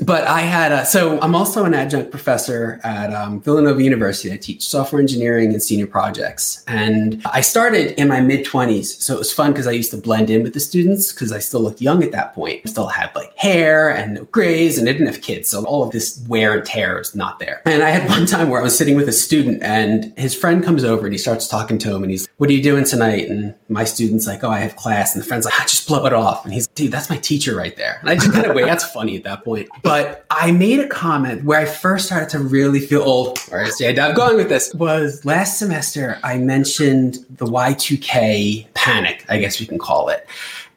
but 0.00 0.26
I 0.26 0.40
had 0.40 0.72
a, 0.72 0.84
so 0.84 1.20
I'm 1.20 1.34
also 1.34 1.64
an 1.64 1.74
adjunct 1.74 2.10
professor 2.10 2.80
at 2.84 3.12
um, 3.12 3.40
Villanova 3.40 3.82
University. 3.82 4.32
I 4.32 4.36
teach 4.36 4.66
software 4.66 5.00
engineering 5.00 5.52
and 5.52 5.62
senior 5.62 5.86
projects. 5.86 6.64
And 6.66 7.22
I 7.26 7.40
started 7.40 7.98
in 8.00 8.08
my 8.08 8.20
mid 8.20 8.46
20s. 8.46 9.00
So 9.00 9.14
it 9.14 9.18
was 9.18 9.32
fun 9.32 9.52
because 9.52 9.66
I 9.66 9.72
used 9.72 9.90
to 9.90 9.96
blend 9.96 10.30
in 10.30 10.42
with 10.42 10.54
the 10.54 10.60
students 10.60 11.12
because 11.12 11.32
I 11.32 11.38
still 11.38 11.60
looked 11.60 11.80
young 11.80 12.02
at 12.02 12.12
that 12.12 12.34
point. 12.34 12.62
I 12.64 12.68
still 12.68 12.88
had 12.88 13.14
like 13.14 13.36
hair 13.36 13.88
and 13.90 14.14
no 14.14 14.24
grays 14.24 14.78
and 14.78 14.88
I 14.88 14.92
didn't 14.92 15.06
have 15.06 15.22
kids. 15.22 15.48
So 15.48 15.64
all 15.64 15.82
of 15.82 15.90
this 15.92 16.22
wear 16.28 16.54
and 16.54 16.64
tear 16.64 16.98
was 16.98 17.14
not 17.14 17.38
there. 17.38 17.62
And 17.66 17.82
I 17.82 17.90
had 17.90 18.08
one 18.16 18.26
time 18.26 18.48
where 18.48 18.60
I 18.60 18.64
was 18.64 18.76
sitting 18.76 18.96
with 18.96 19.08
a 19.08 19.12
student 19.12 19.62
and 19.62 20.12
his 20.16 20.34
friend 20.34 20.64
comes 20.64 20.84
over 20.84 21.06
and 21.06 21.12
he 21.12 21.18
starts 21.18 21.48
talking 21.48 21.78
to 21.78 21.94
him 21.94 22.02
and 22.02 22.10
he's, 22.10 22.28
What 22.38 22.50
are 22.50 22.52
you 22.52 22.62
doing 22.62 22.84
tonight? 22.84 23.28
And 23.28 23.54
my 23.68 23.84
student's 23.84 24.26
like, 24.26 24.42
Oh, 24.44 24.50
I 24.50 24.60
have 24.60 24.76
class. 24.76 25.14
And 25.14 25.22
the 25.22 25.26
friend's 25.26 25.44
like, 25.44 25.54
ah, 25.58 25.62
Just 25.62 25.86
blow 25.86 26.04
it 26.06 26.12
off. 26.12 26.44
And 26.44 26.52
he's, 26.54 26.66
Dude, 26.68 26.92
that's 26.92 27.10
my 27.10 27.18
teacher 27.18 27.54
right 27.54 27.76
there. 27.76 27.98
And 28.00 28.10
I 28.10 28.14
just 28.14 28.32
kind 28.32 28.46
of 28.46 28.54
wait. 28.54 28.66
That's 28.66 28.84
funny 28.90 29.16
at 29.16 29.24
that 29.24 29.44
point. 29.44 29.68
But 29.82 30.24
I 30.30 30.52
made 30.52 30.78
a 30.78 30.88
comment 30.88 31.44
where 31.44 31.58
I 31.58 31.64
first 31.64 32.06
started 32.06 32.28
to 32.30 32.38
really 32.38 32.80
feel 32.80 33.02
old. 33.02 33.38
Where 33.48 33.64
I 33.64 33.68
say 33.68 33.98
I'm 33.98 34.14
going 34.14 34.36
with 34.36 34.48
this 34.48 34.72
was 34.74 35.24
last 35.24 35.58
semester. 35.58 36.18
I 36.22 36.38
mentioned 36.38 37.18
the 37.30 37.46
Y2K 37.46 38.72
panic, 38.74 39.24
I 39.28 39.38
guess 39.38 39.58
we 39.58 39.66
can 39.66 39.78
call 39.78 40.08
it. 40.08 40.26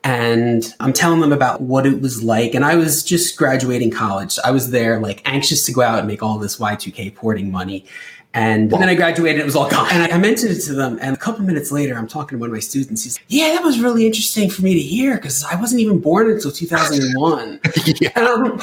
And 0.04 0.74
I'm 0.80 0.94
telling 0.94 1.20
them 1.20 1.34
about 1.34 1.62
what 1.62 1.86
it 1.88 2.00
was 2.00 2.24
like. 2.24 2.54
And 2.54 2.64
I 2.64 2.76
was 2.76 3.04
just 3.04 3.38
graduating 3.38 3.90
college. 3.90 4.38
I 4.44 4.52
was 4.52 4.70
there, 4.70 5.00
like 5.00 5.22
anxious 5.26 5.66
to 5.66 5.74
go 5.74 5.82
out 5.82 6.00
and 6.00 6.08
make 6.08 6.22
all 6.22 6.38
this 6.38 6.58
Y2K 6.58 7.16
porting 7.16 7.52
money. 7.52 7.86
And 8.36 8.70
then 8.70 8.90
I 8.90 8.96
graduated, 8.96 9.40
it 9.40 9.46
was 9.46 9.56
all 9.56 9.70
gone. 9.70 9.88
And 9.92 10.12
I 10.12 10.18
mentioned 10.18 10.52
it 10.52 10.60
to 10.64 10.74
them. 10.74 11.00
And 11.02 11.16
a 11.16 11.18
couple 11.18 11.46
minutes 11.46 11.72
later, 11.72 11.98
I'm 11.98 12.06
talking 12.06 12.38
to 12.38 12.40
one 12.42 12.50
of 12.50 12.54
my 12.54 12.60
students. 12.60 13.06
He's, 13.06 13.18
like, 13.18 13.26
yeah, 13.30 13.54
that 13.54 13.64
was 13.64 13.80
really 13.80 14.06
interesting 14.06 14.50
for 14.50 14.62
me 14.62 14.74
to 14.74 14.82
hear 14.82 15.16
because 15.16 15.46
I 15.46 15.56
wasn't 15.56 15.80
even 15.80 16.00
born 16.00 16.30
until 16.30 16.52
2001. 16.52 17.62
yeah. 18.02 18.10
And 18.14 18.28
I'm, 18.28 18.60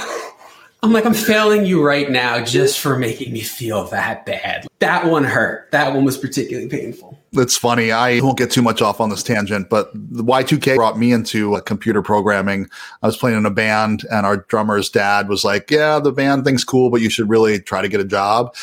I'm 0.84 0.92
like, 0.92 1.06
I'm 1.06 1.14
failing 1.14 1.64
you 1.64 1.80
right 1.80 2.10
now 2.10 2.44
just 2.44 2.80
for 2.80 2.98
making 2.98 3.32
me 3.32 3.40
feel 3.40 3.84
that 3.90 4.26
bad. 4.26 4.66
That 4.80 5.06
one 5.06 5.22
hurt. 5.22 5.70
That 5.70 5.94
one 5.94 6.04
was 6.04 6.18
particularly 6.18 6.68
painful. 6.68 7.16
It's 7.34 7.56
funny. 7.56 7.92
I 7.92 8.20
won't 8.20 8.36
get 8.36 8.50
too 8.50 8.62
much 8.62 8.82
off 8.82 9.00
on 9.00 9.08
this 9.08 9.22
tangent, 9.22 9.70
but 9.70 9.92
the 9.94 10.24
Y2K 10.24 10.74
brought 10.74 10.98
me 10.98 11.12
into 11.12 11.60
computer 11.66 12.02
programming. 12.02 12.68
I 13.00 13.06
was 13.06 13.16
playing 13.16 13.38
in 13.38 13.46
a 13.46 13.50
band, 13.50 14.04
and 14.10 14.26
our 14.26 14.38
drummer's 14.38 14.90
dad 14.90 15.28
was 15.28 15.44
like, 15.44 15.70
Yeah, 15.70 16.00
the 16.00 16.10
band 16.10 16.44
thing's 16.44 16.64
cool, 16.64 16.90
but 16.90 17.00
you 17.00 17.10
should 17.10 17.30
really 17.30 17.60
try 17.60 17.80
to 17.80 17.88
get 17.88 18.00
a 18.00 18.04
job. 18.04 18.54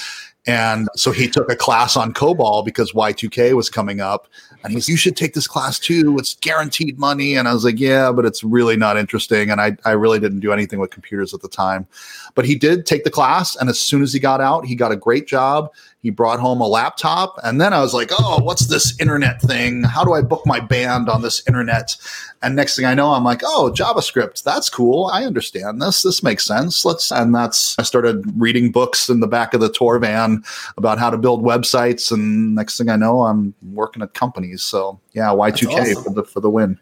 And 0.48 0.88
so 0.96 1.12
he 1.12 1.28
took 1.28 1.52
a 1.52 1.56
class 1.56 1.98
on 1.98 2.14
COBOL 2.14 2.66
because 2.66 2.94
Y2K 2.94 3.54
was 3.54 3.70
coming 3.70 4.00
up. 4.00 4.28
And 4.64 4.74
he's, 4.74 4.90
you 4.90 4.98
should 4.98 5.16
take 5.16 5.34
this 5.34 5.48
class 5.48 5.80
too. 5.80 6.18
It's 6.18 6.36
guaranteed 6.36 6.98
money. 6.98 7.36
And 7.36 7.48
I 7.48 7.54
was 7.54 7.64
like, 7.64 7.80
yeah, 7.80 8.12
but 8.12 8.26
it's 8.26 8.44
really 8.44 8.76
not 8.76 8.98
interesting. 8.98 9.52
And 9.52 9.62
I, 9.62 9.78
I 9.86 9.92
really 9.92 10.20
didn't 10.20 10.40
do 10.40 10.52
anything 10.52 10.80
with 10.80 10.92
computers 10.92 11.34
at 11.34 11.42
the 11.42 11.48
time. 11.48 11.88
But 12.36 12.46
he 12.46 12.56
did 12.56 12.86
take 12.86 13.04
the 13.04 13.10
class. 13.10 13.56
And 13.56 13.70
as 13.70 13.80
soon 13.80 14.02
as 14.02 14.14
he 14.14 14.20
got 14.20 14.42
out, 14.42 14.66
he 14.66 14.76
got 14.76 14.92
a 14.92 14.96
great 14.96 15.28
job. 15.28 15.72
He 16.02 16.10
brought 16.10 16.40
home 16.40 16.62
a 16.62 16.68
laptop. 16.68 17.38
And 17.44 17.60
then 17.60 17.74
I 17.74 17.82
was 17.82 17.94
like, 17.94 18.10
oh, 18.18 18.42
what's 18.42 18.68
this 18.68 18.98
internet 19.00 19.42
thing? 19.42 19.84
How 19.84 20.06
do 20.06 20.14
I 20.14 20.22
book 20.22 20.46
my 20.46 20.60
band 20.60 21.10
on 21.10 21.22
this 21.22 21.46
internet? 21.48 21.96
And 22.42 22.56
next 22.56 22.76
thing 22.76 22.86
I 22.86 22.94
know, 22.94 23.12
I'm 23.12 23.24
like, 23.24 23.42
oh, 23.44 23.74
JavaScript. 23.76 24.44
That's 24.44 24.70
cool. 24.70 25.08
I 25.08 25.26
understand 25.26 25.82
this. 25.82 26.04
This 26.04 26.24
makes 26.24 26.46
sense. 26.46 26.86
Let's, 26.86 27.12
and 27.12 27.36
that's, 27.36 27.78
I 27.78 27.84
started 27.84 28.24
reading 28.40 28.72
books 28.72 29.10
in 29.10 29.20
the 29.20 29.28
back 29.28 29.54
of 29.54 29.60
the 29.60 29.70
tour 29.70 30.00
van 30.00 30.44
about 30.78 31.00
how 31.00 31.10
to 31.10 31.18
build 31.18 31.44
websites. 31.44 32.12
And 32.12 32.56
next 32.56 32.78
thing 32.78 32.90
I 32.90 32.96
know, 32.96 33.24
I'm 33.24 33.54
working 33.74 34.02
at 34.02 34.14
companies. 34.14 34.64
So 34.64 35.02
yeah, 35.12 35.28
Y2K 35.28 35.82
awesome. 35.82 36.04
for 36.04 36.10
the, 36.12 36.24
for 36.24 36.40
the 36.40 36.50
win. 36.50 36.80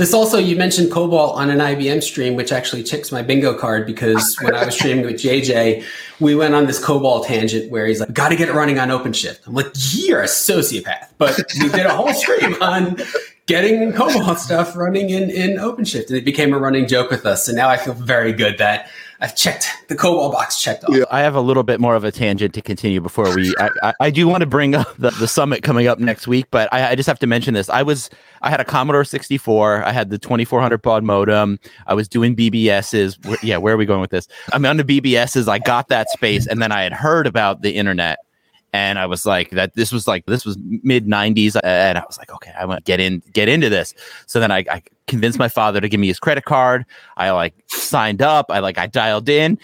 This 0.00 0.14
also, 0.14 0.38
you 0.38 0.56
mentioned 0.56 0.90
COBOL 0.90 1.34
on 1.34 1.50
an 1.50 1.58
IBM 1.58 2.02
stream, 2.02 2.34
which 2.34 2.52
actually 2.52 2.82
checks 2.82 3.12
my 3.12 3.20
bingo 3.20 3.52
card 3.52 3.84
because 3.84 4.34
when 4.40 4.54
I 4.54 4.64
was 4.64 4.74
streaming 4.74 5.04
with 5.04 5.16
JJ, 5.16 5.84
we 6.20 6.34
went 6.34 6.54
on 6.54 6.64
this 6.64 6.82
COBOL 6.82 7.26
tangent 7.26 7.70
where 7.70 7.86
he's 7.86 8.00
like, 8.00 8.10
got 8.14 8.30
to 8.30 8.36
get 8.36 8.48
it 8.48 8.54
running 8.54 8.78
on 8.78 8.88
OpenShift. 8.88 9.46
I'm 9.46 9.52
like, 9.52 9.66
you're 9.92 10.22
a 10.22 10.26
sociopath. 10.26 11.08
But 11.18 11.38
we 11.60 11.68
did 11.68 11.84
a 11.84 11.94
whole 11.94 12.14
stream 12.14 12.54
on 12.62 12.96
getting 13.44 13.92
COBOL 13.92 14.38
stuff 14.38 14.74
running 14.74 15.10
in, 15.10 15.28
in 15.28 15.58
OpenShift. 15.58 16.06
And 16.06 16.16
it 16.16 16.24
became 16.24 16.54
a 16.54 16.58
running 16.58 16.88
joke 16.88 17.10
with 17.10 17.26
us. 17.26 17.46
And 17.46 17.54
now 17.58 17.68
I 17.68 17.76
feel 17.76 17.92
very 17.92 18.32
good 18.32 18.56
that 18.56 18.88
I've 19.22 19.36
checked 19.36 19.68
the 19.88 19.96
COBOL 19.96 20.32
box 20.32 20.62
checked 20.62 20.84
off. 20.84 20.96
Yeah. 20.96 21.04
I 21.10 21.20
have 21.20 21.34
a 21.34 21.40
little 21.40 21.62
bit 21.62 21.78
more 21.78 21.94
of 21.94 22.04
a 22.04 22.10
tangent 22.10 22.54
to 22.54 22.62
continue 22.62 23.00
before 23.02 23.34
we. 23.34 23.54
I, 23.58 23.70
I, 23.82 23.94
I 24.00 24.10
do 24.10 24.26
want 24.26 24.40
to 24.40 24.46
bring 24.46 24.74
up 24.74 24.96
the, 24.96 25.10
the 25.10 25.28
summit 25.28 25.62
coming 25.62 25.86
up 25.86 25.98
next 25.98 26.26
week, 26.26 26.46
but 26.50 26.72
I, 26.72 26.90
I 26.90 26.94
just 26.94 27.06
have 27.06 27.18
to 27.18 27.26
mention 27.26 27.52
this. 27.52 27.68
I 27.68 27.82
was 27.82 28.08
I 28.40 28.48
had 28.48 28.60
a 28.60 28.64
Commodore 28.64 29.04
64. 29.04 29.84
I 29.84 29.92
had 29.92 30.08
the 30.08 30.18
2400 30.18 30.80
baud 30.80 31.04
modem. 31.04 31.58
I 31.86 31.92
was 31.92 32.08
doing 32.08 32.34
BBSs. 32.34 33.24
Where, 33.26 33.38
yeah, 33.42 33.58
where 33.58 33.74
are 33.74 33.76
we 33.76 33.86
going 33.86 34.00
with 34.00 34.10
this? 34.10 34.26
I'm 34.52 34.64
on 34.64 34.78
the 34.78 34.84
BBSs. 34.84 35.48
I 35.48 35.58
got 35.58 35.88
that 35.88 36.08
space, 36.10 36.46
and 36.46 36.62
then 36.62 36.72
I 36.72 36.82
had 36.82 36.94
heard 36.94 37.26
about 37.26 37.60
the 37.60 37.72
internet. 37.76 38.18
And 38.72 38.98
I 38.98 39.06
was 39.06 39.26
like, 39.26 39.50
that 39.50 39.74
this 39.74 39.90
was 39.90 40.06
like 40.06 40.26
this 40.26 40.44
was 40.44 40.56
mid 40.60 41.06
'90s, 41.06 41.56
uh, 41.56 41.60
and 41.64 41.98
I 41.98 42.04
was 42.06 42.18
like, 42.18 42.30
okay, 42.30 42.52
I 42.58 42.64
want 42.66 42.78
to 42.78 42.82
get 42.84 43.00
in, 43.00 43.22
get 43.32 43.48
into 43.48 43.68
this. 43.68 43.94
So 44.26 44.38
then 44.38 44.52
I, 44.52 44.64
I 44.70 44.82
convinced 45.08 45.38
my 45.38 45.48
father 45.48 45.80
to 45.80 45.88
give 45.88 45.98
me 45.98 46.06
his 46.06 46.20
credit 46.20 46.44
card. 46.44 46.86
I 47.16 47.30
like 47.30 47.54
signed 47.66 48.22
up. 48.22 48.46
I 48.50 48.60
like 48.60 48.78
I 48.78 48.86
dialed 48.86 49.28
in, 49.28 49.58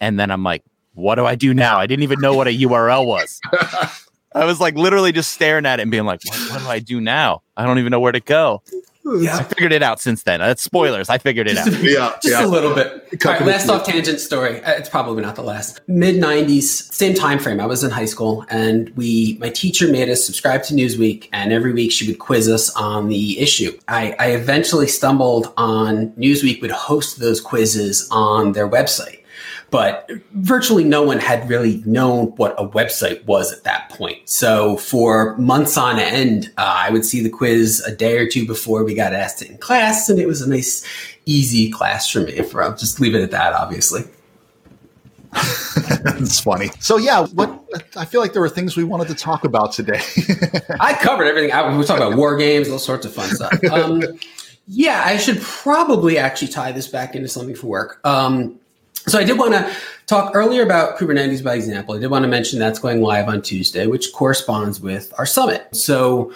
and 0.00 0.18
then 0.18 0.30
I'm 0.30 0.44
like, 0.44 0.62
what 0.94 1.16
do 1.16 1.26
I 1.26 1.34
do 1.34 1.54
now? 1.54 1.78
I 1.78 1.86
didn't 1.86 2.04
even 2.04 2.20
know 2.20 2.34
what 2.34 2.46
a 2.46 2.56
URL 2.56 3.06
was. 3.06 3.40
I 4.34 4.44
was 4.44 4.60
like 4.60 4.76
literally 4.76 5.12
just 5.12 5.32
staring 5.32 5.66
at 5.66 5.78
it 5.78 5.82
and 5.82 5.90
being 5.90 6.04
like, 6.04 6.20
what, 6.24 6.38
what 6.50 6.60
do 6.60 6.68
I 6.68 6.78
do 6.78 7.00
now? 7.00 7.42
I 7.56 7.66
don't 7.66 7.78
even 7.78 7.90
know 7.90 8.00
where 8.00 8.12
to 8.12 8.20
go. 8.20 8.62
I 9.04 9.42
figured 9.42 9.72
it 9.72 9.82
out 9.82 10.00
since 10.00 10.22
then. 10.22 10.40
That's 10.40 10.62
spoilers. 10.62 11.08
I 11.08 11.18
figured 11.18 11.48
it 11.48 11.54
Just, 11.54 11.68
out. 11.68 11.82
Yeah, 11.82 12.12
just 12.22 12.26
yeah. 12.28 12.44
a 12.44 12.46
little 12.46 12.74
bit. 12.74 13.08
All 13.26 13.32
right, 13.32 13.42
last 13.44 13.68
off 13.68 13.84
tangent 13.84 14.20
story. 14.20 14.62
Uh, 14.62 14.72
It's 14.72 14.88
probably 14.88 15.22
not 15.22 15.34
the 15.34 15.42
last. 15.42 15.80
Mid 15.88 16.16
'90s, 16.22 16.62
same 16.92 17.14
time 17.14 17.38
frame. 17.38 17.60
I 17.60 17.66
was 17.66 17.82
in 17.82 17.90
high 17.90 18.04
school, 18.04 18.44
and 18.48 18.90
we, 18.96 19.36
my 19.40 19.50
teacher 19.50 19.88
made 19.88 20.08
us 20.08 20.24
subscribe 20.24 20.62
to 20.64 20.74
Newsweek, 20.74 21.28
and 21.32 21.52
every 21.52 21.72
week 21.72 21.90
she 21.92 22.06
would 22.06 22.18
quiz 22.20 22.48
us 22.48 22.70
on 22.76 23.08
the 23.08 23.38
issue. 23.40 23.76
I, 23.88 24.14
I 24.18 24.28
eventually 24.32 24.86
stumbled 24.86 25.52
on 25.56 26.10
Newsweek 26.12 26.60
would 26.62 26.70
host 26.70 27.18
those 27.18 27.40
quizzes 27.40 28.08
on 28.10 28.52
their 28.52 28.68
website. 28.68 29.18
But 29.72 30.10
virtually 30.32 30.84
no 30.84 31.02
one 31.02 31.18
had 31.18 31.48
really 31.48 31.82
known 31.86 32.26
what 32.36 32.54
a 32.58 32.68
website 32.68 33.24
was 33.24 33.50
at 33.54 33.64
that 33.64 33.88
point. 33.88 34.28
So 34.28 34.76
for 34.76 35.34
months 35.38 35.78
on 35.78 35.98
end, 35.98 36.52
uh, 36.58 36.74
I 36.76 36.90
would 36.90 37.06
see 37.06 37.22
the 37.22 37.30
quiz 37.30 37.80
a 37.80 37.96
day 37.96 38.18
or 38.18 38.28
two 38.28 38.46
before 38.46 38.84
we 38.84 38.94
got 38.94 39.14
asked 39.14 39.40
it 39.40 39.48
in 39.48 39.56
class, 39.56 40.10
and 40.10 40.18
it 40.18 40.26
was 40.26 40.42
a 40.42 40.48
nice, 40.48 40.84
easy 41.24 41.70
class 41.70 42.06
for 42.06 42.20
me. 42.20 42.42
For 42.42 42.62
I'll 42.62 42.76
just 42.76 43.00
leave 43.00 43.14
it 43.14 43.22
at 43.22 43.30
that, 43.30 43.54
obviously. 43.54 44.02
it's 45.34 46.40
funny. 46.40 46.68
So 46.78 46.98
yeah, 46.98 47.26
what 47.28 47.64
I 47.96 48.04
feel 48.04 48.20
like 48.20 48.34
there 48.34 48.42
were 48.42 48.50
things 48.50 48.76
we 48.76 48.84
wanted 48.84 49.08
to 49.08 49.14
talk 49.14 49.44
about 49.44 49.72
today. 49.72 50.02
I 50.80 50.92
covered 51.00 51.24
everything. 51.24 51.50
I, 51.50 51.74
we 51.74 51.82
talked 51.84 51.98
about 51.98 52.18
war 52.18 52.36
games, 52.36 52.68
all 52.68 52.78
sorts 52.78 53.06
of 53.06 53.14
fun 53.14 53.30
stuff. 53.30 53.64
Um, 53.72 54.02
yeah, 54.66 55.02
I 55.04 55.16
should 55.16 55.40
probably 55.40 56.18
actually 56.18 56.48
tie 56.48 56.72
this 56.72 56.88
back 56.88 57.14
into 57.14 57.28
something 57.28 57.54
for 57.54 57.68
work. 57.68 58.00
Um, 58.04 58.60
so 59.06 59.18
I 59.18 59.24
did 59.24 59.38
want 59.38 59.54
to 59.54 59.74
talk 60.06 60.32
earlier 60.34 60.62
about 60.62 60.98
Kubernetes 60.98 61.42
by 61.42 61.54
example. 61.54 61.94
I 61.94 61.98
did 61.98 62.10
want 62.10 62.24
to 62.24 62.28
mention 62.28 62.58
that's 62.58 62.78
going 62.78 63.00
live 63.00 63.28
on 63.28 63.42
Tuesday, 63.42 63.86
which 63.86 64.12
corresponds 64.12 64.80
with 64.80 65.12
our 65.18 65.26
summit. 65.26 65.68
So 65.74 66.32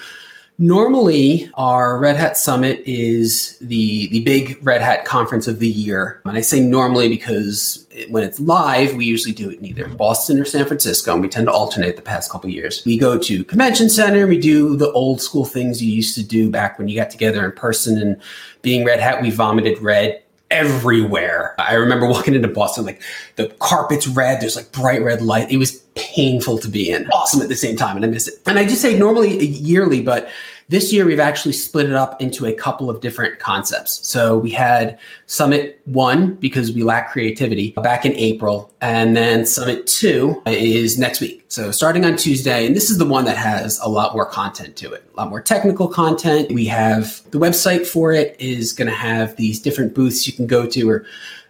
Normally, 0.59 1.51
our 1.55 1.99
Red 1.99 2.17
Hat 2.17 2.39
Summit 2.39 2.83
is 2.87 3.59
the, 3.59 4.09
the 4.09 4.21
big 4.21 4.59
Red 4.63 4.81
Hat 4.81 5.05
conference 5.05 5.47
of 5.47 5.59
the 5.59 5.69
year. 5.69 6.23
And 6.25 6.35
I 6.35 6.41
say 6.41 6.61
normally 6.61 7.11
because 7.11 7.87
when 8.09 8.23
it's 8.23 8.41
live, 8.41 8.95
we 8.95 9.05
usually 9.05 9.35
do 9.35 9.51
it 9.51 9.59
in 9.59 9.67
either 9.67 9.87
Boston 9.87 10.41
or 10.41 10.47
San 10.47 10.65
Francisco, 10.65 11.13
and 11.13 11.21
we 11.21 11.29
tend 11.29 11.47
to 11.49 11.53
alternate 11.53 11.97
the 11.97 12.03
past 12.03 12.31
couple 12.31 12.49
years. 12.49 12.83
We 12.87 12.97
go 12.97 13.19
to 13.19 13.45
convention 13.45 13.91
center, 13.91 14.27
we 14.27 14.39
do 14.39 14.77
the 14.77 14.91
old 14.93 15.21
school 15.21 15.45
things 15.45 15.83
you 15.83 15.93
used 15.93 16.15
to 16.15 16.25
do 16.25 16.49
back 16.49 16.79
when 16.79 16.89
you 16.89 16.97
got 16.97 17.11
together 17.11 17.45
in 17.45 17.53
person 17.53 18.01
and 18.01 18.19
being 18.63 18.83
Red 18.83 18.99
Hat, 18.99 19.21
we 19.21 19.31
vomited 19.31 19.79
red 19.83 20.23
everywhere. 20.51 21.55
I 21.59 21.75
remember 21.75 22.07
walking 22.07 22.35
into 22.35 22.49
Boston, 22.49 22.85
like 22.85 23.03
the 23.37 23.49
carpet's 23.61 24.07
red, 24.07 24.41
there's 24.41 24.57
like 24.57 24.73
bright 24.73 25.03
red 25.03 25.23
light. 25.23 25.51
It 25.51 25.57
was 25.57 25.77
painful 25.95 26.59
to 26.59 26.69
be 26.69 26.91
in, 26.91 27.09
awesome 27.11 27.41
at 27.43 27.49
the 27.49 27.57
same 27.57 27.77
time, 27.77 27.97
and 27.97 28.05
I 28.05 28.09
miss 28.09 28.29
it. 28.29 28.35
And 28.47 28.59
I 28.59 28.65
just 28.65 28.83
say 28.83 28.99
normally 28.99 29.47
yearly, 29.47 30.03
but 30.03 30.29
this 30.69 30.93
year, 30.93 31.07
we've 31.07 31.21
actually 31.21 31.53
split 31.53 31.87
it 31.87 31.93
up 31.95 32.21
into 32.21 32.47
a 32.47 32.53
couple 32.53 32.91
of 32.91 33.01
different 33.01 33.39
concepts. 33.39 34.05
So 34.07 34.37
we 34.37 34.51
had 34.51 34.99
Summit 35.27 35.81
1 35.85 36.35
because 36.35 36.73
we 36.73 36.83
lack 36.83 37.13
creativity 37.13 37.71
back 37.71 38.05
in 38.05 38.13
April, 38.15 38.73
and 38.81 39.17
then 39.17 39.47
Summit 39.47 39.87
2 39.87 40.43
is 40.47 40.99
next 40.99 41.21
week. 41.21 41.45
So 41.49 41.71
starting 41.71 42.05
on 42.05 42.17
Tuesday, 42.17 42.67
and 42.67 42.75
this 42.75 42.91
is 42.91 42.99
the 42.99 43.07
one 43.07 43.25
that 43.27 43.37
has 43.37 43.79
a 43.81 43.89
lot 43.89 44.15
more 44.15 44.27
content 44.27 44.75
to 44.77 44.93
it, 44.93 45.05
a 45.15 45.17
lot 45.17 45.31
more 45.31 45.41
technical 45.41 45.87
content. 45.87 46.51
We 46.51 46.67
have 46.67 47.23
the 47.31 47.39
website 47.39 47.87
for 47.87 48.13
it 48.13 48.35
is 48.41 48.73
going 48.73 48.89
to 48.89 48.97
have 48.97 49.37
these 49.37 49.61
different 49.61 49.95
booths 49.95 50.27
you 50.27 50.33
can 50.33 50.47
go 50.49 50.67
to 50.67 50.91
or 50.91 51.07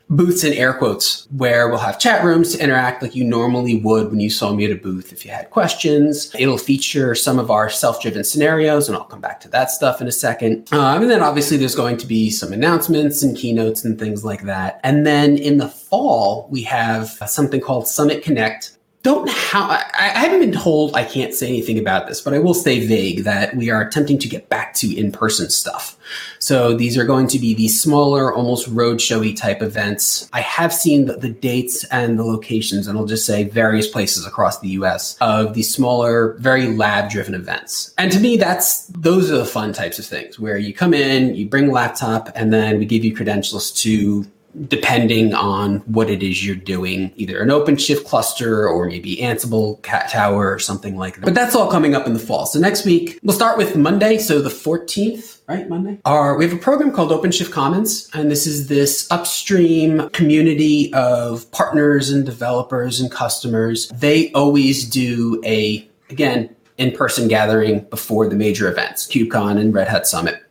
booths 0.09 0.45
in 0.45 0.53
air 0.53 0.73
quotes 0.73 1.27
where 1.31 1.69
we'll 1.69 1.79
have 1.79 1.99
chat 1.99 2.25
rooms 2.25 2.53
to 2.53 2.63
interact 2.63 3.03
like 3.03 3.15
you 3.15 3.25
normally 3.25 3.77
would 3.79 4.11
when 4.11 4.21
you 4.21 4.31
saw 4.31 4.53
me 4.53 4.65
at 4.65 4.71
a 4.71 4.77
booth 4.77 5.13
if 5.13 5.25
you 5.25 5.31
had 5.31 5.51
questions. 5.51 6.35
It'll 6.39 6.59
feature 6.59 7.15
some 7.15 7.39
of 7.39 7.51
our 7.51 7.69
self 7.69 8.01
driven 8.01 8.25
scenarios, 8.25 8.89
and 8.89 8.97
I'll 8.97 9.05
come 9.05 9.21
back 9.21 9.41
to 9.41 9.49
that 9.49 9.71
stuff 9.71 10.01
in 10.01 10.07
a 10.07 10.13
second. 10.13 10.73
Um, 10.73 11.03
and 11.03 11.11
then 11.11 11.23
obviously 11.23 11.57
there's 11.57 11.75
going 11.75 11.97
to 11.99 12.07
be 12.07 12.31
some 12.31 12.53
announcements 12.53 13.23
and 13.23 13.37
keynotes 13.37 13.85
and 13.85 13.99
things 13.99 14.25
like 14.25 14.43
that. 14.43 14.81
And 14.85 15.07
then 15.07 15.37
in 15.37 15.59
the 15.59 15.69
fall, 15.69 16.49
we 16.51 16.63
have 16.63 17.09
something 17.09 17.61
called 17.61 17.89
Summit 17.89 18.23
Connect, 18.23 18.76
don't 19.07 19.31
how 19.31 19.63
I, 19.71 19.85
I, 19.97 20.09
haven't 20.09 20.41
been 20.41 20.51
told 20.51 20.97
I 20.97 21.05
can't 21.05 21.33
say 21.33 21.47
anything 21.47 21.79
about 21.79 22.09
this, 22.09 22.21
but 22.21 22.35
I 22.35 22.41
will 22.41 22.55
stay 22.55 22.85
vague 22.85 23.23
that 23.23 23.55
we 23.55 23.71
are 23.71 23.81
attempting 23.81 24.19
to 24.19 24.29
get 24.29 24.49
back 24.49 24.75
to 24.75 24.93
in-person 24.93 25.51
stuff. 25.51 25.97
So 26.41 26.75
these 26.75 26.99
are 26.99 27.05
going 27.05 27.29
to 27.29 27.39
be 27.39 27.55
these 27.55 27.81
smaller, 27.81 28.35
almost 28.35 28.69
roadshowy 28.69 29.37
type 29.37 29.63
events. 29.63 30.29
I 30.33 30.41
have 30.41 30.75
seen 30.75 31.07
the, 31.07 31.19
the 31.19 31.29
dates 31.29 31.85
and 31.85 32.19
the 32.19 32.25
locations, 32.25 32.89
and 32.89 32.99
I'll 32.99 33.07
just 33.07 33.25
say 33.25 33.45
various 33.45 33.87
places 33.87 34.27
across 34.27 34.59
the 34.59 34.71
US 34.71 35.17
of 35.21 35.55
these 35.55 35.73
smaller, 35.73 36.37
very 36.41 36.67
lab-driven 36.67 37.35
events. 37.35 37.95
And 37.99 38.11
to 38.11 38.19
me, 38.19 38.37
that's 38.37 38.87
those 38.87 39.31
are 39.31 39.39
the 39.39 39.45
fun 39.45 39.73
types 39.73 40.01
of 40.01 40.05
things 40.05 40.41
where 40.41 40.59
you 40.59 40.75
come 40.75 40.93
in, 40.93 41.37
you 41.37 41.49
bring 41.49 41.69
a 41.69 41.73
laptop, 41.73 42.33
and 42.35 42.53
then 42.53 42.81
we 42.81 42.87
give 42.87 43.05
you 43.05 43.15
credentials 43.15 43.71
to 43.83 44.27
depending 44.65 45.35
on 45.35 45.79
what 45.81 46.09
it 46.09 46.23
is 46.23 46.45
you're 46.45 46.57
doing, 46.57 47.13
either 47.17 47.41
an 47.41 47.49
OpenShift 47.49 48.05
cluster 48.05 48.69
or 48.69 48.87
maybe 48.87 49.17
Ansible 49.17 49.83
Cat 49.83 50.11
Tower 50.11 50.53
or 50.53 50.59
something 50.59 50.97
like 50.97 51.17
that. 51.17 51.25
But 51.25 51.35
that's 51.35 51.55
all 51.55 51.71
coming 51.71 51.95
up 51.95 52.07
in 52.07 52.15
the 52.15 52.19
fall. 52.19 52.47
So 52.47 52.59
next 52.59 52.85
week, 52.85 53.19
we'll 53.23 53.37
start 53.37 53.59
with 53.59 53.77
Monday. 53.77 54.19
So 54.19 54.41
the 54.41 54.51
14th, 54.51 55.41
right? 55.47 55.69
Monday. 55.69 55.99
Our, 56.05 56.37
we 56.37 56.45
have 56.49 56.55
a 56.57 56.61
program 56.61 56.93
called 56.93 57.11
OpenShift 57.11 57.53
Commons, 57.53 58.09
and 58.15 58.31
this 58.31 58.47
is 58.47 58.69
this 58.69 59.07
upstream 59.11 60.09
community 60.11 60.93
of 60.95 61.51
partners 61.53 62.11
and 62.11 62.25
developers 62.25 63.01
and 63.01 63.11
customers. 63.11 63.89
They 63.89 64.33
always 64.33 64.89
do 64.89 65.41
a, 65.45 65.89
again, 66.11 66.55
in-person 66.79 67.29
gathering 67.29 67.81
before 67.91 68.29
the 68.29 68.37
major 68.37 68.71
events, 68.71 69.07
KubeCon 69.07 69.59
and 69.59 69.73
Red 69.73 69.89
Hat 69.89 70.07
Summit. 70.07 70.43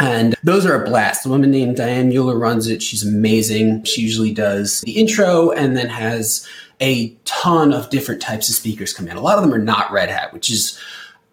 And 0.00 0.34
those 0.42 0.66
are 0.66 0.82
a 0.82 0.84
blast. 0.84 1.26
A 1.26 1.28
woman 1.28 1.50
named 1.50 1.76
Diane 1.76 2.08
Mueller 2.08 2.38
runs 2.38 2.66
it. 2.66 2.82
She's 2.82 3.04
amazing. 3.04 3.84
She 3.84 4.02
usually 4.02 4.32
does 4.32 4.80
the 4.80 4.92
intro 4.92 5.50
and 5.50 5.76
then 5.76 5.88
has 5.88 6.46
a 6.80 7.10
ton 7.24 7.72
of 7.72 7.90
different 7.90 8.20
types 8.20 8.48
of 8.48 8.54
speakers 8.54 8.92
come 8.92 9.08
in. 9.08 9.16
A 9.16 9.20
lot 9.20 9.38
of 9.38 9.44
them 9.44 9.54
are 9.54 9.64
not 9.64 9.92
Red 9.92 10.10
Hat, 10.10 10.32
which 10.32 10.50
is 10.50 10.78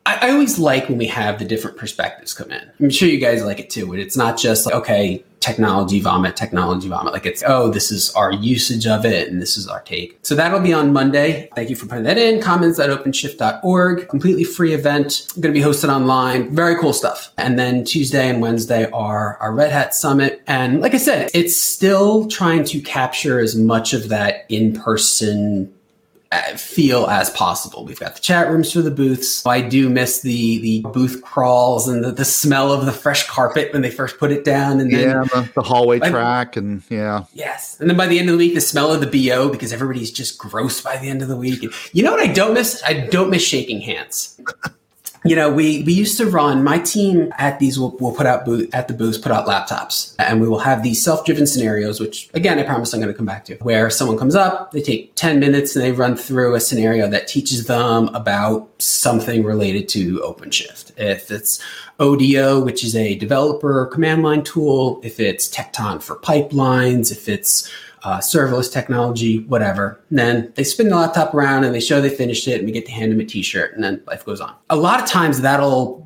I, 0.06 0.28
I, 0.28 0.32
always 0.32 0.58
like 0.58 0.90
when 0.90 0.98
we 0.98 1.08
have 1.08 1.40
the 1.40 1.46
different 1.46 1.78
perspectives 1.78 2.34
come 2.34 2.52
in. 2.52 2.72
I'm 2.80 2.90
sure 2.90 3.08
you 3.08 3.20
guys 3.20 3.44
like 3.44 3.60
it 3.60 3.70
too. 3.70 3.94
It's 3.94 4.18
not 4.18 4.38
just 4.38 4.66
like, 4.66 4.76
okay, 4.76 5.24
technology 5.42 6.00
vomit, 6.00 6.36
technology 6.36 6.88
vomit. 6.88 7.14
Like 7.14 7.26
it's, 7.26 7.44
oh, 7.46 7.70
this 7.70 7.92
is 7.92 8.14
our 8.14 8.32
usage 8.32 8.88
of 8.88 9.06
it 9.06 9.28
and 9.28 9.42
this 9.42 9.58
is 9.58 9.68
our 9.68 9.82
take. 9.82 10.18
So 10.22 10.36
that'll 10.36 10.60
be 10.60 10.72
on 10.72 10.94
Monday. 10.94 11.50
Thank 11.56 11.70
you 11.70 11.76
for 11.76 11.88
putting 11.88 12.06
that 12.06 12.18
in. 12.18 12.42
Commons 12.42 12.80
at 12.80 12.90
openshift.org. 12.90 14.08
Completely 14.08 14.44
free 14.44 14.74
event. 14.74 15.28
Going 15.40 15.54
to 15.54 15.60
be 15.60 15.66
hosted 15.66 15.90
online. 15.90 16.56
Very 16.56 16.78
cool 16.80 16.94
stuff. 16.94 17.34
And 17.38 17.60
then 17.60 17.84
Tuesday 17.84 18.30
and 18.30 18.42
Wednesday 18.42 18.90
are 18.92 19.38
our 19.38 19.54
Red 19.54 19.72
Hat 19.72 19.94
Summit. 19.96 20.42
And 20.48 20.80
like 20.80 20.94
I 20.94 20.98
said, 20.98 21.32
it's 21.34 21.58
still 21.58 22.28
trying 22.28 22.64
to 22.66 22.80
capture 22.80 23.40
as 23.40 23.56
much 23.56 23.94
of 23.94 24.10
that 24.10 24.46
in-person 24.50 25.74
Uh, 26.34 26.56
feel 26.56 27.08
as 27.08 27.30
possible. 27.32 27.84
We've 27.84 28.00
got 28.00 28.16
the 28.16 28.22
chat 28.22 28.50
rooms 28.50 28.72
for 28.72 28.82
the 28.82 28.90
booths. 28.90 29.46
I 29.46 29.60
do 29.60 29.90
miss 29.90 30.22
the 30.22 30.60
the 30.62 30.82
booth 30.94 31.22
crawls 31.22 31.90
and 31.90 32.06
the, 32.06 32.12
the 32.14 32.24
smell 32.24 32.72
of 32.72 32.86
the 32.86 32.94
fresh 32.94 33.28
carpet 33.28 33.74
when 33.74 33.82
they 33.82 33.92
first 33.92 34.18
put 34.18 34.32
it 34.32 34.46
down. 34.46 34.80
And 34.80 34.94
then 34.94 35.10
yeah, 35.10 35.24
the, 35.26 35.52
the 35.56 35.62
hallway 35.62 36.00
track 36.00 36.56
and 36.56 36.84
yeah, 36.90 37.26
yes. 37.34 37.78
And 37.82 37.90
then 37.90 37.98
by 37.98 38.08
the 38.08 38.18
end 38.18 38.30
of 38.30 38.34
the 38.34 38.38
week, 38.38 38.54
the 38.54 38.62
smell 38.62 38.94
of 38.94 39.02
the 39.02 39.08
bo 39.08 39.50
because 39.50 39.74
everybody's 39.74 40.10
just 40.10 40.38
gross 40.38 40.80
by 40.80 40.96
the 40.96 41.10
end 41.10 41.22
of 41.22 41.28
the 41.28 41.36
week. 41.36 41.64
And 41.64 41.74
You 41.92 42.04
know 42.04 42.12
what 42.12 42.22
I 42.22 42.32
don't 42.32 42.54
miss? 42.54 42.82
I 42.86 43.08
don't 43.08 43.30
miss 43.30 43.44
shaking 43.44 43.82
hands. 43.82 44.40
You 45.24 45.36
know, 45.36 45.52
we, 45.52 45.84
we 45.84 45.94
used 45.94 46.18
to 46.18 46.26
run, 46.26 46.64
my 46.64 46.80
team 46.80 47.32
at 47.38 47.60
these 47.60 47.80
will, 47.80 47.96
will 47.98 48.14
put 48.14 48.26
out 48.26 48.44
booth, 48.44 48.74
at 48.74 48.88
the 48.88 48.94
booths, 48.94 49.20
put 49.20 49.32
out 49.32 49.46
laptops 49.46 50.16
and 50.18 50.42
we 50.42 50.48
will 50.48 50.60
have 50.60 50.82
these 50.82 51.04
self-driven 51.04 51.46
scenarios, 51.46 52.00
which 52.00 52.30
again, 52.34 52.58
I 52.58 52.64
promise 52.64 52.94
I'm 52.94 53.02
going 53.02 53.14
to 53.14 53.18
come 53.18 53.26
back 53.26 53.46
to 53.46 53.56
where 53.58 53.90
someone 53.92 54.18
comes 54.18 54.34
up, 54.34 54.72
they 54.72 54.82
take 54.82 55.14
10 55.16 55.40
minutes 55.40 55.76
and 55.76 55.86
they 55.86 55.92
run 55.92 56.16
through 56.16 56.56
a 56.56 56.60
scenario 56.60 57.08
that 57.08 57.28
teaches 57.28 57.66
them 57.66 58.08
about 58.16 58.70
something 58.82 59.44
related 59.44 59.88
to 59.90 60.20
OpenShift. 60.20 60.92
If 60.98 61.30
it's 61.30 61.64
ODO, 62.00 62.64
which 62.64 62.84
is 62.84 62.96
a 62.96 63.16
developer 63.16 63.86
command 63.88 64.24
line 64.24 64.44
tool, 64.44 65.00
if 65.04 65.20
it's 65.20 65.48
Tekton 65.48 66.02
for 66.02 66.16
pipelines, 66.16 67.12
if 67.12 67.30
it's 67.30 67.72
uh, 68.04 68.20
serverless 68.20 68.72
technology, 68.72 69.40
whatever. 69.46 70.00
And 70.10 70.20
then 70.20 70.54
they 70.56 70.64
spin 70.64 70.90
the 70.90 70.96
laptop 70.96 71.34
around 71.34 71.64
and 71.64 71.74
they 71.74 71.80
show 71.80 72.02
they 72.02 72.10
finished 72.10 72.48
it, 72.48 72.58
and 72.58 72.66
we 72.66 72.72
get 72.72 72.86
to 72.86 72.92
hand 72.92 73.12
them 73.12 73.20
a 73.20 73.26
T-shirt, 73.26 73.74
and 73.74 73.84
then 73.84 74.02
life 74.08 74.26
goes 74.26 74.42
on. 74.42 74.56
A 74.70 74.76
lot 74.76 75.02
of 75.02 75.08
times 75.08 75.42
that'll 75.42 76.02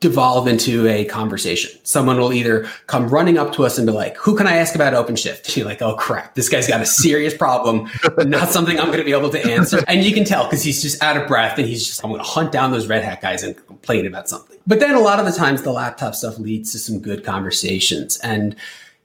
devolve 0.00 0.46
into 0.46 0.86
a 0.86 1.04
conversation. 1.06 1.70
Someone 1.84 2.18
will 2.18 2.32
either 2.32 2.68
come 2.86 3.08
running 3.08 3.38
up 3.38 3.52
to 3.54 3.64
us 3.64 3.78
and 3.78 3.86
be 3.86 3.92
like, 3.92 4.16
"Who 4.18 4.36
can 4.36 4.46
I 4.46 4.56
ask 4.56 4.74
about 4.74 4.92
OpenShift?" 4.92 5.56
You're 5.56 5.66
like, 5.66 5.80
"Oh 5.80 5.94
crap, 5.94 6.34
this 6.34 6.48
guy's 6.48 6.68
got 6.68 6.80
a 6.80 6.86
serious 6.86 7.34
problem, 7.34 7.88
not 8.18 8.50
something 8.50 8.78
I'm 8.78 8.86
going 8.86 8.98
to 8.98 9.04
be 9.04 9.12
able 9.12 9.30
to 9.30 9.44
answer." 9.44 9.82
And 9.88 10.04
you 10.04 10.12
can 10.12 10.24
tell 10.24 10.44
because 10.44 10.62
he's 10.62 10.82
just 10.82 11.02
out 11.02 11.16
of 11.16 11.26
breath 11.26 11.58
and 11.58 11.66
he's 11.66 11.86
just, 11.86 12.04
"I'm 12.04 12.10
going 12.10 12.22
to 12.22 12.28
hunt 12.28 12.52
down 12.52 12.72
those 12.72 12.86
Red 12.86 13.04
Hat 13.04 13.20
guys 13.22 13.42
and 13.42 13.56
complain 13.66 14.06
about 14.06 14.28
something." 14.28 14.58
But 14.66 14.80
then 14.80 14.94
a 14.94 15.00
lot 15.00 15.18
of 15.18 15.26
the 15.26 15.32
times, 15.32 15.62
the 15.62 15.72
laptop 15.72 16.14
stuff 16.14 16.38
leads 16.38 16.72
to 16.72 16.78
some 16.78 16.98
good 17.00 17.24
conversations 17.24 18.18
and 18.18 18.54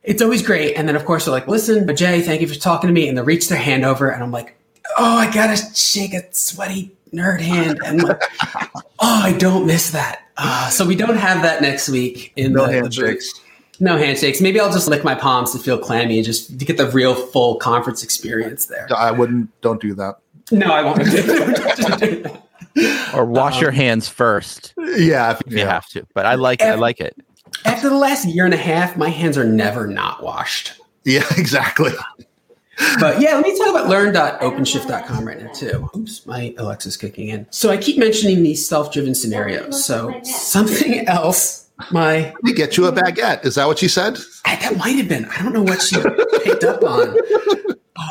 it's 0.04 0.22
always 0.22 0.42
great. 0.42 0.76
And 0.76 0.88
then 0.88 0.96
of 0.96 1.06
course 1.06 1.26
they're 1.26 1.34
like, 1.34 1.48
listen, 1.48 1.86
but 1.86 1.96
Jay, 1.96 2.22
thank 2.22 2.42
you 2.42 2.48
for 2.48 2.56
talking 2.56 2.88
to 2.88 2.94
me. 2.94 3.08
And 3.08 3.18
they 3.18 3.22
reach 3.22 3.50
their 3.50 3.60
hand 3.60 3.86
over 3.86 4.10
and 4.10 4.24
I'm 4.24 4.32
like, 4.32 4.56
oh, 4.98 5.18
I 5.18 5.32
gotta 5.32 5.58
shake 5.76 6.14
a 6.14 6.24
sweaty 6.34 6.92
nerd 7.14 7.42
hand. 7.42 7.80
And 7.86 8.04
like, 8.04 8.22
oh, 8.74 8.82
I 9.00 9.34
don't 9.34 9.66
miss 9.66 9.92
that. 9.92 10.24
Uh, 10.38 10.70
so 10.70 10.86
we 10.86 10.96
don't 10.96 11.18
have 11.18 11.44
that 11.44 11.62
next 11.62 11.90
week 11.90 12.34
in 12.36 12.54
no 12.54 12.66
the, 12.66 12.74
handshakes. 12.74 13.40
The 13.78 13.84
no 13.84 13.98
handshakes. 13.98 14.42
Maybe 14.42 14.60
I'll 14.60 14.72
just 14.72 14.88
lick 14.88 15.04
my 15.04 15.16
palms 15.16 15.52
to 15.52 15.60
feel 15.60 15.78
clammy 15.78 16.18
and 16.18 16.26
just 16.26 16.58
to 16.58 16.66
get 16.66 16.78
the 16.78 16.90
real 16.90 17.14
full 17.16 17.56
conference 17.56 18.04
experience 18.04 18.66
there. 18.68 18.88
I 18.96 19.12
wouldn't. 19.12 19.50
Don't 19.62 19.82
do 19.82 19.94
that. 19.96 20.18
No, 20.52 20.68
I 20.68 20.84
won't. 20.84 21.00
Do 22.00 22.42
or 23.14 23.26
wash 23.26 23.56
um, 23.56 23.62
your 23.62 23.72
hands 23.72 24.08
first. 24.08 24.74
Yeah, 24.78 25.32
if, 25.32 25.42
if 25.42 25.54
yeah. 25.54 25.60
you 25.60 25.66
have 25.68 25.88
to. 25.90 26.08
But 26.14 26.26
I 26.26 26.36
like 26.36 26.62
I 26.62 26.76
like 26.76 27.00
it. 27.00 27.16
After 27.66 27.90
the 27.90 27.98
last 27.98 28.26
year 28.26 28.46
and 28.46 28.54
a 28.54 28.58
half, 28.58 28.98
my 28.98 29.10
hands 29.10 29.38
are 29.38 29.44
never 29.46 29.88
not 29.88 30.24
washed. 30.24 30.74
Yeah, 31.04 31.24
exactly. 31.38 31.92
but 33.00 33.22
yeah, 33.22 33.36
let 33.36 33.44
me 33.44 33.58
talk 33.58 33.70
about 33.70 33.88
learn.openshift.com 33.88 35.28
right 35.28 35.42
now 35.42 35.52
too. 35.52 35.90
Oops, 35.96 36.26
my 36.26 36.54
Alexa's 36.58 36.98
kicking 36.98 37.30
in. 37.30 37.48
So 37.52 37.70
I 37.70 37.78
keep 37.78 37.98
mentioning 37.98 38.44
these 38.44 38.68
self-driven 38.68 39.16
scenarios. 39.16 39.84
So 39.86 40.20
something 40.24 41.08
else. 41.08 41.70
My 41.92 42.34
we 42.44 42.54
get 42.54 42.78
you 42.78 42.86
a 42.86 42.92
baguette. 42.92 43.44
Is 43.44 43.56
that 43.56 43.66
what 43.68 43.80
she 43.80 43.88
said? 43.88 44.20
I, 44.46 44.56
that 44.58 44.78
might 44.78 44.98
have 44.98 45.08
been. 45.08 45.26
I 45.26 45.42
don't 45.42 45.52
know 45.52 45.64
what 45.64 45.82
she 45.82 45.96
picked 46.44 46.64
up 46.64 46.84
on. 46.84 47.18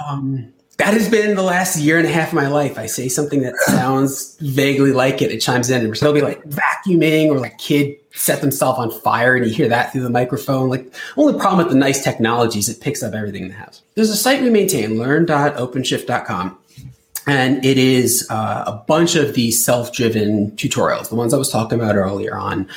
Um, 0.08 0.52
that 0.78 0.94
has 0.94 1.08
been 1.08 1.36
the 1.36 1.42
last 1.42 1.78
year 1.78 1.98
and 1.98 2.06
a 2.06 2.10
half 2.10 2.28
of 2.28 2.34
my 2.34 2.48
life. 2.48 2.78
I 2.78 2.86
say 2.86 3.08
something 3.08 3.42
that 3.42 3.54
sounds 3.66 4.36
vaguely 4.40 4.92
like 4.92 5.20
it, 5.22 5.30
it 5.30 5.38
chimes 5.38 5.70
in, 5.70 5.84
and 5.84 5.94
they'll 5.94 6.12
be 6.12 6.20
like 6.20 6.42
vacuuming 6.44 7.28
or 7.28 7.38
like 7.38 7.58
kid 7.58 7.96
set 8.12 8.40
themselves 8.40 8.78
on 8.78 8.90
fire 8.90 9.36
and 9.36 9.46
you 9.46 9.52
hear 9.52 9.68
that 9.68 9.92
through 9.92 10.02
the 10.02 10.10
microphone. 10.10 10.68
Like 10.68 10.92
only 11.16 11.38
problem 11.38 11.58
with 11.58 11.68
the 11.68 11.78
nice 11.78 12.02
technologies, 12.02 12.68
it 12.68 12.80
picks 12.80 13.02
up 13.02 13.14
everything 13.14 13.42
in 13.42 13.48
the 13.48 13.54
house. 13.54 13.82
There's 13.94 14.10
a 14.10 14.16
site 14.16 14.42
we 14.42 14.50
maintain, 14.50 14.98
learn.openshift.com. 14.98 16.58
And 17.26 17.64
it 17.64 17.78
is 17.78 18.26
uh, 18.30 18.64
a 18.66 18.72
bunch 18.86 19.14
of 19.14 19.34
these 19.34 19.62
self-driven 19.64 20.52
tutorials, 20.52 21.10
the 21.10 21.14
ones 21.14 21.34
I 21.34 21.38
was 21.38 21.50
talking 21.50 21.78
about 21.78 21.94
earlier 21.94 22.36
on. 22.36 22.68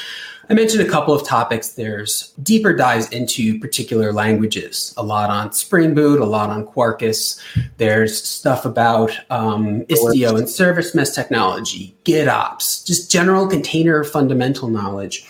I 0.49 0.53
mentioned 0.53 0.85
a 0.85 0.89
couple 0.89 1.13
of 1.13 1.25
topics. 1.25 1.69
There's 1.69 2.33
deeper 2.43 2.73
dives 2.73 3.09
into 3.09 3.59
particular 3.59 4.11
languages, 4.11 4.93
a 4.97 5.03
lot 5.03 5.29
on 5.29 5.53
Spring 5.53 5.93
Boot, 5.93 6.19
a 6.19 6.25
lot 6.25 6.49
on 6.49 6.67
Quarkus. 6.67 7.39
There's 7.77 8.21
stuff 8.21 8.65
about 8.65 9.17
um, 9.29 9.81
Istio 9.85 10.37
and 10.37 10.49
service 10.49 10.93
mesh 10.93 11.11
technology, 11.11 11.95
GitOps, 12.03 12.85
just 12.85 13.09
general 13.09 13.47
container 13.47 14.03
fundamental 14.03 14.67
knowledge. 14.67 15.25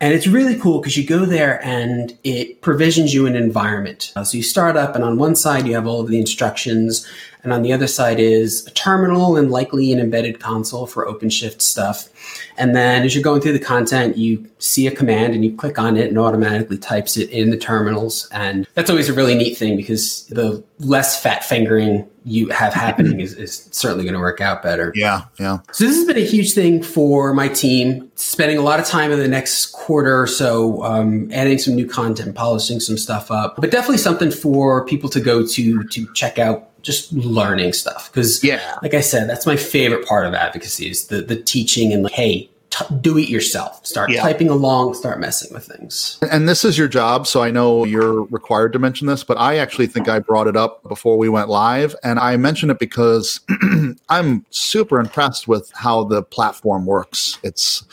And 0.00 0.14
it's 0.14 0.28
really 0.28 0.56
cool 0.56 0.80
because 0.80 0.96
you 0.96 1.04
go 1.04 1.24
there 1.24 1.64
and 1.64 2.16
it 2.22 2.60
provisions 2.60 3.12
you 3.12 3.26
an 3.26 3.34
environment. 3.34 4.12
Uh, 4.14 4.22
so 4.22 4.36
you 4.36 4.44
start 4.44 4.76
up, 4.76 4.94
and 4.94 5.02
on 5.02 5.18
one 5.18 5.34
side, 5.34 5.66
you 5.66 5.74
have 5.74 5.88
all 5.88 6.00
of 6.00 6.08
the 6.08 6.20
instructions, 6.20 7.06
and 7.42 7.52
on 7.52 7.62
the 7.62 7.72
other 7.72 7.86
side 7.86 8.18
is 8.18 8.66
a 8.66 8.70
terminal 8.70 9.36
and 9.36 9.50
likely 9.50 9.92
an 9.92 10.00
embedded 10.00 10.40
console 10.40 10.86
for 10.86 11.06
OpenShift 11.06 11.62
stuff. 11.62 12.08
And 12.56 12.74
then 12.74 13.04
as 13.04 13.14
you're 13.14 13.22
going 13.22 13.40
through 13.40 13.52
the 13.52 13.58
content, 13.58 14.16
you 14.16 14.48
see 14.58 14.86
a 14.86 14.90
command 14.90 15.34
and 15.34 15.44
you 15.44 15.54
click 15.56 15.78
on 15.78 15.96
it 15.96 16.08
and 16.08 16.18
automatically 16.18 16.78
types 16.78 17.16
it 17.16 17.30
in 17.30 17.50
the 17.50 17.56
terminals. 17.56 18.28
And 18.32 18.66
that's 18.74 18.90
always 18.90 19.08
a 19.08 19.12
really 19.12 19.34
neat 19.34 19.56
thing 19.56 19.76
because 19.76 20.26
the 20.26 20.62
less 20.80 21.20
fat 21.22 21.44
fingering 21.44 22.08
you 22.24 22.48
have 22.48 22.74
happening 22.74 23.20
is, 23.20 23.32
is 23.34 23.68
certainly 23.72 24.04
going 24.04 24.14
to 24.14 24.20
work 24.20 24.40
out 24.40 24.62
better. 24.62 24.92
Yeah, 24.94 25.22
yeah. 25.38 25.58
So 25.72 25.84
this 25.84 25.96
has 25.96 26.06
been 26.06 26.18
a 26.18 26.26
huge 26.26 26.52
thing 26.52 26.82
for 26.82 27.32
my 27.32 27.48
team, 27.48 28.10
spending 28.16 28.58
a 28.58 28.62
lot 28.62 28.80
of 28.80 28.86
time 28.86 29.12
in 29.12 29.18
the 29.18 29.28
next 29.28 29.66
quarter 29.66 30.20
or 30.20 30.26
so, 30.26 30.82
um, 30.82 31.30
adding 31.32 31.58
some 31.58 31.74
new 31.74 31.88
content, 31.88 32.34
polishing 32.34 32.80
some 32.80 32.98
stuff 32.98 33.30
up, 33.30 33.56
but 33.56 33.70
definitely 33.70 33.98
something 33.98 34.30
for 34.30 34.84
people 34.84 35.08
to 35.10 35.20
go 35.20 35.46
to 35.46 35.84
to 35.84 36.12
check 36.12 36.38
out 36.38 36.67
just 36.82 37.12
learning 37.12 37.72
stuff. 37.72 38.10
Because 38.10 38.42
yeah. 38.42 38.76
like 38.82 38.94
i 38.94 39.00
said 39.00 39.28
that's 39.28 39.46
my 39.46 39.56
favorite 39.56 40.06
part 40.06 40.26
of 40.26 40.34
advocacy 40.34 40.88
is 40.90 41.06
the, 41.06 41.22
the 41.22 41.36
teaching 41.36 41.92
and 41.92 42.02
like 42.02 42.12
hey 42.12 42.50
t- 42.70 42.84
do 43.00 43.18
it 43.18 43.28
yourself. 43.28 43.84
Start 43.86 44.10
yeah. 44.10 44.22
typing 44.22 44.48
along 44.48 44.94
start 44.94 45.20
messing 45.20 45.52
with 45.52 45.64
things. 45.64 46.18
And 46.30 46.48
this 46.48 46.64
is 46.64 46.78
your 46.78 46.88
job 46.88 47.26
so 47.26 47.42
i 47.42 47.50
know 47.50 47.84
you're 47.84 48.24
required 48.24 48.72
to 48.74 48.78
mention 48.78 49.06
this 49.06 49.24
but 49.24 49.38
i 49.38 49.56
actually 49.56 49.86
think 49.86 50.08
i 50.08 50.18
brought 50.18 50.46
it 50.46 50.56
up 50.56 50.86
before 50.88 51.16
we 51.16 51.28
went 51.28 51.48
live 51.48 51.94
and 52.02 52.18
i 52.18 52.36
mention 52.36 52.70
it 52.70 52.78
because 52.78 53.40
i'm 54.08 54.44
super 54.50 55.00
impressed 55.00 55.48
with 55.48 55.70
how 55.74 56.04
the 56.04 56.22
platform 56.22 56.86
works. 56.86 57.38
It's 57.42 57.84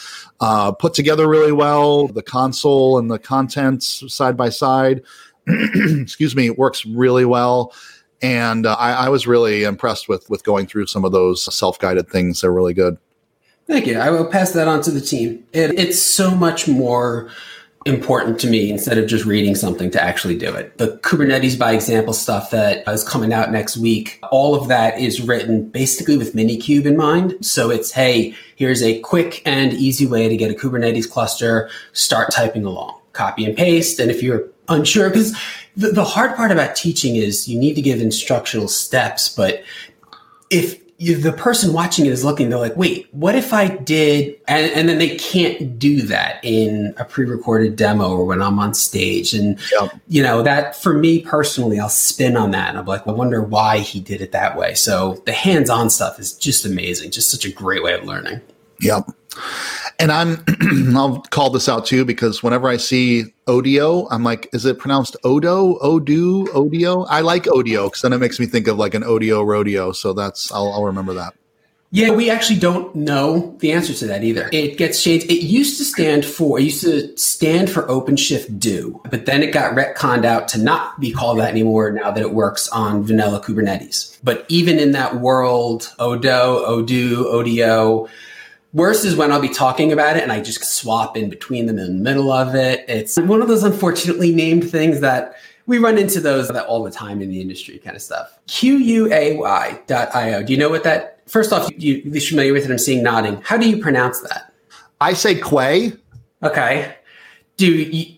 uh, 0.41 0.71
put 0.73 0.93
together 0.93 1.29
really 1.29 1.53
well. 1.53 2.07
The 2.07 2.21
console 2.21 2.99
and 2.99 3.09
the 3.09 3.17
contents 3.19 4.03
side 4.13 4.36
by 4.36 4.49
side 4.49 5.01
excuse 5.47 6.36
me 6.36 6.47
it 6.47 6.57
works 6.57 6.86
really 6.86 7.25
well 7.25 7.73
and 8.26 8.65
uh, 8.65 8.76
I, 8.80 9.05
I, 9.05 9.09
was 9.09 9.28
really 9.28 9.65
impressed 9.65 10.09
with 10.09 10.28
with 10.32 10.43
going 10.43 10.65
through 10.65 10.88
some 10.88 11.05
of 11.05 11.11
those 11.11 11.55
self 11.55 11.78
guided 11.78 12.09
things. 12.09 12.41
They're 12.41 12.51
really 12.51 12.73
good. 12.73 12.97
Thank 13.67 13.86
you. 13.86 13.99
I 13.99 14.09
will 14.09 14.26
pass 14.26 14.51
that 14.53 14.67
on 14.67 14.82
to 14.82 14.91
the 14.91 15.01
team. 15.01 15.45
It, 15.53 15.78
it's 15.78 16.01
so 16.01 16.32
much 16.32 16.67
more 16.67 17.30
important 17.86 18.39
to 18.39 18.47
me 18.47 18.71
instead 18.71 18.97
of 18.97 19.05
just 19.05 19.26
reading 19.26 19.53
something 19.53 19.91
to 19.91 20.01
actually 20.01 20.36
do 20.36 20.51
it. 20.55 20.76
The 20.80 20.97
Kubernetes 21.03 21.57
by 21.57 21.73
example 21.73 22.13
stuff 22.13 22.49
that 22.49 22.88
is 22.88 23.03
coming 23.03 23.32
out 23.32 23.51
next 23.51 23.78
week, 23.78 24.19
all 24.32 24.55
of 24.55 24.67
that 24.69 24.99
is 24.99 25.21
written 25.21 25.69
basically 25.69 26.17
with 26.17 26.34
Minikube 26.34 26.86
in 26.86 26.97
mind. 26.97 27.38
So 27.45 27.69
it's, 27.69 27.91
hey, 27.91 28.34
here's 28.55 28.82
a 28.82 28.99
quick 29.01 29.43
and 29.45 29.71
easy 29.73 30.07
way 30.07 30.28
to 30.28 30.36
get 30.36 30.49
a 30.49 30.55
Kubernetes 30.55 31.07
cluster, 31.07 31.69
start 31.93 32.32
typing 32.32 32.65
along, 32.65 32.99
copy 33.13 33.45
and 33.45 33.55
paste. 33.55 33.99
And 33.99 34.09
if 34.09 34.23
you're 34.23 34.47
unsure, 34.67 35.09
because 35.09 35.38
the, 35.78 35.89
the 35.89 36.03
hard 36.03 36.36
part 36.36 36.51
about 36.51 36.76
teaching 36.76 37.15
is 37.15 37.47
you 37.47 37.59
need 37.59 37.73
to 37.76 37.82
give 37.82 38.01
instructional 38.01 38.67
steps, 38.67 39.30
but 39.30 39.63
if 40.49 40.82
you, 40.97 41.17
the 41.17 41.34
person 41.34 41.73
watching 41.73 42.05
it 42.05 42.13
is 42.13 42.23
looking, 42.23 42.49
they're 42.49 42.59
like, 42.59 42.78
wait, 42.78 43.07
what 43.11 43.36
if 43.36 43.51
I 43.51 43.67
did? 43.67 44.39
And, 44.47 44.71
and 44.71 44.88
then 44.88 44.97
they 44.97 45.17
can't 45.17 45.78
do 45.78 46.01
that 46.03 46.39
in 46.43 46.93
a 46.97 47.03
pre 47.03 47.26
recorded 47.26 47.76
demo 47.76 48.09
or 48.09 48.23
when 48.23 48.41
I'm 48.41 48.59
on 48.59 48.73
stage. 48.73 49.34
And, 49.34 49.59
yep. 49.73 49.91
you 50.07 50.23
know, 50.23 50.41
that 50.43 50.76
for 50.76 50.93
me 50.93 51.19
personally, 51.19 51.80
I'll 51.80 51.89
spin 51.89 52.38
on 52.38 52.51
that 52.51 52.69
and 52.69 52.78
I'm 52.78 52.86
like, 52.86 53.05
I 53.05 53.11
wonder 53.11 53.41
why 53.41 53.80
he 53.80 53.99
did 53.99 54.21
it 54.21 54.32
that 54.32 54.57
way. 54.57 54.73
So 54.73 55.21
the 55.26 55.34
hands 55.34 55.69
on 55.69 55.89
stuff 55.89 56.17
is 56.17 56.34
just 56.34 56.65
amazing, 56.65 57.11
just 57.11 57.30
such 57.30 57.43
a 57.43 57.51
great 57.51 57.84
way 57.84 57.93
of 57.93 58.05
learning. 58.05 58.39
Yep. 58.80 59.09
And 60.00 60.12
I'm 60.12 60.43
I'll 60.96 61.22
call 61.22 61.50
this 61.50 61.70
out 61.70 61.86
too 61.86 62.06
because 62.06 62.43
whenever 62.43 62.68
I 62.68 62.78
see 62.78 63.34
Odeo, 63.48 64.08
I'm 64.12 64.24
like, 64.24 64.50
is 64.54 64.66
it 64.66 64.80
pronounced 64.80 65.16
Odo, 65.24 65.78
Odu, 65.80 66.46
Odeo? 66.48 67.06
I 67.10 67.22
like 67.22 67.43
Odeo 67.43 67.88
because 67.88 68.02
then 68.02 68.14
it 68.14 68.20
makes 68.20 68.39
me 68.39 68.46
think 68.46 68.68
of 68.68 68.78
like 68.78 68.93
an 68.93 69.04
Odeo 69.04 69.46
rodeo. 69.46 69.91
So 69.91 70.14
that's 70.14 70.52
I'll, 70.52 70.72
I'll 70.72 70.84
remember 70.84 71.14
that. 71.14 71.34
Yeah, 71.96 72.10
we 72.10 72.30
actually 72.30 72.60
don't 72.60 72.93
know 72.93 73.56
the 73.60 73.72
answer 73.72 73.93
to 73.93 74.08
that 74.08 74.22
either. 74.22 74.50
It 74.52 74.78
gets 74.78 75.02
changed. 75.02 75.32
It 75.32 75.46
used 75.46 75.78
to 75.78 75.86
stand 75.86 76.26
for, 76.26 76.60
it 76.60 76.64
used 76.64 76.82
to 76.82 77.16
stand 77.18 77.70
for 77.70 77.84
OpenShift 77.84 78.60
Do, 78.60 79.00
but 79.10 79.26
then 79.26 79.41
it 79.41 79.54
got 79.54 79.76
retconned 79.76 80.26
out 80.26 80.50
to 80.50 80.62
not 80.62 81.00
be 81.00 81.14
called 81.14 81.39
that 81.39 81.52
anymore 81.52 81.91
now 81.91 82.12
that 82.12 82.22
it 82.22 82.34
works 82.34 82.68
on 82.68 83.04
vanilla 83.04 83.39
Kubernetes. 83.39 84.18
But 84.26 84.46
even 84.50 84.78
in 84.78 84.91
that 84.91 85.22
world, 85.22 85.93
Odo, 85.98 86.66
Odoo, 86.68 87.24
Odeo, 87.28 88.10
Worse 88.76 89.05
is 89.05 89.15
when 89.15 89.32
I'll 89.32 89.39
be 89.39 89.47
talking 89.47 89.93
about 89.93 90.17
it 90.17 90.23
and 90.23 90.34
I 90.34 90.41
just 90.41 90.61
swap 90.65 91.15
in 91.15 91.30
between 91.30 91.65
them 91.65 91.80
in 91.80 91.86
the 91.86 92.03
middle 92.03 92.30
of 92.30 92.55
it. 92.55 92.84
It's 92.89 93.17
one 93.17 93.41
of 93.41 93.47
those 93.47 93.63
unfortunately 93.63 94.36
named 94.36 94.69
things 94.69 94.99
that 94.99 95.38
we 95.65 95.78
run 95.78 95.97
into 95.97 96.19
those 96.19 96.49
that 96.49 96.65
all 96.65 96.84
the 96.84 96.91
time 96.91 97.21
in 97.21 97.30
the 97.30 97.39
industry 97.39 97.78
kind 97.80 97.95
of 97.95 98.01
stuff. 98.01 98.38
Q-U-A-Y.io. 98.47 100.43
Do 100.43 100.51
you 100.51 100.59
know 100.59 100.67
what 100.67 100.84
that, 100.84 101.21
first 101.26 101.53
off, 101.53 101.71
you, 101.78 102.01
you 102.03 102.19
familiar 102.19 102.51
with 102.51 102.65
it? 102.65 102.71
I'm 102.71 102.78
seeing 102.78 103.01
nodding. 103.01 103.41
How 103.43 103.55
do 103.55 103.69
you 103.69 103.82
pronounce 103.82 104.19
that? 104.19 104.51
I 104.99 105.13
say 105.13 105.39
Quay. 105.39 105.93
Okay. 106.43 106.95
Do 107.55 107.71
you, 107.71 108.17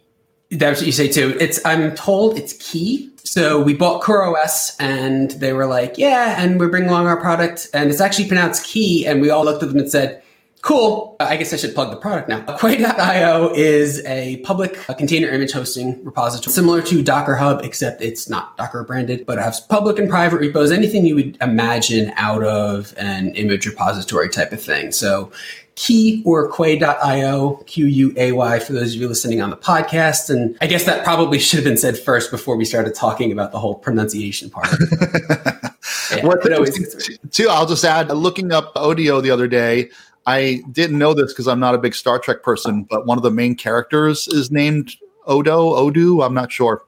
that's 0.49 0.79
what 0.79 0.87
you 0.87 0.91
say 0.91 1.07
too. 1.07 1.37
It's, 1.39 1.63
I'm 1.67 1.93
told 1.93 2.35
it's 2.35 2.53
key. 2.53 3.11
So 3.17 3.61
we 3.61 3.75
bought 3.75 4.01
CoreOS 4.01 4.75
and 4.79 5.29
they 5.31 5.53
were 5.53 5.67
like, 5.67 5.99
yeah, 5.99 6.41
and 6.43 6.59
we're 6.59 6.69
bringing 6.69 6.89
along 6.89 7.05
our 7.05 7.21
product 7.21 7.67
and 7.75 7.91
it's 7.91 8.01
actually 8.01 8.27
pronounced 8.27 8.65
key. 8.65 9.05
And 9.05 9.21
we 9.21 9.29
all 9.29 9.45
looked 9.45 9.61
at 9.61 9.69
them 9.69 9.77
and 9.77 9.91
said, 9.91 10.23
Cool. 10.61 11.15
Uh, 11.19 11.27
I 11.29 11.37
guess 11.37 11.53
I 11.53 11.57
should 11.57 11.73
plug 11.73 11.91
the 11.91 11.97
product 11.97 12.29
now. 12.29 12.41
Quay.io 12.57 13.53
is 13.53 14.03
a 14.05 14.37
public 14.37 14.89
uh, 14.89 14.93
container 14.93 15.29
image 15.29 15.51
hosting 15.51 16.03
repository 16.03 16.51
similar 16.51 16.81
to 16.81 17.03
Docker 17.03 17.35
Hub, 17.35 17.63
except 17.63 18.01
it's 18.01 18.29
not 18.29 18.57
Docker 18.57 18.83
branded, 18.83 19.25
but 19.25 19.37
it 19.37 19.41
has 19.41 19.59
public 19.59 19.99
and 19.99 20.09
private 20.09 20.39
repos, 20.39 20.71
anything 20.71 21.05
you 21.05 21.15
would 21.15 21.37
imagine 21.41 22.11
out 22.15 22.43
of 22.43 22.93
an 22.97 23.35
image 23.35 23.65
repository 23.65 24.29
type 24.29 24.51
of 24.51 24.61
thing. 24.61 24.91
So 24.91 25.31
Key 25.77 26.23
or 26.25 26.51
Quay.io, 26.51 27.57
Q 27.67 27.85
U 27.85 28.13
A 28.17 28.31
Y, 28.31 28.59
for 28.59 28.73
those 28.73 28.95
of 28.95 28.99
you 28.99 29.07
listening 29.07 29.41
on 29.41 29.51
the 29.51 29.55
podcast. 29.55 30.31
And 30.31 30.57
I 30.59 30.65
guess 30.65 30.85
that 30.85 31.03
probably 31.03 31.37
should 31.37 31.57
have 31.57 31.65
been 31.65 31.77
said 31.77 31.99
first 31.99 32.31
before 32.31 32.57
we 32.57 32.65
started 32.65 32.95
talking 32.95 33.31
about 33.31 33.51
the 33.51 33.59
whole 33.59 33.75
pronunciation 33.75 34.49
part. 34.49 34.69
yeah, 36.11 36.25
always, 36.55 37.19
too, 37.29 37.47
I'll 37.47 37.67
just 37.67 37.85
add 37.85 38.09
looking 38.09 38.51
up 38.51 38.73
Odeo 38.73 39.21
the 39.21 39.29
other 39.29 39.47
day, 39.47 39.91
I 40.27 40.61
didn't 40.71 40.99
know 40.99 41.13
this 41.13 41.31
because 41.31 41.47
I'm 41.47 41.59
not 41.59 41.73
a 41.73 41.77
big 41.77 41.95
Star 41.95 42.19
Trek 42.19 42.43
person, 42.43 42.83
but 42.83 43.07
one 43.07 43.17
of 43.17 43.23
the 43.23 43.31
main 43.31 43.55
characters 43.55 44.27
is 44.27 44.51
named 44.51 44.91
Odo, 45.25 45.73
Odu. 45.73 46.21
I'm 46.21 46.33
not 46.33 46.51
sure. 46.51 46.83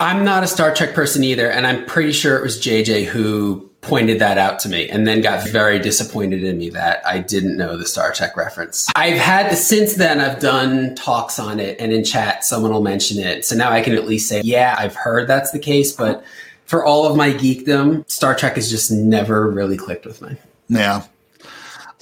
I'm 0.00 0.24
not 0.24 0.42
a 0.42 0.48
Star 0.48 0.74
Trek 0.74 0.92
person 0.92 1.22
either, 1.22 1.48
and 1.48 1.64
I'm 1.64 1.86
pretty 1.86 2.10
sure 2.10 2.36
it 2.36 2.42
was 2.42 2.60
JJ 2.60 3.04
who 3.04 3.70
pointed 3.82 4.18
that 4.18 4.38
out 4.38 4.58
to 4.60 4.68
me 4.68 4.88
and 4.88 5.06
then 5.06 5.20
got 5.20 5.48
very 5.48 5.78
disappointed 5.78 6.42
in 6.42 6.58
me 6.58 6.70
that 6.70 7.04
I 7.06 7.18
didn't 7.18 7.56
know 7.56 7.76
the 7.76 7.86
Star 7.86 8.12
Trek 8.12 8.36
reference. 8.36 8.88
I've 8.96 9.18
had 9.18 9.52
since 9.54 9.94
then 9.94 10.20
I've 10.20 10.40
done 10.40 10.94
talks 10.96 11.38
on 11.38 11.60
it 11.60 11.78
and 11.80 11.92
in 11.92 12.04
chat 12.04 12.44
someone 12.44 12.72
will 12.72 12.82
mention 12.82 13.18
it. 13.18 13.44
So 13.44 13.56
now 13.56 13.70
I 13.70 13.80
can 13.80 13.94
at 13.94 14.06
least 14.06 14.28
say, 14.28 14.40
yeah, 14.44 14.76
I've 14.78 14.94
heard 14.94 15.28
that's 15.28 15.50
the 15.52 15.58
case, 15.58 15.92
but 15.92 16.24
for 16.64 16.84
all 16.84 17.06
of 17.06 17.16
my 17.16 17.30
geekdom, 17.30 18.08
Star 18.10 18.34
Trek 18.34 18.54
has 18.54 18.70
just 18.70 18.90
never 18.90 19.50
really 19.50 19.76
clicked 19.76 20.06
with 20.06 20.22
me. 20.22 20.36
Yeah. 20.68 21.04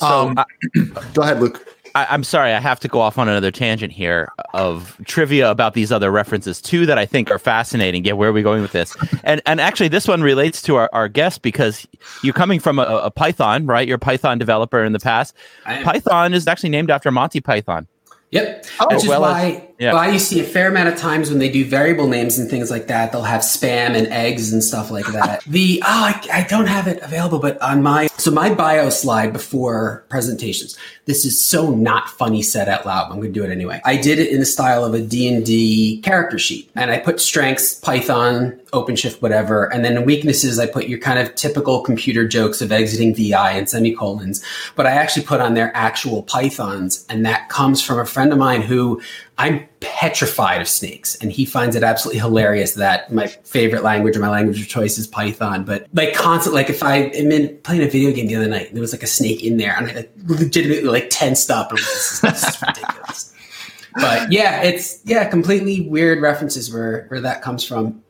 So 0.00 0.06
um, 0.06 0.38
I, 0.38 0.44
go 1.14 1.22
ahead, 1.22 1.40
Luke. 1.40 1.66
I, 1.94 2.14
am 2.14 2.22
sorry, 2.22 2.52
I 2.52 2.60
have 2.60 2.78
to 2.80 2.88
go 2.88 3.00
off 3.00 3.18
on 3.18 3.28
another 3.28 3.50
tangent 3.50 3.92
here 3.92 4.30
of 4.54 5.00
trivia 5.06 5.50
about 5.50 5.74
these 5.74 5.90
other 5.90 6.10
references 6.10 6.60
too 6.60 6.86
that 6.86 6.98
I 6.98 7.06
think 7.06 7.30
are 7.30 7.38
fascinating. 7.38 8.04
Yeah, 8.04 8.12
where 8.12 8.30
are 8.30 8.32
we 8.32 8.42
going 8.42 8.62
with 8.62 8.72
this? 8.72 8.96
And 9.24 9.42
and 9.46 9.60
actually, 9.60 9.88
this 9.88 10.06
one 10.06 10.22
relates 10.22 10.62
to 10.62 10.76
our, 10.76 10.88
our 10.92 11.08
guest 11.08 11.42
because 11.42 11.86
you're 12.22 12.34
coming 12.34 12.60
from 12.60 12.78
a, 12.78 12.82
a 12.82 13.10
Python, 13.10 13.66
right? 13.66 13.86
You're 13.86 13.96
a 13.96 13.98
Python 13.98 14.38
developer 14.38 14.84
in 14.84 14.92
the 14.92 15.00
past. 15.00 15.34
Python 15.64 16.34
is 16.34 16.46
actually 16.46 16.70
named 16.70 16.90
after 16.90 17.10
Monty 17.10 17.40
Python. 17.40 17.86
Yep. 18.30 18.66
Oh, 18.78 18.86
Which 18.88 19.02
is 19.02 19.08
well 19.08 19.22
why 19.22 19.69
Yeah. 19.80 19.94
Well, 19.94 20.02
I 20.02 20.18
see 20.18 20.40
a 20.40 20.44
fair 20.44 20.68
amount 20.68 20.90
of 20.90 20.96
times 20.98 21.30
when 21.30 21.38
they 21.38 21.48
do 21.48 21.64
variable 21.64 22.06
names 22.06 22.38
and 22.38 22.50
things 22.50 22.70
like 22.70 22.88
that, 22.88 23.12
they'll 23.12 23.22
have 23.22 23.40
spam 23.40 23.96
and 23.96 24.06
eggs 24.08 24.52
and 24.52 24.62
stuff 24.62 24.90
like 24.90 25.06
that. 25.12 25.42
the, 25.46 25.82
oh, 25.82 25.86
I, 25.88 26.22
I 26.30 26.46
don't 26.50 26.66
have 26.66 26.86
it 26.86 27.00
available, 27.00 27.38
but 27.38 27.60
on 27.62 27.82
my, 27.82 28.08
so 28.18 28.30
my 28.30 28.52
bio 28.52 28.90
slide 28.90 29.32
before 29.32 30.04
presentations, 30.10 30.76
this 31.06 31.24
is 31.24 31.42
so 31.42 31.70
not 31.70 32.10
funny 32.10 32.42
said 32.42 32.68
out 32.68 32.84
loud. 32.84 33.06
I'm 33.06 33.20
going 33.20 33.32
to 33.32 33.40
do 33.40 33.42
it 33.42 33.50
anyway. 33.50 33.80
I 33.86 33.96
did 33.96 34.18
it 34.18 34.30
in 34.30 34.38
the 34.38 34.44
style 34.44 34.84
of 34.84 34.92
a 34.92 35.00
D&D 35.00 36.02
character 36.02 36.38
sheet 36.38 36.70
and 36.74 36.90
I 36.90 36.98
put 36.98 37.18
strengths, 37.18 37.74
Python, 37.74 38.60
OpenShift, 38.72 39.22
whatever. 39.22 39.72
And 39.72 39.84
then 39.84 40.04
weaknesses, 40.04 40.58
I 40.58 40.66
put 40.66 40.88
your 40.88 40.98
kind 40.98 41.18
of 41.18 41.34
typical 41.34 41.80
computer 41.80 42.28
jokes 42.28 42.60
of 42.60 42.70
exiting 42.70 43.14
VI 43.14 43.52
and 43.52 43.68
semicolons. 43.68 44.44
But 44.76 44.86
I 44.86 44.90
actually 44.90 45.24
put 45.24 45.40
on 45.40 45.54
their 45.54 45.74
actual 45.74 46.22
Pythons. 46.22 47.06
And 47.08 47.24
that 47.24 47.48
comes 47.48 47.82
from 47.82 47.98
a 47.98 48.06
friend 48.06 48.30
of 48.32 48.38
mine 48.38 48.62
who 48.62 49.00
I'm 49.40 49.66
petrified 49.80 50.60
of 50.60 50.68
snakes, 50.68 51.16
and 51.16 51.32
he 51.32 51.46
finds 51.46 51.74
it 51.74 51.82
absolutely 51.82 52.20
hilarious 52.20 52.74
that 52.74 53.10
my 53.10 53.26
favorite 53.26 53.82
language 53.82 54.14
or 54.14 54.20
my 54.20 54.28
language 54.28 54.60
of 54.60 54.68
choice 54.68 54.98
is 54.98 55.06
Python. 55.06 55.64
But 55.64 55.86
like 55.94 56.12
constant, 56.12 56.54
like 56.54 56.68
if 56.68 56.82
I 56.82 56.96
am 56.96 57.32
in 57.32 57.56
playing 57.62 57.82
a 57.82 57.88
video 57.88 58.12
game 58.12 58.26
the 58.26 58.36
other 58.36 58.48
night, 58.48 58.74
there 58.74 58.82
was 58.82 58.92
like 58.92 59.02
a 59.02 59.06
snake 59.06 59.42
in 59.42 59.56
there, 59.56 59.74
and 59.74 59.90
I 59.90 59.94
like, 59.94 60.12
legitimately 60.26 60.90
like 60.90 61.08
tensed 61.08 61.50
up. 61.50 61.70
This, 61.70 61.80
is, 61.80 62.20
this 62.20 62.48
is 62.48 62.60
ridiculous. 62.60 63.34
but 63.94 64.30
yeah, 64.30 64.62
it's 64.62 65.00
yeah, 65.06 65.26
completely 65.26 65.88
weird 65.88 66.20
references 66.20 66.70
where 66.70 67.06
where 67.08 67.22
that 67.22 67.40
comes 67.40 67.64
from. 67.64 68.02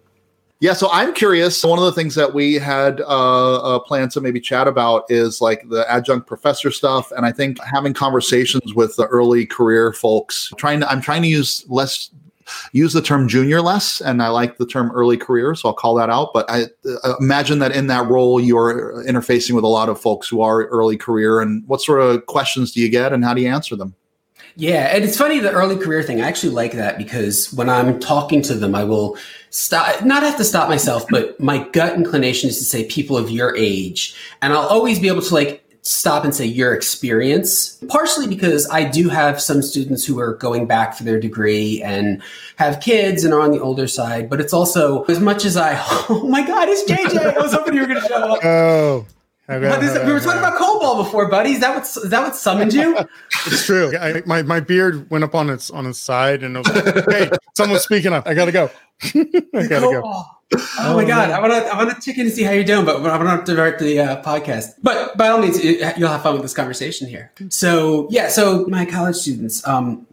Yeah, 0.60 0.74
so 0.74 0.90
I'm 0.92 1.14
curious. 1.14 1.64
One 1.64 1.78
of 1.78 1.86
the 1.86 1.92
things 1.92 2.14
that 2.16 2.34
we 2.34 2.54
had 2.54 3.00
uh, 3.00 3.56
uh, 3.56 3.78
planned 3.78 4.10
to 4.10 4.20
maybe 4.20 4.40
chat 4.40 4.68
about 4.68 5.04
is 5.08 5.40
like 5.40 5.66
the 5.70 5.90
adjunct 5.90 6.26
professor 6.26 6.70
stuff, 6.70 7.10
and 7.12 7.24
I 7.24 7.32
think 7.32 7.58
having 7.64 7.94
conversations 7.94 8.74
with 8.74 8.94
the 8.96 9.06
early 9.06 9.46
career 9.46 9.94
folks. 9.94 10.52
Trying 10.58 10.80
to, 10.80 10.90
I'm 10.90 11.00
trying 11.00 11.22
to 11.22 11.28
use 11.28 11.64
less 11.68 12.10
use 12.72 12.92
the 12.92 13.00
term 13.00 13.26
junior 13.26 13.62
less, 13.62 14.02
and 14.02 14.22
I 14.22 14.28
like 14.28 14.58
the 14.58 14.66
term 14.66 14.90
early 14.90 15.16
career, 15.16 15.54
so 15.54 15.68
I'll 15.70 15.74
call 15.74 15.94
that 15.94 16.10
out. 16.10 16.32
But 16.34 16.50
I 16.50 16.64
uh, 17.04 17.14
imagine 17.18 17.58
that 17.60 17.72
in 17.72 17.86
that 17.86 18.06
role, 18.08 18.38
you're 18.38 19.02
interfacing 19.04 19.52
with 19.52 19.64
a 19.64 19.68
lot 19.68 19.88
of 19.88 19.98
folks 19.98 20.28
who 20.28 20.42
are 20.42 20.66
early 20.66 20.98
career, 20.98 21.40
and 21.40 21.66
what 21.68 21.80
sort 21.80 22.02
of 22.02 22.26
questions 22.26 22.72
do 22.72 22.80
you 22.80 22.90
get, 22.90 23.14
and 23.14 23.24
how 23.24 23.32
do 23.32 23.40
you 23.40 23.48
answer 23.48 23.76
them? 23.76 23.94
Yeah, 24.56 24.94
and 24.94 25.04
it's 25.04 25.16
funny 25.16 25.38
the 25.38 25.52
early 25.52 25.76
career 25.76 26.02
thing. 26.02 26.20
I 26.20 26.28
actually 26.28 26.52
like 26.52 26.72
that 26.72 26.98
because 26.98 27.50
when 27.54 27.70
I'm 27.70 27.98
talking 27.98 28.42
to 28.42 28.54
them, 28.54 28.74
I 28.74 28.84
will 28.84 29.16
stop 29.50 30.04
not 30.04 30.22
have 30.22 30.36
to 30.38 30.44
stop 30.44 30.68
myself, 30.68 31.04
but 31.10 31.38
my 31.38 31.68
gut 31.70 31.94
inclination 31.94 32.48
is 32.48 32.58
to 32.58 32.64
say 32.64 32.84
people 32.84 33.16
of 33.16 33.30
your 33.30 33.54
age. 33.56 34.14
And 34.40 34.52
I'll 34.52 34.66
always 34.66 34.98
be 34.98 35.08
able 35.08 35.22
to 35.22 35.34
like 35.34 35.64
stop 35.82 36.24
and 36.24 36.34
say 36.34 36.44
your 36.44 36.74
experience, 36.74 37.78
partially 37.88 38.26
because 38.26 38.68
I 38.70 38.84
do 38.84 39.08
have 39.08 39.40
some 39.40 39.62
students 39.62 40.04
who 40.04 40.18
are 40.20 40.34
going 40.34 40.66
back 40.66 40.96
for 40.96 41.04
their 41.04 41.18
degree 41.18 41.82
and 41.82 42.22
have 42.56 42.80
kids 42.80 43.24
and 43.24 43.32
are 43.32 43.40
on 43.40 43.50
the 43.50 43.60
older 43.60 43.86
side, 43.86 44.28
but 44.28 44.40
it's 44.40 44.52
also 44.52 45.04
as 45.04 45.20
much 45.20 45.44
as 45.44 45.56
I, 45.56 45.76
oh 46.08 46.26
my 46.28 46.46
God, 46.46 46.68
it's 46.68 46.90
JJ. 46.90 47.36
I 47.36 47.40
was 47.40 47.52
hoping 47.52 47.74
you 47.74 47.80
were 47.80 47.86
going 47.86 48.00
to 48.00 48.08
show 48.08 48.16
up. 48.16 48.44
Oh. 48.44 49.06
Is, 49.50 50.06
we 50.06 50.12
were 50.12 50.20
talking 50.20 50.38
about 50.38 50.58
COBOL 50.58 51.04
before, 51.04 51.28
buddy. 51.28 51.52
Is 51.52 51.60
that 51.60 51.74
what 51.74 51.82
is 51.82 52.10
that 52.10 52.22
what 52.22 52.36
summoned 52.36 52.72
you? 52.72 52.96
it's 53.46 53.66
true. 53.66 53.96
I, 53.98 54.22
my 54.26 54.42
my 54.42 54.60
beard 54.60 55.10
went 55.10 55.24
up 55.24 55.34
on 55.34 55.50
its 55.50 55.70
on 55.70 55.86
its 55.86 55.98
side, 55.98 56.42
and 56.42 56.56
it 56.56 56.66
was 56.66 56.84
like, 56.84 57.10
"Hey, 57.10 57.30
someone's 57.56 57.82
speaking 57.82 58.12
up. 58.12 58.26
I 58.26 58.34
gotta 58.34 58.52
go. 58.52 58.70
I 59.02 59.66
gotta 59.66 60.00
go." 60.00 60.24
Oh, 60.80 60.96
my 60.96 61.04
god, 61.04 61.30
I 61.30 61.40
want 61.40 61.52
to 61.52 61.72
I 61.72 61.76
want 61.76 61.94
to 61.94 62.00
check 62.00 62.18
in 62.18 62.24
to 62.26 62.30
see 62.30 62.42
how 62.42 62.50
you're 62.50 62.64
doing, 62.64 62.84
but 62.84 63.04
I 63.06 63.22
want 63.22 63.46
to 63.46 63.54
direct 63.54 63.80
the 63.80 64.00
uh, 64.00 64.22
podcast. 64.22 64.70
But 64.82 65.16
by 65.16 65.28
all 65.28 65.40
means, 65.40 65.62
you'll 65.62 66.08
have 66.08 66.22
fun 66.22 66.34
with 66.34 66.42
this 66.42 66.54
conversation 66.54 67.08
here. 67.08 67.32
So 67.50 68.08
yeah, 68.10 68.28
so 68.28 68.66
my 68.66 68.84
college 68.84 69.16
students, 69.16 69.66
um, 69.66 70.06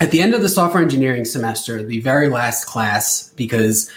at 0.00 0.10
the 0.10 0.20
end 0.20 0.34
of 0.34 0.42
the 0.42 0.48
software 0.48 0.82
engineering 0.82 1.24
semester, 1.24 1.82
the 1.82 2.00
very 2.00 2.28
last 2.28 2.66
class, 2.66 3.30
because 3.36 3.90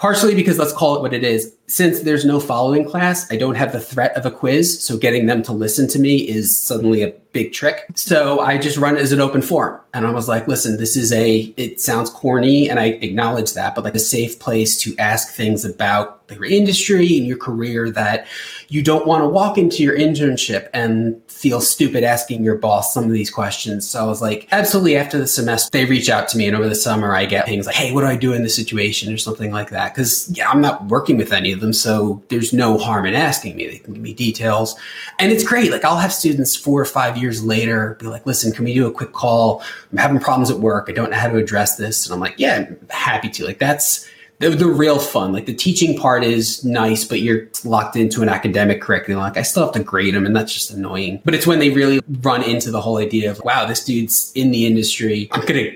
partially 0.00 0.34
because 0.34 0.58
let's 0.58 0.72
call 0.72 0.96
it 0.96 1.02
what 1.02 1.12
it 1.12 1.22
is. 1.22 1.54
Since 1.66 2.00
there's 2.00 2.24
no 2.24 2.40
following 2.40 2.88
class, 2.88 3.30
I 3.30 3.36
don't 3.36 3.54
have 3.54 3.70
the 3.70 3.80
threat 3.80 4.16
of 4.16 4.24
a 4.24 4.30
quiz. 4.30 4.82
So 4.82 4.96
getting 4.96 5.26
them 5.26 5.42
to 5.42 5.52
listen 5.52 5.86
to 5.88 5.98
me 5.98 6.26
is 6.26 6.58
suddenly 6.58 7.02
a 7.02 7.12
big 7.32 7.52
trick. 7.52 7.86
So 7.94 8.40
I 8.40 8.56
just 8.56 8.78
run 8.78 8.96
it 8.96 9.00
as 9.00 9.12
an 9.12 9.20
open 9.20 9.42
forum. 9.42 9.78
And 9.92 10.06
I 10.06 10.10
was 10.10 10.26
like, 10.26 10.48
listen, 10.48 10.78
this 10.78 10.96
is 10.96 11.12
a, 11.12 11.52
it 11.58 11.80
sounds 11.80 12.08
corny 12.08 12.68
and 12.68 12.80
I 12.80 12.86
acknowledge 12.86 13.52
that, 13.52 13.74
but 13.74 13.84
like 13.84 13.94
a 13.94 14.00
safe 14.00 14.38
place 14.40 14.78
to 14.78 14.96
ask 14.96 15.34
things 15.34 15.66
about 15.66 16.22
your 16.30 16.46
industry 16.46 17.18
and 17.18 17.26
your 17.26 17.36
career 17.36 17.90
that 17.90 18.26
you 18.70 18.84
don't 18.84 19.04
want 19.04 19.20
to 19.20 19.28
walk 19.28 19.58
into 19.58 19.82
your 19.82 19.98
internship 19.98 20.70
and 20.72 21.20
feel 21.26 21.60
stupid 21.60 22.04
asking 22.04 22.44
your 22.44 22.54
boss 22.54 22.94
some 22.94 23.02
of 23.02 23.10
these 23.10 23.28
questions. 23.28 23.90
So 23.90 24.00
I 24.00 24.06
was 24.06 24.22
like, 24.22 24.46
absolutely. 24.52 24.96
After 24.96 25.18
the 25.18 25.26
semester, 25.26 25.70
they 25.72 25.86
reach 25.86 26.08
out 26.08 26.28
to 26.28 26.38
me, 26.38 26.46
and 26.46 26.56
over 26.56 26.68
the 26.68 26.76
summer, 26.76 27.12
I 27.12 27.26
get 27.26 27.46
things 27.46 27.66
like, 27.66 27.74
"Hey, 27.74 27.92
what 27.92 28.02
do 28.02 28.06
I 28.06 28.14
do 28.14 28.32
in 28.32 28.44
this 28.44 28.54
situation?" 28.54 29.12
or 29.12 29.16
something 29.16 29.50
like 29.50 29.70
that. 29.70 29.92
Because 29.92 30.30
yeah, 30.32 30.48
I'm 30.48 30.60
not 30.60 30.86
working 30.86 31.16
with 31.16 31.32
any 31.32 31.50
of 31.50 31.58
them, 31.58 31.72
so 31.72 32.22
there's 32.28 32.52
no 32.52 32.78
harm 32.78 33.06
in 33.06 33.14
asking 33.14 33.56
me. 33.56 33.66
They 33.66 33.78
can 33.78 33.94
give 33.94 34.02
me 34.02 34.14
details, 34.14 34.76
and 35.18 35.32
it's 35.32 35.42
great. 35.42 35.72
Like 35.72 35.84
I'll 35.84 35.98
have 35.98 36.12
students 36.12 36.54
four 36.54 36.80
or 36.80 36.84
five 36.84 37.16
years 37.16 37.42
later 37.42 37.96
be 37.98 38.06
like, 38.06 38.24
"Listen, 38.24 38.52
can 38.52 38.64
we 38.64 38.72
do 38.72 38.86
a 38.86 38.92
quick 38.92 39.12
call? 39.12 39.64
I'm 39.90 39.98
having 39.98 40.20
problems 40.20 40.48
at 40.48 40.60
work. 40.60 40.86
I 40.88 40.92
don't 40.92 41.10
know 41.10 41.16
how 41.16 41.28
to 41.28 41.38
address 41.38 41.74
this." 41.74 42.06
And 42.06 42.14
I'm 42.14 42.20
like, 42.20 42.34
"Yeah, 42.36 42.66
I'm 42.68 42.78
happy 42.88 43.30
to." 43.30 43.46
Like 43.46 43.58
that's 43.58 44.06
the, 44.40 44.50
the 44.50 44.66
real 44.66 44.98
fun. 44.98 45.32
Like 45.32 45.46
the 45.46 45.54
teaching 45.54 45.96
part 45.96 46.24
is 46.24 46.64
nice, 46.64 47.04
but 47.04 47.20
you're 47.20 47.46
locked 47.64 47.94
into 47.94 48.22
an 48.22 48.28
academic 48.28 48.80
curriculum. 48.80 49.20
Like 49.20 49.36
I 49.36 49.42
still 49.42 49.64
have 49.64 49.74
to 49.74 49.82
grade 49.82 50.14
them, 50.14 50.26
and 50.26 50.34
that's 50.34 50.52
just 50.52 50.70
annoying. 50.70 51.20
But 51.24 51.34
it's 51.34 51.46
when 51.46 51.60
they 51.60 51.70
really 51.70 52.00
run 52.22 52.42
into 52.42 52.70
the 52.70 52.80
whole 52.80 52.98
idea 52.98 53.30
of, 53.30 53.40
wow, 53.44 53.66
this 53.66 53.84
dude's 53.84 54.32
in 54.34 54.50
the 54.50 54.66
industry. 54.66 55.28
I'm 55.32 55.44
gonna 55.44 55.70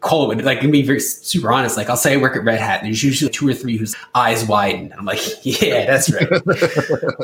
call 0.00 0.30
it 0.30 0.44
like 0.44 0.60
be 0.70 0.82
very 0.82 1.00
super 1.00 1.52
honest. 1.52 1.76
Like 1.76 1.88
I'll 1.90 1.96
say 1.96 2.14
I 2.14 2.16
work 2.16 2.36
at 2.36 2.44
Red 2.44 2.60
Hat. 2.60 2.80
And 2.80 2.86
there's 2.86 3.02
usually 3.02 3.30
two 3.30 3.48
or 3.48 3.54
three 3.54 3.76
whose 3.76 3.96
eyes 4.14 4.44
widen. 4.44 4.92
I'm 4.96 5.04
like, 5.04 5.20
yeah, 5.42 5.86
that's 5.86 6.12
right, 6.12 6.28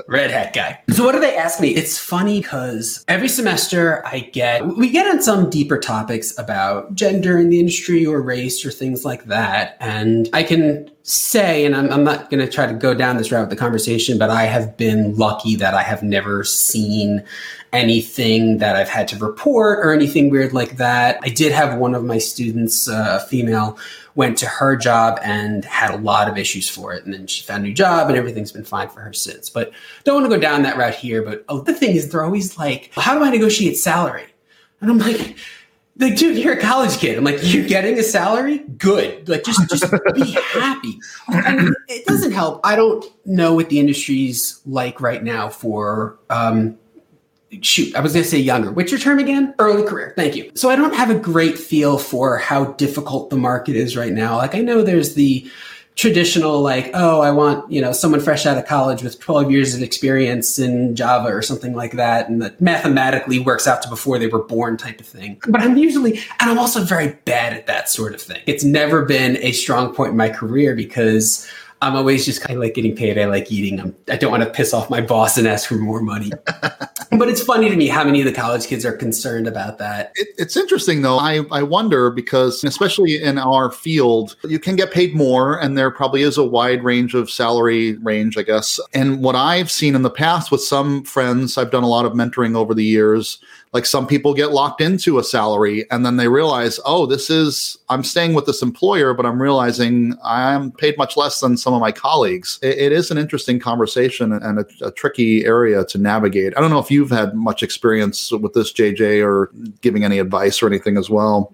Red 0.09 0.31
Hat 0.31 0.53
guy. 0.53 0.81
So 0.91 1.05
what 1.05 1.13
do 1.13 1.21
they 1.21 1.37
ask 1.37 1.61
me? 1.61 1.71
It's 1.71 1.99
funny 1.99 2.41
because 2.41 3.05
every 3.09 3.29
semester 3.29 4.05
I 4.07 4.21
get 4.21 4.67
we 4.67 4.91
get 4.91 5.07
on 5.07 5.23
some 5.23 5.51
deeper 5.51 5.79
topics 5.79 6.37
about 6.39 6.95
gender 6.95 7.39
in 7.39 7.51
the 7.51 7.61
industry 7.61 8.05
or 8.07 8.21
race 8.21 8.65
or 8.65 8.71
things 8.71 9.05
like 9.05 9.25
that, 9.27 9.77
and 9.81 10.29
I 10.33 10.43
can 10.43 10.91
say, 11.09 11.65
and 11.65 11.77
I'm, 11.77 11.89
I'm 11.93 12.03
not 12.03 12.31
going 12.31 12.45
to 12.45 12.51
try 12.51 12.67
to 12.67 12.75
go 12.75 12.93
down 12.93 13.17
this 13.17 13.31
route 13.31 13.43
with 13.43 13.51
the 13.51 13.57
conversation, 13.57 14.19
but 14.19 14.29
I 14.29 14.43
have 14.43 14.77
been 14.77 15.15
lucky 15.17 15.55
that 15.55 15.73
I 15.73 15.83
have 15.83 16.03
never 16.03 16.43
seen 16.43 17.25
anything 17.73 18.59
that 18.59 18.75
I've 18.75 18.89
had 18.89 19.07
to 19.09 19.19
report 19.19 19.79
or 19.79 19.93
anything 19.93 20.31
weird 20.31 20.53
like 20.53 20.79
that. 20.79 21.21
I 21.23 21.29
did 21.29 21.53
have 21.53 21.79
one 21.79 21.95
of 21.95 22.05
my 22.05 22.19
students, 22.19 22.89
uh, 22.89 23.21
a 23.23 23.27
female, 23.29 23.79
went 24.17 24.37
to 24.39 24.47
her 24.47 24.75
job 24.75 25.21
and 25.23 25.65
had 25.65 25.95
a 25.95 25.99
lot 25.99 26.29
of 26.29 26.37
issues 26.37 26.69
for 26.69 26.93
it. 26.93 27.05
And 27.05 27.15
then 27.15 27.29
she 27.29 27.45
found 27.45 27.65
a 27.65 27.69
new 27.69 27.75
job 27.75 28.09
and 28.09 28.19
everything's 28.19 28.51
been 28.51 28.65
fine 28.65 28.89
for 28.89 29.01
her 29.01 29.13
since. 29.13 29.49
But 29.49 29.71
don't 30.03 30.17
want 30.17 30.33
to 30.33 30.37
go 30.37 30.41
down 30.41 30.65
that 30.65 30.77
route 30.77 30.95
here. 30.95 31.23
But 31.23 31.45
uh, 31.49 31.61
the 31.61 31.75
thing 31.75 31.95
is, 31.95 32.11
they're 32.11 32.25
always 32.25 32.59
like, 32.59 32.91
how 32.95 33.17
do 33.17 33.23
I 33.23 33.31
negotiate 33.31 33.77
salary? 33.77 34.27
And 34.81 34.91
I'm 34.91 34.99
like, 34.99 35.37
like, 35.99 36.17
dude, 36.17 36.37
you're 36.37 36.55
a 36.55 36.61
college 36.61 36.99
kid. 36.99 37.17
I'm 37.17 37.25
like, 37.25 37.39
you're 37.43 37.67
getting 37.67 37.99
a 37.99 38.03
salary? 38.03 38.59
Good. 38.59 39.29
Like, 39.29 39.45
just 39.45 39.69
just 39.71 39.91
be 40.15 40.31
happy. 40.53 40.99
And 41.29 41.75
it 41.89 42.05
doesn't 42.07 42.33
help. 42.33 42.61
I 42.65 42.77
don't 42.77 43.05
know 43.25 43.55
what 43.55 43.71
the 43.71 43.81
industry's 43.81 44.61
like 44.67 45.01
right 45.01 45.23
now 45.23 45.49
for 45.49 46.19
um, 46.29 46.79
shoot, 47.63 47.95
I 47.95 48.01
was 48.01 48.13
going 48.13 48.25
to 48.25 48.31
say 48.31 48.39
younger. 48.39 48.71
What's 48.71 48.91
your 48.91 49.01
term 49.01 49.19
again? 49.19 49.55
Early 49.59 49.87
career. 49.89 50.13
Thank 50.17 50.37
you. 50.37 50.51
So 50.55 50.69
I 50.71 50.77
don't 50.77 50.95
have 50.95 51.11
a 51.11 51.19
great 51.19 51.59
feel 51.59 51.99
for 51.99 52.39
how 52.39 52.73
difficult 52.73 53.31
the 53.31 53.37
market 53.37 53.77
is 53.77 53.97
right 53.97 54.13
now. 54.13 54.37
Like 54.37 54.55
I 54.55 54.61
know 54.61 54.83
there's 54.83 55.15
the 55.15 55.51
traditional 55.97 56.61
like, 56.61 56.91
oh, 56.93 57.23
I 57.23 57.31
want, 57.31 57.71
you 57.73 57.81
know, 57.81 57.91
someone 57.91 58.21
fresh 58.21 58.45
out 58.45 58.59
of 58.59 58.67
college 58.67 59.03
with 59.03 59.19
12 59.19 59.51
years 59.51 59.75
of 59.75 59.83
experience 59.83 60.59
in 60.59 60.95
Java 60.95 61.29
or 61.29 61.41
something 61.41 61.75
like 61.75 61.93
that 61.93 62.29
and 62.29 62.41
that 62.43 62.61
mathematically 62.61 63.39
works 63.39 63.67
out 63.67 63.81
to 63.83 63.89
before 63.89 64.19
they 64.19 64.27
were 64.27 64.43
born 64.43 64.77
type 64.77 65.01
of 65.01 65.07
thing. 65.07 65.41
But 65.49 65.63
I'm 65.63 65.79
usually 65.79 66.19
and 66.39 66.51
I'm 66.51 66.59
also 66.59 66.85
very 66.85 67.19
bad 67.25 67.55
at 67.55 67.67
that 67.67 67.89
sort 67.89 68.15
of 68.15 68.21
thing. 68.21 68.43
It's 68.47 68.63
never 68.63 69.07
been 69.07 69.39
a 69.39 69.53
strong 69.53 69.95
point 69.95 70.11
in 70.11 70.19
my 70.19 70.29
career 70.29 70.77
because 70.77 71.49
I'm 71.83 71.95
always 71.95 72.25
just 72.25 72.41
kind 72.41 72.57
of 72.57 72.63
like 72.63 72.75
getting 72.75 72.97
paid. 72.97 73.19
I 73.19 73.27
like 73.27 73.53
eating. 73.53 73.81
I'm, 73.81 73.95
I 74.09 74.17
don't 74.17 74.31
want 74.31 74.43
to 74.43 74.51
piss 74.51 74.73
off 74.73 74.89
my 74.89 75.01
boss 75.01 75.37
and 75.37 75.47
ask 75.47 75.69
for 75.69 75.75
more 75.75 76.01
money. 76.01 76.33
but 76.47 77.29
it's 77.29 77.43
funny 77.43 77.69
to 77.69 77.77
me 77.77 77.87
how 77.87 78.03
many 78.03 78.21
of 78.21 78.27
the 78.27 78.33
college 78.33 78.67
kids 78.67 78.85
are 78.87 78.97
concerned 78.97 79.47
about 79.47 79.79
that. 79.79 80.13
It, 80.15 80.29
it's 80.39 80.57
interesting 80.57 81.03
though. 81.03 81.19
I, 81.19 81.43
I 81.51 81.63
wonder 81.63 82.11
because, 82.11 82.65
especially 82.65 83.23
in 83.23 83.39
our 83.39 83.71
field, 83.71 84.37
you 84.45 84.59
can 84.59 84.77
get 84.77 84.91
paid 84.91 85.15
more, 85.15 85.61
and 85.61 85.77
there 85.77 85.91
probably 85.91 86.23
is 86.23 86.39
a 86.39 86.45
wide 86.45 86.83
range 86.83 87.15
of 87.15 87.31
salary 87.31 87.97
range, 87.99 88.39
I 88.39 88.43
guess. 88.43 88.81
And 88.95 89.23
what 89.23 89.37
I've 89.37 89.71
seen 89.71 89.95
in 89.95 90.03
the 90.03 90.11
past 90.11 90.51
with 90.51 90.63
some 90.63 91.05
friends, 91.05 91.59
I've 91.59 91.71
done 91.71 91.83
a 91.83 91.89
lot 91.89 92.07
of 92.07 92.13
mentoring 92.13 92.57
over 92.57 92.73
the 92.73 92.85
years 92.85 93.39
like 93.73 93.85
some 93.85 94.07
people 94.07 94.33
get 94.33 94.53
locked 94.53 94.81
into 94.81 95.19
a 95.19 95.25
salary 95.25 95.85
and 95.91 96.07
then 96.07 96.17
they 96.17 96.29
realize 96.29 96.81
oh 96.85 97.07
this 97.07 97.29
is 97.29 97.77
i'm 97.89 98.03
staying 98.03 98.35
with 98.35 98.47
this 98.47 98.63
employer 98.63 99.13
but 99.13 99.27
i'm 99.27 99.41
realizing 99.41 100.15
i'm 100.25 100.71
paid 100.73 100.97
much 100.97 101.17
less 101.17 101.41
than 101.41 101.57
some 101.57 101.75
of 101.75 101.81
my 101.81 101.93
colleagues 101.93 102.59
it, 102.63 102.79
it 102.79 102.93
is 102.93 103.11
an 103.11 103.19
interesting 103.19 103.59
conversation 103.59 104.33
and 104.33 104.61
a, 104.61 104.67
a, 104.83 104.91
tricky 104.93 105.45
area 105.45 105.85
to 105.85 105.99
navigate 105.99 106.57
i 106.57 106.61
don't 106.61 106.71
know 106.71 106.79
if 106.79 106.91
you've 106.91 107.11
had 107.11 107.35
much 107.35 107.63
experience 107.63 108.33
with 108.33 108.53
this 108.55 108.73
jj 108.73 109.25
or 109.25 109.51
giving 109.81 110.05
any 110.05 110.19
advice 110.19 110.63
or 110.63 110.67
anything 110.67 110.97
as 110.97 111.11
well 111.11 111.53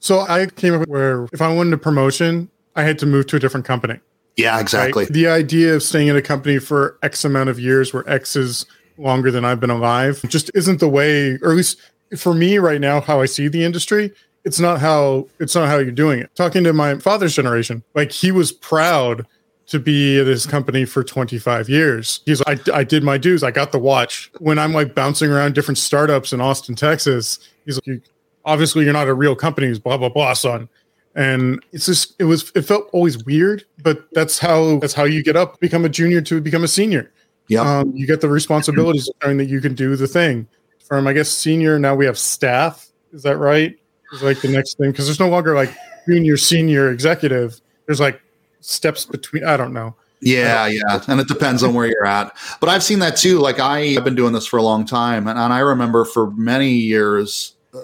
So 0.00 0.20
I 0.20 0.46
came 0.46 0.74
up 0.74 0.80
with 0.80 0.88
where 0.88 1.26
if 1.32 1.42
I 1.42 1.52
wanted 1.52 1.72
a 1.72 1.78
promotion, 1.78 2.50
I 2.76 2.82
had 2.82 2.98
to 3.00 3.06
move 3.06 3.26
to 3.28 3.36
a 3.36 3.40
different 3.40 3.66
company. 3.66 4.00
Yeah, 4.36 4.60
exactly. 4.60 5.04
Right? 5.04 5.12
The 5.12 5.26
idea 5.26 5.74
of 5.74 5.82
staying 5.82 6.06
in 6.08 6.16
a 6.16 6.22
company 6.22 6.58
for 6.60 6.98
X 7.02 7.24
amount 7.24 7.50
of 7.50 7.58
years, 7.58 7.92
where 7.92 8.08
X 8.08 8.36
is 8.36 8.66
longer 8.98 9.30
than 9.30 9.44
I've 9.44 9.60
been 9.60 9.70
alive, 9.70 10.22
just 10.28 10.50
isn't 10.54 10.80
the 10.80 10.88
way, 10.88 11.38
or 11.42 11.50
at 11.50 11.56
least 11.56 11.80
for 12.16 12.34
me 12.34 12.58
right 12.58 12.80
now, 12.80 13.00
how 13.00 13.20
I 13.20 13.26
see 13.26 13.48
the 13.48 13.64
industry. 13.64 14.12
It's 14.44 14.60
not 14.60 14.80
how 14.80 15.28
it's 15.40 15.54
not 15.54 15.68
how 15.68 15.78
you're 15.78 15.90
doing 15.90 16.20
it. 16.20 16.34
Talking 16.34 16.64
to 16.64 16.72
my 16.72 16.98
father's 16.98 17.34
generation, 17.34 17.82
like 17.94 18.12
he 18.12 18.32
was 18.32 18.52
proud 18.52 19.26
to 19.68 19.78
be 19.78 20.18
at 20.18 20.26
his 20.26 20.46
company 20.46 20.86
for 20.86 21.04
25 21.04 21.68
years. 21.68 22.20
He's 22.24 22.44
like, 22.46 22.66
I, 22.70 22.78
I 22.78 22.84
did 22.84 23.02
my 23.02 23.18
dues. 23.18 23.42
I 23.42 23.50
got 23.50 23.70
the 23.70 23.78
watch. 23.78 24.30
When 24.38 24.58
I'm 24.58 24.72
like 24.72 24.94
bouncing 24.94 25.30
around 25.30 25.54
different 25.54 25.76
startups 25.76 26.32
in 26.32 26.40
Austin, 26.40 26.74
Texas, 26.74 27.38
he's 27.66 27.76
like, 27.76 27.86
you, 27.86 28.00
obviously 28.46 28.84
you're 28.84 28.94
not 28.94 29.08
a 29.08 29.14
real 29.14 29.36
company. 29.36 29.66
He's 29.66 29.78
blah, 29.78 29.98
blah, 29.98 30.08
blah, 30.08 30.32
son. 30.32 30.70
And 31.14 31.62
it's 31.72 31.84
just, 31.84 32.14
it 32.18 32.24
was, 32.24 32.50
it 32.54 32.62
felt 32.62 32.88
always 32.92 33.22
weird, 33.24 33.64
but 33.82 34.08
that's 34.12 34.38
how, 34.38 34.78
that's 34.78 34.94
how 34.94 35.04
you 35.04 35.22
get 35.22 35.36
up, 35.36 35.60
become 35.60 35.84
a 35.84 35.88
junior 35.88 36.22
to 36.22 36.40
become 36.40 36.64
a 36.64 36.68
senior. 36.68 37.12
Yeah. 37.48 37.80
Um, 37.80 37.92
you 37.94 38.06
get 38.06 38.20
the 38.20 38.28
responsibilities 38.28 39.08
of 39.08 39.14
knowing 39.22 39.38
that 39.38 39.46
you 39.46 39.60
can 39.60 39.74
do 39.74 39.96
the 39.96 40.06
thing. 40.06 40.46
From, 40.86 41.06
I 41.06 41.12
guess, 41.12 41.28
senior, 41.28 41.78
now 41.78 41.94
we 41.94 42.06
have 42.06 42.18
staff. 42.18 42.88
Is 43.12 43.22
that 43.22 43.36
right? 43.38 43.76
Is 44.12 44.22
like 44.22 44.40
the 44.40 44.48
next 44.48 44.78
thing. 44.78 44.92
Cause 44.92 45.06
there's 45.06 45.20
no 45.20 45.28
longer 45.28 45.54
like 45.54 45.74
junior, 46.06 46.36
senior 46.36 46.90
executive. 46.90 47.60
There's 47.86 48.00
like 48.00 48.20
steps 48.60 49.04
between. 49.04 49.44
I 49.44 49.56
don't 49.56 49.72
know. 49.72 49.94
Yeah, 50.20 50.66
yeah, 50.66 51.00
and 51.06 51.20
it 51.20 51.28
depends 51.28 51.62
on 51.62 51.74
where 51.74 51.86
you're 51.86 52.06
at. 52.06 52.36
But 52.60 52.68
I've 52.68 52.82
seen 52.82 52.98
that 52.98 53.16
too. 53.16 53.38
Like 53.38 53.60
I, 53.60 53.88
have 53.88 54.04
been 54.04 54.16
doing 54.16 54.32
this 54.32 54.46
for 54.46 54.56
a 54.56 54.62
long 54.62 54.84
time, 54.84 55.28
and, 55.28 55.38
and 55.38 55.52
I 55.52 55.60
remember 55.60 56.04
for 56.04 56.30
many 56.32 56.70
years. 56.70 57.54
Uh, 57.72 57.78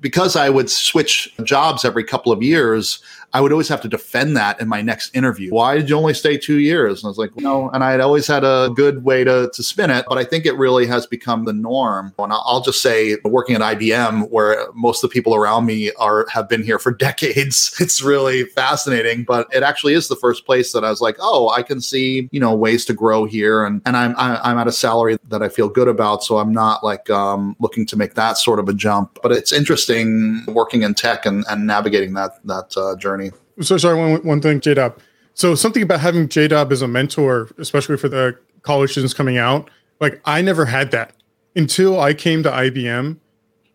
because 0.00 0.36
I 0.36 0.50
would 0.50 0.68
switch 0.70 1.34
jobs 1.44 1.82
every 1.82 2.04
couple 2.04 2.30
of 2.30 2.42
years, 2.42 3.02
I 3.34 3.40
would 3.40 3.52
always 3.52 3.68
have 3.68 3.80
to 3.82 3.88
defend 3.88 4.36
that 4.36 4.60
in 4.60 4.68
my 4.68 4.80
next 4.80 5.14
interview. 5.14 5.50
Why 5.50 5.74
did 5.74 5.90
you 5.90 5.96
only 5.96 6.14
stay 6.14 6.38
two 6.38 6.60
years? 6.60 7.02
And 7.02 7.08
I 7.08 7.10
was 7.10 7.18
like, 7.18 7.36
no. 7.36 7.68
And 7.70 7.82
I 7.82 7.90
had 7.90 8.00
always 8.00 8.26
had 8.26 8.44
a 8.44 8.70
good 8.74 9.04
way 9.04 9.24
to, 9.24 9.50
to 9.52 9.62
spin 9.62 9.90
it, 9.90 10.06
but 10.08 10.18
I 10.18 10.24
think 10.24 10.46
it 10.46 10.56
really 10.56 10.86
has 10.86 11.06
become 11.06 11.44
the 11.44 11.52
norm. 11.52 12.14
And 12.18 12.32
I'll 12.32 12.62
just 12.62 12.80
say, 12.80 13.16
working 13.24 13.56
at 13.56 13.60
IBM, 13.60 14.30
where 14.30 14.68
most 14.74 15.02
of 15.02 15.10
the 15.10 15.12
people 15.12 15.34
around 15.34 15.66
me 15.66 15.90
are 15.98 16.26
have 16.30 16.48
been 16.48 16.62
here 16.62 16.78
for 16.78 16.92
decades, 17.08 17.74
it's 17.80 18.02
really 18.02 18.44
fascinating. 18.44 19.24
But 19.24 19.48
it 19.52 19.62
actually 19.62 19.94
is 19.94 20.08
the 20.08 20.16
first 20.16 20.46
place 20.46 20.72
that 20.72 20.84
I 20.84 20.90
was 20.90 21.00
like, 21.00 21.16
oh, 21.18 21.50
I 21.50 21.62
can 21.62 21.80
see 21.80 22.28
you 22.30 22.40
know 22.40 22.54
ways 22.54 22.84
to 22.86 22.94
grow 22.94 23.24
here, 23.24 23.64
and 23.64 23.82
and 23.84 23.96
I'm 23.96 24.14
I'm 24.16 24.58
at 24.58 24.68
a 24.68 24.72
salary 24.72 25.18
that 25.28 25.42
I 25.42 25.48
feel 25.48 25.68
good 25.68 25.88
about, 25.88 26.22
so 26.22 26.38
I'm 26.38 26.52
not 26.52 26.84
like 26.84 27.10
um, 27.10 27.56
looking 27.58 27.86
to 27.86 27.96
make 27.96 28.14
that 28.14 28.38
sort 28.38 28.58
of 28.58 28.68
a 28.68 28.74
jump. 28.74 29.18
But 29.22 29.32
it's 29.32 29.52
interesting 29.52 30.44
working 30.46 30.82
in 30.82 30.94
tech 30.94 31.26
and, 31.26 31.44
and 31.48 31.66
navigating 31.66 32.14
that 32.14 32.44
that 32.46 32.76
uh, 32.76 32.96
journey. 32.96 33.23
So 33.60 33.76
sorry, 33.78 33.98
one, 33.98 34.22
one 34.24 34.40
thing, 34.40 34.60
JDub. 34.60 34.98
So 35.34 35.54
something 35.54 35.82
about 35.82 36.00
having 36.00 36.28
JDub 36.28 36.70
as 36.72 36.82
a 36.82 36.88
mentor, 36.88 37.50
especially 37.58 37.96
for 37.96 38.08
the 38.08 38.38
college 38.62 38.92
students 38.92 39.14
coming 39.14 39.36
out, 39.36 39.70
like 40.00 40.20
I 40.24 40.42
never 40.42 40.64
had 40.64 40.90
that 40.92 41.14
until 41.56 42.00
I 42.00 42.14
came 42.14 42.42
to 42.42 42.50
IBM. 42.50 43.18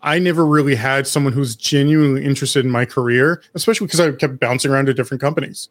I 0.01 0.17
never 0.17 0.45
really 0.45 0.75
had 0.75 1.07
someone 1.07 1.33
who's 1.33 1.55
genuinely 1.57 2.23
interested 2.23 2.63
in 2.63 2.71
my 2.71 2.85
career, 2.85 3.41
especially 3.53 3.87
because 3.87 3.99
I 3.99 4.11
kept 4.13 4.39
bouncing 4.39 4.71
around 4.71 4.85
to 4.85 4.93
different 4.93 5.19
companies. 5.19 5.67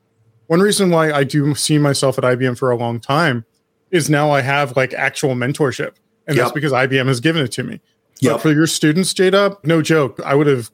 One 0.49 0.61
reason 0.61 0.91
why 0.91 1.13
I 1.13 1.25
do 1.25 1.55
see 1.55 1.79
myself 1.79 2.19
at 2.19 2.25
IBM 2.25 2.59
for 2.59 2.71
a 2.71 2.77
long 2.77 3.01
time 3.01 3.47
is 3.91 4.11
now 4.11 4.31
I 4.31 4.43
have 4.43 4.77
like 4.77 4.93
actual 4.93 5.35
mentorship. 5.35 5.95
And 6.27 6.37
yep. 6.37 6.45
that's 6.45 6.53
because 6.53 6.73
IBM 6.73 7.07
has 7.07 7.21
given 7.21 7.43
it 7.43 7.53
to 7.53 7.63
me. 7.63 7.81
Yep. 8.21 8.33
But 8.33 8.43
for 8.43 8.53
your 8.53 8.67
students, 8.67 9.15
JDub, 9.15 9.65
no 9.65 9.81
joke, 9.81 10.21
I 10.25 10.35
would 10.35 10.47
have 10.47 10.71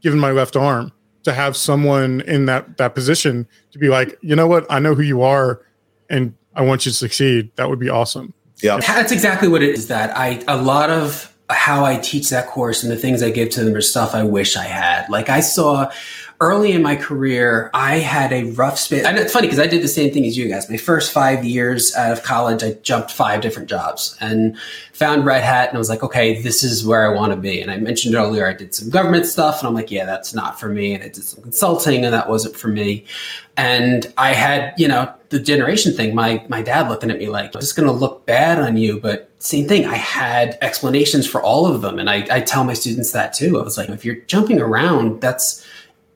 given 0.00 0.18
my 0.18 0.32
left 0.32 0.56
arm 0.56 0.92
to 1.26 1.32
have 1.32 1.56
someone 1.56 2.20
in 2.20 2.46
that 2.46 2.76
that 2.76 2.94
position 2.94 3.48
to 3.72 3.80
be 3.80 3.88
like, 3.88 4.16
you 4.22 4.36
know 4.36 4.46
what, 4.46 4.64
I 4.70 4.78
know 4.78 4.94
who 4.94 5.02
you 5.02 5.22
are, 5.22 5.60
and 6.08 6.34
I 6.54 6.62
want 6.62 6.86
you 6.86 6.92
to 6.92 6.96
succeed. 6.96 7.50
That 7.56 7.68
would 7.68 7.80
be 7.80 7.90
awesome. 7.90 8.32
Yeah, 8.62 8.78
that's 8.78 9.10
exactly 9.10 9.48
what 9.48 9.60
it 9.60 9.70
is. 9.70 9.88
That 9.88 10.16
I 10.16 10.40
a 10.46 10.56
lot 10.56 10.88
of 10.88 11.36
how 11.50 11.84
I 11.84 11.96
teach 11.96 12.30
that 12.30 12.46
course 12.46 12.84
and 12.84 12.92
the 12.92 12.96
things 12.96 13.24
I 13.24 13.30
give 13.30 13.50
to 13.50 13.64
them 13.64 13.74
are 13.74 13.80
stuff 13.80 14.14
I 14.14 14.22
wish 14.22 14.56
I 14.56 14.62
had. 14.62 15.08
Like 15.10 15.28
I 15.28 15.40
saw 15.40 15.90
early 16.40 16.72
in 16.72 16.82
my 16.82 16.96
career, 16.96 17.70
I 17.72 17.98
had 17.98 18.32
a 18.32 18.44
rough 18.52 18.78
space. 18.78 19.04
And 19.04 19.16
it's 19.16 19.32
funny 19.32 19.46
because 19.46 19.58
I 19.58 19.66
did 19.66 19.82
the 19.82 19.88
same 19.88 20.12
thing 20.12 20.26
as 20.26 20.36
you 20.36 20.48
guys. 20.48 20.68
My 20.68 20.76
first 20.76 21.12
five 21.12 21.44
years 21.44 21.94
out 21.94 22.12
of 22.12 22.22
college, 22.22 22.62
I 22.62 22.72
jumped 22.82 23.10
five 23.10 23.40
different 23.40 23.68
jobs 23.68 24.16
and 24.20 24.58
found 24.92 25.24
Red 25.24 25.42
Hat. 25.42 25.68
And 25.68 25.76
I 25.76 25.78
was 25.78 25.88
like, 25.88 26.02
okay, 26.02 26.42
this 26.42 26.62
is 26.62 26.84
where 26.84 27.10
I 27.10 27.14
want 27.14 27.32
to 27.32 27.36
be. 27.36 27.60
And 27.60 27.70
I 27.70 27.78
mentioned 27.78 28.14
earlier, 28.14 28.46
I 28.46 28.52
did 28.52 28.74
some 28.74 28.90
government 28.90 29.26
stuff. 29.26 29.60
And 29.60 29.68
I'm 29.68 29.74
like, 29.74 29.90
yeah, 29.90 30.04
that's 30.04 30.34
not 30.34 30.60
for 30.60 30.68
me. 30.68 30.94
And 30.94 31.02
I 31.02 31.08
did 31.08 31.24
some 31.24 31.42
consulting 31.42 32.04
and 32.04 32.12
that 32.12 32.28
wasn't 32.28 32.56
for 32.56 32.68
me. 32.68 33.04
And 33.56 34.12
I 34.18 34.34
had, 34.34 34.74
you 34.76 34.88
know, 34.88 35.12
the 35.30 35.40
generation 35.40 35.94
thing, 35.94 36.14
my, 36.14 36.44
my 36.48 36.60
dad 36.60 36.88
looking 36.90 37.10
at 37.10 37.18
me 37.18 37.28
like, 37.28 37.52
this 37.52 37.64
is 37.64 37.72
going 37.72 37.88
to 37.88 37.92
look 37.92 38.26
bad 38.26 38.58
on 38.58 38.76
you. 38.76 39.00
But 39.00 39.30
same 39.38 39.66
thing. 39.66 39.86
I 39.86 39.94
had 39.94 40.58
explanations 40.60 41.26
for 41.26 41.42
all 41.42 41.66
of 41.66 41.80
them. 41.80 41.98
And 41.98 42.10
I, 42.10 42.26
I 42.30 42.40
tell 42.40 42.64
my 42.64 42.74
students 42.74 43.12
that 43.12 43.32
too. 43.32 43.58
I 43.58 43.62
was 43.62 43.78
like, 43.78 43.88
if 43.88 44.04
you're 44.04 44.16
jumping 44.16 44.60
around, 44.60 45.22
that's, 45.22 45.66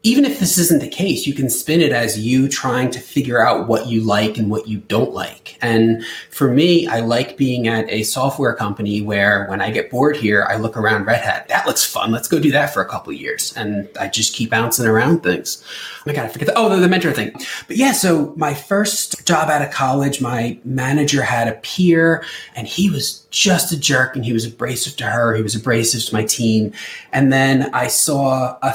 even 0.02 0.24
if 0.24 0.40
this 0.40 0.56
isn't 0.56 0.80
the 0.80 0.88
case, 0.88 1.26
you 1.26 1.34
can 1.34 1.50
spin 1.50 1.82
it 1.82 1.92
as 1.92 2.18
you 2.18 2.48
trying 2.48 2.90
to 2.90 2.98
figure 2.98 3.44
out 3.44 3.68
what 3.68 3.86
you 3.86 4.00
like 4.00 4.38
and 4.38 4.50
what 4.50 4.66
you 4.66 4.78
don't 4.78 5.12
like. 5.12 5.58
And 5.60 6.02
for 6.30 6.50
me, 6.50 6.86
I 6.86 7.00
like 7.00 7.36
being 7.36 7.68
at 7.68 7.86
a 7.90 8.02
software 8.04 8.54
company 8.54 9.02
where 9.02 9.46
when 9.48 9.60
I 9.60 9.70
get 9.70 9.90
bored 9.90 10.16
here, 10.16 10.46
I 10.48 10.56
look 10.56 10.78
around 10.78 11.04
Red 11.04 11.20
Hat. 11.20 11.48
That 11.48 11.66
looks 11.66 11.84
fun. 11.84 12.12
Let's 12.12 12.28
go 12.28 12.40
do 12.40 12.50
that 12.52 12.72
for 12.72 12.80
a 12.80 12.88
couple 12.88 13.12
years. 13.12 13.54
And 13.58 13.90
I 14.00 14.08
just 14.08 14.34
keep 14.34 14.48
bouncing 14.48 14.86
around 14.86 15.22
things. 15.22 15.62
Oh 15.98 16.02
my 16.06 16.14
God, 16.14 16.24
I 16.24 16.28
forget 16.28 16.46
the, 16.48 16.54
oh, 16.56 16.70
the, 16.70 16.76
the 16.76 16.88
mentor 16.88 17.12
thing. 17.12 17.32
But 17.66 17.76
yeah, 17.76 17.92
so 17.92 18.32
my 18.36 18.54
first 18.54 19.26
job 19.26 19.50
out 19.50 19.60
of 19.60 19.70
college, 19.70 20.22
my 20.22 20.58
manager 20.64 21.22
had 21.22 21.46
a 21.46 21.56
peer 21.56 22.24
and 22.56 22.66
he 22.66 22.88
was 22.88 23.26
just 23.30 23.70
a 23.70 23.78
jerk 23.78 24.16
and 24.16 24.24
he 24.24 24.32
was 24.32 24.46
abrasive 24.46 24.96
to 24.96 25.04
her. 25.04 25.34
He 25.34 25.42
was 25.42 25.54
abrasive 25.54 26.02
to 26.06 26.14
my 26.14 26.24
team. 26.24 26.72
And 27.12 27.30
then 27.30 27.68
I 27.74 27.88
saw 27.88 28.56
a 28.62 28.72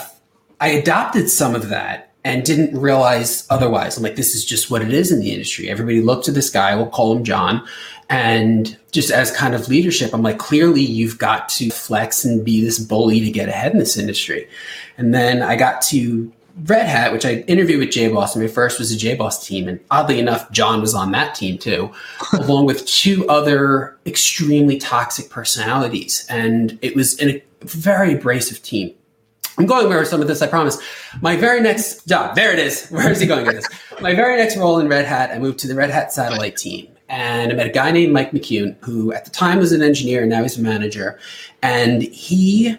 I 0.60 0.70
adopted 0.70 1.30
some 1.30 1.56
of 1.56 1.70
that 1.70 2.14
and 2.24 2.44
didn't 2.44 2.78
realize 2.78 3.46
otherwise. 3.50 3.98
I'm 3.98 4.04
like, 4.04 4.16
this 4.16 4.34
is 4.34 4.44
just 4.44 4.72
what 4.72 4.82
it 4.82 4.92
is 4.92 5.12
in 5.12 5.20
the 5.20 5.32
industry. 5.32 5.70
Everybody 5.70 6.02
looked 6.02 6.26
to 6.26 6.32
this 6.32 6.50
guy, 6.50 6.76
we'll 6.76 6.88
call 6.88 7.16
him 7.16 7.24
John. 7.24 7.66
And 8.10 8.78
just 8.92 9.12
as 9.12 9.32
kind 9.32 9.54
of 9.54 9.68
leadership, 9.68 10.14
I'm 10.14 10.24
like, 10.24 10.40
clearly 10.40 10.82
you've 10.82 11.18
got 11.18 11.50
to 11.50 11.70
flex 11.70 12.26
and 12.26 12.44
be 12.44 12.62
this 12.62 12.80
bully 12.80 13.20
to 13.22 13.32
get 13.32 13.50
ahead 13.50 13.74
in 13.74 13.78
this 13.78 13.98
industry. 13.98 14.48
And 14.98 15.14
then 15.14 15.42
I 15.42 15.56
got 15.56 15.82
to 15.84 16.32
Red 16.64 16.88
Hat, 16.88 17.12
which 17.12 17.26
I 17.26 17.44
interviewed 17.48 17.80
with 17.80 17.90
JBoss, 17.90 18.34
and 18.34 18.44
my 18.44 18.48
first 18.48 18.80
was 18.80 18.92
a 18.92 18.96
JBoss 18.96 19.44
team. 19.44 19.68
And 19.68 19.80
oddly 19.92 20.20
enough, 20.20 20.50
John 20.52 20.82
was 20.82 20.96
on 20.96 21.12
that 21.12 21.36
team 21.36 21.58
too, 21.58 21.92
along 22.34 22.66
with 22.66 22.86
two 22.86 23.28
other 23.28 23.98
extremely 24.06 24.78
toxic 24.78 25.30
personalities. 25.30 26.26
And 26.30 26.80
it 26.82 26.96
was 26.96 27.20
in 27.20 27.30
a 27.30 27.44
very 27.62 28.14
abrasive 28.14 28.64
team. 28.64 28.96
I'm 29.58 29.66
going 29.66 29.88
where 29.88 30.04
some 30.06 30.22
of 30.22 30.28
this, 30.28 30.42
I 30.42 30.48
promise. 30.48 30.78
My 31.22 31.36
very 31.36 31.62
next 31.62 32.08
job, 32.08 32.36
there 32.36 32.52
it 32.52 32.60
is. 32.60 32.88
Where 32.90 33.10
is 33.10 33.20
he 33.20 33.28
going 33.28 33.46
with 33.46 33.56
this? 33.56 33.68
My 34.02 34.14
very 34.14 34.36
next 34.36 34.58
role 34.58 34.80
in 34.80 34.88
Red 34.88 35.06
Hat, 35.06 35.32
I 35.32 35.40
moved 35.40 35.60
to 35.60 35.68
the 35.68 35.76
Red 35.76 35.90
Hat 35.90 36.12
satellite 36.12 36.58
team. 36.58 36.90
And 37.08 37.52
I 37.52 37.56
met 37.56 37.68
a 37.68 37.72
guy 37.72 37.92
named 37.92 38.12
Mike 38.12 38.32
McCune, 38.32 38.76
who 38.84 39.14
at 39.14 39.26
the 39.26 39.32
time 39.32 39.60
was 39.60 39.72
an 39.72 39.82
engineer 39.82 40.22
and 40.22 40.30
now 40.30 40.42
he's 40.42 40.58
a 40.58 40.62
manager. 40.62 41.20
And 41.62 42.02
he 42.02 42.78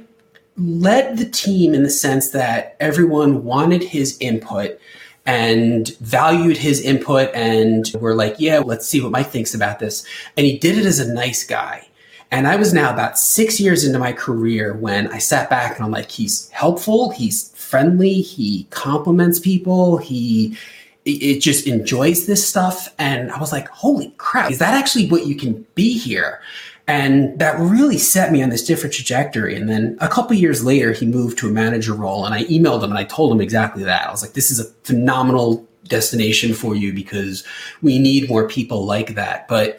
led 0.56 1.18
the 1.18 1.28
team 1.28 1.74
in 1.74 1.82
the 1.82 1.90
sense 1.90 2.30
that 2.30 2.76
everyone 2.80 3.44
wanted 3.44 3.82
his 3.82 4.16
input 4.20 4.78
and 5.26 5.96
valued 5.98 6.56
his 6.56 6.80
input 6.80 7.30
and 7.34 7.90
were 8.00 8.14
like, 8.14 8.36
yeah, 8.38 8.58
let's 8.58 8.86
see 8.86 9.00
what 9.00 9.12
Mike 9.12 9.28
thinks 9.28 9.54
about 9.54 9.78
this. 9.78 10.06
And 10.36 10.46
he 10.46 10.58
did 10.58 10.78
it 10.78 10.86
as 10.86 10.98
a 10.98 11.12
nice 11.12 11.44
guy. 11.44 11.85
And 12.30 12.46
I 12.48 12.56
was 12.56 12.72
now 12.72 12.92
about 12.92 13.18
six 13.18 13.60
years 13.60 13.84
into 13.84 13.98
my 13.98 14.12
career 14.12 14.74
when 14.74 15.08
I 15.12 15.18
sat 15.18 15.48
back 15.48 15.76
and 15.76 15.84
I'm 15.84 15.92
like, 15.92 16.10
he's 16.10 16.48
helpful, 16.50 17.10
he's 17.10 17.50
friendly, 17.50 18.20
he 18.20 18.66
compliments 18.70 19.38
people, 19.38 19.98
he 19.98 20.56
it 21.04 21.38
just 21.38 21.68
enjoys 21.68 22.26
this 22.26 22.46
stuff. 22.46 22.92
And 22.98 23.30
I 23.30 23.38
was 23.38 23.52
like, 23.52 23.68
holy 23.68 24.12
crap, 24.18 24.50
is 24.50 24.58
that 24.58 24.74
actually 24.74 25.08
what 25.08 25.24
you 25.24 25.36
can 25.36 25.64
be 25.76 25.96
here? 25.96 26.40
And 26.88 27.38
that 27.38 27.58
really 27.58 27.98
set 27.98 28.32
me 28.32 28.42
on 28.42 28.50
this 28.50 28.64
different 28.64 28.94
trajectory. 28.94 29.54
And 29.56 29.68
then 29.68 29.96
a 30.00 30.08
couple 30.08 30.36
years 30.36 30.64
later, 30.64 30.92
he 30.92 31.06
moved 31.06 31.38
to 31.38 31.48
a 31.48 31.50
manager 31.50 31.94
role 31.94 32.24
and 32.26 32.34
I 32.34 32.44
emailed 32.44 32.82
him 32.82 32.90
and 32.90 32.98
I 32.98 33.04
told 33.04 33.32
him 33.32 33.40
exactly 33.40 33.84
that. 33.84 34.08
I 34.08 34.10
was 34.10 34.22
like, 34.22 34.32
this 34.32 34.50
is 34.50 34.58
a 34.58 34.64
phenomenal 34.84 35.66
destination 35.84 36.54
for 36.54 36.74
you 36.74 36.92
because 36.92 37.44
we 37.82 37.98
need 37.98 38.28
more 38.28 38.48
people 38.48 38.84
like 38.84 39.14
that. 39.14 39.46
But 39.48 39.78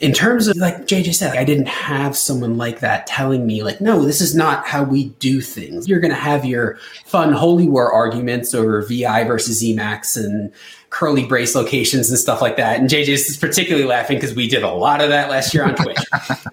in 0.00 0.12
terms 0.12 0.46
of 0.46 0.56
like 0.56 0.86
JJ 0.86 1.14
said, 1.14 1.36
I 1.36 1.44
didn't 1.44 1.66
have 1.66 2.16
someone 2.16 2.56
like 2.56 2.80
that 2.80 3.06
telling 3.06 3.46
me 3.46 3.62
like, 3.62 3.80
no, 3.80 4.04
this 4.04 4.20
is 4.20 4.34
not 4.34 4.66
how 4.66 4.84
we 4.84 5.06
do 5.18 5.40
things. 5.40 5.88
You're 5.88 6.00
going 6.00 6.12
to 6.12 6.16
have 6.16 6.44
your 6.44 6.78
fun 7.04 7.32
holy 7.32 7.66
war 7.68 7.92
arguments 7.92 8.54
over 8.54 8.82
VI 8.82 9.24
versus 9.24 9.62
Emacs 9.62 10.16
and 10.16 10.52
curly 10.90 11.26
brace 11.26 11.54
locations 11.54 12.08
and 12.08 12.18
stuff 12.18 12.40
like 12.40 12.56
that. 12.56 12.80
And 12.80 12.88
JJ 12.88 13.08
is 13.08 13.36
particularly 13.36 13.86
laughing 13.86 14.16
because 14.16 14.34
we 14.34 14.48
did 14.48 14.62
a 14.62 14.70
lot 14.70 15.02
of 15.02 15.10
that 15.10 15.28
last 15.28 15.52
year 15.52 15.64
on 15.64 15.74
Twitch. 15.74 15.98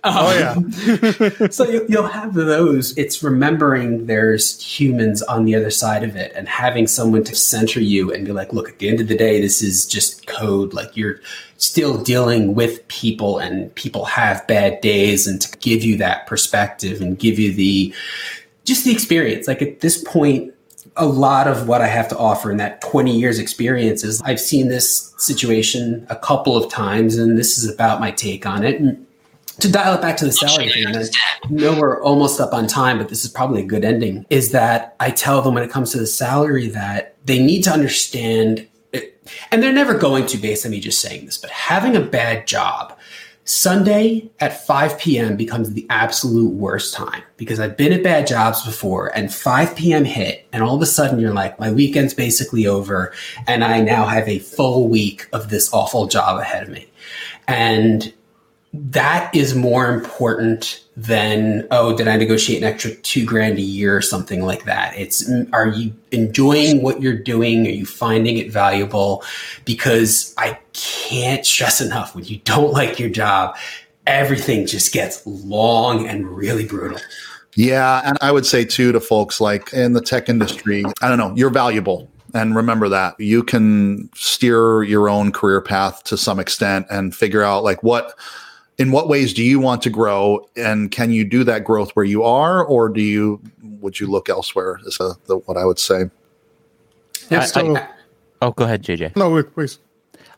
Um, 0.04 0.14
oh 0.14 0.38
yeah. 0.38 1.48
so 1.50 1.68
you, 1.68 1.84
you'll 1.90 2.06
have 2.06 2.36
those. 2.36 2.96
It's 2.96 3.24
remembering 3.24 4.06
there's 4.06 4.62
humans 4.62 5.24
on 5.24 5.46
the 5.46 5.56
other 5.56 5.72
side 5.72 6.04
of 6.04 6.16
it 6.16 6.32
and 6.36 6.48
having 6.48 6.86
someone 6.86 7.24
to 7.24 7.36
center 7.36 7.80
you 7.80 8.14
and 8.14 8.24
be 8.24 8.32
like, 8.32 8.54
look, 8.54 8.70
at 8.70 8.78
the 8.78 8.88
end 8.88 9.02
of 9.02 9.08
the 9.08 9.18
day, 9.18 9.42
this 9.42 9.64
is 9.64 9.88
just 9.88 10.28
code. 10.28 10.76
Like 10.76 10.96
you're 10.96 11.22
still 11.58 11.98
dealing 11.98 12.54
with 12.54 12.88
people 12.88 13.40
and 13.40 13.74
people 13.74 14.06
have 14.06 14.46
bad 14.46 14.80
days 14.82 15.26
and 15.26 15.42
to 15.42 15.58
give 15.58 15.84
you 15.84 15.98
that 15.98 16.28
perspective 16.28 17.02
and 17.02 17.18
give 17.18 17.40
you 17.40 17.52
the 17.52 17.92
just 18.64 18.86
the 18.86 18.92
experience. 18.92 19.48
Like 19.48 19.64
at 19.64 19.80
this 19.80 20.04
point, 20.04 20.54
a 20.98 21.06
lot 21.06 21.48
of 21.48 21.68
what 21.68 21.82
I 21.82 21.88
have 21.88 22.08
to 22.10 22.18
offer 22.18 22.52
in 22.52 22.58
that 22.58 22.82
20 22.82 23.16
years 23.16 23.40
experience 23.40 24.04
is 24.04 24.22
I've 24.24 24.40
seen 24.40 24.70
this 24.70 25.14
situation 25.18 26.06
a 26.10 26.16
couple 26.16 26.56
of 26.56 26.72
times 26.72 27.18
and 27.18 27.38
this 27.38 27.58
is 27.58 27.70
about 27.70 28.00
my 28.00 28.12
take 28.12 28.46
on 28.46 28.64
it. 28.64 28.80
And 28.80 29.06
to 29.60 29.72
dial 29.72 29.96
it 29.96 30.02
back 30.02 30.18
to 30.18 30.26
the 30.26 30.32
salary 30.32 30.70
thing, 30.72 30.88
I 30.96 31.04
know 31.50 31.80
we're 31.80 32.02
almost 32.04 32.40
up 32.40 32.54
on 32.54 32.68
time, 32.68 32.98
but 32.98 33.10
this 33.10 33.24
is 33.24 33.32
probably 33.32 33.62
a 33.62 33.66
good 33.66 33.86
ending, 33.86 34.26
is 34.30 34.52
that 34.52 34.96
I 35.00 35.12
tell 35.12 35.42
them 35.42 35.54
when 35.54 35.64
it 35.64 35.70
comes 35.70 35.92
to 35.92 35.98
the 35.98 36.08
salary 36.08 36.68
that 36.70 37.16
they 37.26 37.40
need 37.44 37.64
to 37.64 37.72
understand 37.72 38.68
it, 38.92 39.18
and 39.52 39.64
they're 39.64 39.74
never 39.74 39.98
going 39.98 40.26
to 40.28 40.38
based 40.38 40.66
on 40.66 40.72
me 40.72 40.80
just 40.80 41.02
saying 41.02 41.26
this, 41.26 41.38
but 41.38 41.50
having 41.50 41.96
a 41.96 42.02
bad 42.02 42.48
job 42.48 42.95
Sunday 43.48 44.32
at 44.40 44.66
5 44.66 44.98
p.m. 44.98 45.38
becomes 45.38 45.72
the 45.72 45.86
absolute 45.92 46.52
worst 46.54 46.96
time 46.96 47.22
because 47.38 47.60
I've 47.60 47.78
been 47.78 47.94
at 47.94 48.02
bad 48.02 48.26
jobs 48.26 48.66
before 48.66 49.16
and 49.16 49.32
5 49.32 49.76
p.m. 49.76 50.04
hit 50.04 50.48
and 50.52 50.64
all 50.64 50.76
of 50.76 50.82
a 50.82 50.88
sudden 50.88 51.20
you're 51.20 51.34
like, 51.34 51.60
my 51.60 51.72
weekend's 51.72 52.16
basically 52.16 52.66
over 52.66 53.14
and 53.48 53.64
I 53.64 53.82
now 53.82 54.06
have 54.08 54.28
a 54.28 54.40
full 54.40 54.88
week 54.88 55.28
of 55.32 55.52
this 55.52 55.72
awful 55.72 56.08
job 56.08 56.40
ahead 56.40 56.64
of 56.64 56.70
me. 56.70 56.90
And 57.48 58.12
that 58.92 59.34
is 59.36 59.56
more 59.56 59.94
important 59.94 60.84
than 60.98 61.68
oh 61.72 61.96
did 61.96 62.08
i 62.08 62.16
negotiate 62.16 62.62
an 62.62 62.68
extra 62.68 62.96
two 62.96 63.26
grand 63.26 63.58
a 63.58 63.62
year 63.62 63.96
or 63.96 64.02
something 64.02 64.44
like 64.44 64.66
that? 64.66 64.98
It's 64.98 65.30
are 65.52 65.68
you 65.68 65.94
enjoying 66.12 66.82
what 66.82 67.02
you're 67.02 67.18
doing? 67.18 67.68
Are 67.68 67.72
you 67.72 67.86
finding 67.86 68.38
it 68.38 68.52
valuable? 68.52 69.24
Because 69.66 70.34
i 70.38 70.58
can't 70.74 71.46
stress 71.46 71.82
enough 71.82 72.16
when 72.16 72.26
you 72.26 72.38
don't 72.40 72.72
like 72.80 73.00
your 73.00 73.10
job 73.10 73.56
everything 74.08 74.68
just 74.68 74.94
gets 74.94 75.26
long 75.26 76.08
and 76.08 76.30
really 76.30 76.66
brutal. 76.66 77.00
Yeah 77.56 78.02
and 78.06 78.18
i 78.22 78.32
would 78.32 78.46
say 78.46 78.66
too 78.66 78.92
to 78.92 79.00
folks 79.00 79.40
like 79.42 79.74
in 79.74 79.94
the 79.94 80.02
tech 80.02 80.30
industry 80.30 80.84
i 81.02 81.08
don't 81.08 81.18
know 81.18 81.34
you're 81.36 81.50
valuable 81.50 82.10
and 82.36 82.54
remember 82.54 82.90
that. 82.90 83.18
You 83.20 83.44
can 83.44 84.10
steer 84.14 84.84
your 84.84 85.08
own 85.08 85.32
career 85.32 85.62
path 85.62 86.04
to 86.04 86.18
some 86.18 86.38
extent 86.38 86.86
and 86.92 87.16
figure 87.16 87.42
out 87.42 87.64
like 87.64 87.82
what 87.82 88.14
in 88.78 88.92
what 88.92 89.08
ways 89.08 89.34
do 89.34 89.44
you 89.44 89.60
want 89.60 89.82
to 89.84 89.90
grow 89.90 90.48
and 90.56 90.92
can 90.92 91.12
you 91.12 91.24
do 91.24 91.44
that 91.44 91.64
growth 91.64 91.92
where 91.92 92.06
you 92.06 92.24
are 92.24 92.64
or 92.64 92.90
do 92.90 93.02
you 93.02 93.42
would 93.80 94.00
you 94.00 94.08
look 94.08 94.30
elsewhere 94.30 94.80
is 94.86 94.98
a, 95.00 95.14
the, 95.28 95.38
what 95.40 95.58
i 95.58 95.66
would 95.66 95.80
say 95.80 96.10
yeah, 97.30 97.44
so, 97.44 97.76
I, 97.76 97.88
oh 98.42 98.52
go 98.52 98.66
ahead 98.66 98.84
jj 98.84 99.16
no 99.16 99.42
please 99.44 99.80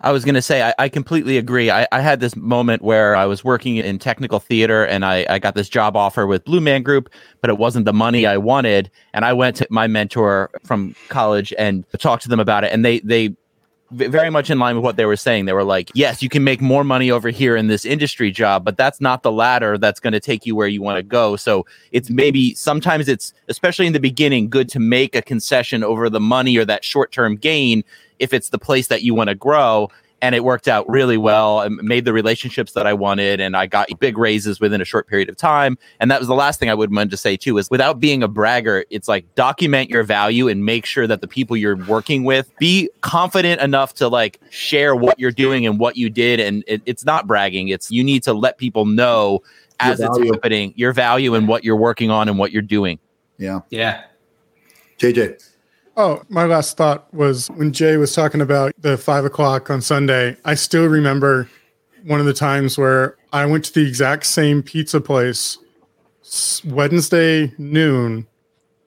I 0.01 0.11
was 0.11 0.23
going 0.23 0.35
to 0.35 0.43
say, 0.43 0.61
I, 0.61 0.75
I, 0.77 0.89
completely 0.89 1.39
agree. 1.39 1.71
I, 1.71 1.87
I, 1.91 2.01
had 2.01 2.19
this 2.19 2.35
moment 2.35 2.83
where 2.83 3.15
I 3.15 3.25
was 3.25 3.43
working 3.43 3.77
in 3.77 3.97
technical 3.97 4.39
theater 4.39 4.85
and 4.85 5.03
I, 5.03 5.25
I, 5.27 5.39
got 5.39 5.55
this 5.55 5.69
job 5.69 5.95
offer 5.95 6.27
with 6.27 6.45
Blue 6.45 6.61
Man 6.61 6.83
Group, 6.83 7.09
but 7.41 7.49
it 7.49 7.57
wasn't 7.57 7.85
the 7.85 7.93
money 7.93 8.27
I 8.27 8.37
wanted. 8.37 8.91
And 9.13 9.25
I 9.25 9.33
went 9.33 9.55
to 9.55 9.67
my 9.71 9.87
mentor 9.87 10.51
from 10.63 10.95
college 11.09 11.51
and 11.57 11.83
talked 11.97 12.21
to 12.23 12.29
them 12.29 12.39
about 12.39 12.63
it. 12.63 12.71
And 12.71 12.85
they, 12.85 12.99
they 12.99 13.35
very 13.91 14.29
much 14.29 14.49
in 14.49 14.59
line 14.59 14.75
with 14.75 14.83
what 14.83 14.97
they 14.97 15.05
were 15.05 15.15
saying. 15.15 15.45
They 15.45 15.53
were 15.53 15.63
like, 15.63 15.91
yes, 15.93 16.21
you 16.21 16.29
can 16.29 16.43
make 16.43 16.61
more 16.61 16.83
money 16.83 17.09
over 17.09 17.29
here 17.29 17.55
in 17.55 17.67
this 17.67 17.85
industry 17.85 18.31
job, 18.31 18.65
but 18.65 18.77
that's 18.77 18.99
not 18.99 19.23
the 19.23 19.31
ladder 19.31 19.77
that's 19.77 19.99
going 19.99 20.13
to 20.13 20.19
take 20.19 20.45
you 20.45 20.55
where 20.55 20.67
you 20.67 20.81
want 20.81 20.97
to 20.97 21.03
go. 21.03 21.35
So 21.35 21.65
it's 21.91 22.09
maybe 22.09 22.53
sometimes 22.55 23.07
it's, 23.07 23.33
especially 23.47 23.87
in 23.87 23.93
the 23.93 23.99
beginning, 23.99 24.49
good 24.49 24.69
to 24.69 24.79
make 24.79 25.15
a 25.15 25.21
concession 25.21 25.83
over 25.83 26.09
the 26.09 26.19
money 26.19 26.57
or 26.57 26.65
that 26.65 26.83
short 26.83 27.11
term 27.11 27.35
gain 27.35 27.83
if 28.19 28.33
it's 28.33 28.49
the 28.49 28.59
place 28.59 28.87
that 28.87 29.03
you 29.03 29.13
want 29.13 29.29
to 29.29 29.35
grow 29.35 29.89
and 30.21 30.33
it 30.33 30.43
worked 30.43 30.67
out 30.67 30.87
really 30.89 31.17
well. 31.17 31.61
And 31.61 31.77
made 31.83 32.05
the 32.05 32.13
relationships 32.13 32.73
that 32.73 32.87
I 32.87 32.93
wanted 32.93 33.39
and 33.39 33.55
I 33.55 33.67
got 33.67 33.87
big 33.99 34.17
raises 34.17 34.59
within 34.59 34.81
a 34.81 34.85
short 34.85 35.07
period 35.07 35.29
of 35.29 35.37
time. 35.37 35.77
And 35.99 36.09
that 36.11 36.19
was 36.19 36.27
the 36.27 36.35
last 36.35 36.59
thing 36.59 36.69
I 36.69 36.73
would 36.73 36.93
want 36.93 37.11
to 37.11 37.17
say 37.17 37.37
too 37.37 37.57
is 37.57 37.69
without 37.69 37.99
being 37.99 38.23
a 38.23 38.27
bragger 38.27 38.85
it's 38.89 39.07
like 39.07 39.33
document 39.35 39.89
your 39.89 40.03
value 40.03 40.47
and 40.47 40.65
make 40.65 40.85
sure 40.85 41.07
that 41.07 41.21
the 41.21 41.27
people 41.27 41.55
you're 41.55 41.77
working 41.85 42.23
with 42.23 42.51
be 42.57 42.89
confident 43.01 43.61
enough 43.61 43.93
to 43.95 44.07
like 44.07 44.39
share 44.49 44.95
what 44.95 45.19
you're 45.19 45.31
doing 45.31 45.65
and 45.65 45.79
what 45.79 45.97
you 45.97 46.09
did. 46.09 46.39
And 46.39 46.63
it, 46.67 46.81
it's 46.85 47.05
not 47.05 47.27
bragging. 47.27 47.69
It's 47.69 47.91
you 47.91 48.03
need 48.03 48.23
to 48.23 48.33
let 48.33 48.57
people 48.57 48.85
know 48.85 49.41
as 49.79 49.99
it's 49.99 50.17
happening 50.17 50.73
your 50.75 50.91
value 50.91 51.35
and 51.35 51.47
what 51.47 51.63
you're 51.63 51.77
working 51.77 52.09
on 52.09 52.27
and 52.27 52.39
what 52.39 52.51
you're 52.51 52.61
doing. 52.63 52.99
Yeah. 53.37 53.61
Yeah. 53.69 54.03
JJ 54.97 55.46
Oh, 55.99 56.21
my 56.29 56.45
last 56.45 56.77
thought 56.77 57.11
was 57.11 57.47
when 57.55 57.73
Jay 57.73 57.97
was 57.97 58.13
talking 58.13 58.39
about 58.39 58.71
the 58.79 58.99
five 58.99 59.25
o'clock 59.25 59.71
on 59.71 59.81
Sunday. 59.81 60.37
I 60.45 60.53
still 60.53 60.85
remember 60.85 61.49
one 62.03 62.19
of 62.19 62.27
the 62.27 62.35
times 62.35 62.77
where 62.77 63.17
I 63.33 63.47
went 63.47 63.65
to 63.65 63.73
the 63.73 63.87
exact 63.87 64.27
same 64.27 64.61
pizza 64.61 65.01
place 65.01 65.57
Wednesday 66.63 67.51
noon 67.57 68.27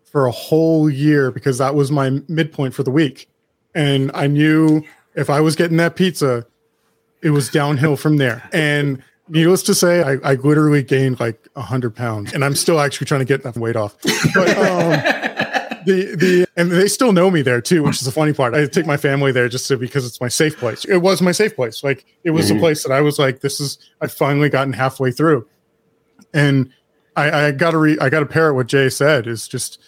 for 0.05 0.27
a 0.27 0.31
whole 0.31 0.89
year 0.89 1.33
because 1.33 1.59
that 1.59 1.75
was 1.75 1.91
my 1.91 2.11
midpoint 2.29 2.75
for 2.75 2.85
the 2.85 2.93
week. 2.93 3.29
And 3.75 4.13
I 4.15 4.29
knew 4.29 4.85
if 5.17 5.31
I 5.31 5.41
was 5.41 5.57
getting 5.57 5.79
that 5.79 5.97
pizza, 5.97 6.47
it 7.23 7.31
was 7.31 7.49
downhill 7.49 7.97
from 7.97 8.19
there. 8.19 8.49
And 8.53 9.03
needless 9.29 9.65
to 9.65 9.75
say, 9.75 10.05
I, 10.05 10.13
I 10.23 10.35
literally 10.35 10.85
gained 10.85 11.19
like 11.19 11.49
a 11.57 11.63
hundred 11.63 11.97
pounds 11.97 12.33
and 12.33 12.45
I'm 12.45 12.55
still 12.55 12.79
actually 12.79 13.09
trying 13.09 13.21
to 13.21 13.25
get 13.25 13.43
that 13.43 13.57
weight 13.57 13.75
off. 13.75 13.97
But, 14.33 14.57
um, 14.59 15.40
the 15.87 16.17
the 16.17 16.47
and 16.57 16.71
they 16.71 16.89
still 16.89 17.13
know 17.13 17.31
me 17.31 17.43
there 17.43 17.61
too, 17.61 17.83
which 17.83 17.97
is 17.97 18.05
the 18.05 18.13
funny 18.13 18.33
part. 18.33 18.55
I 18.55 18.67
take 18.67 18.87
my 18.87 18.97
family 18.97 19.33
there 19.33 19.49
just 19.49 19.67
to, 19.69 19.77
because 19.77 20.07
it's 20.07 20.21
my 20.21 20.29
safe 20.29 20.57
place. 20.57 20.85
It 20.85 20.99
was 20.99 21.23
my 21.23 21.33
safe 21.33 21.55
place. 21.55 21.83
Like 21.83 22.05
it 22.25 22.31
was 22.31 22.49
mm-hmm. 22.49 22.59
a 22.59 22.61
place 22.61 22.83
that 22.83 22.93
I 22.93 23.01
was 23.01 23.19
like, 23.19 23.41
this 23.41 23.61
is 23.61 23.79
I've 24.01 24.13
finally 24.13 24.49
gotten 24.49 24.73
halfway 24.73 25.11
through. 25.11 25.47
And 26.33 26.73
I, 27.17 27.47
I 27.47 27.51
gotta 27.53 27.79
re 27.79 27.99
I 28.01 28.09
gotta 28.09 28.27
pair 28.27 28.53
what 28.55 28.67
Jay 28.67 28.89
said 28.89 29.27
is 29.27 29.49
just 29.49 29.81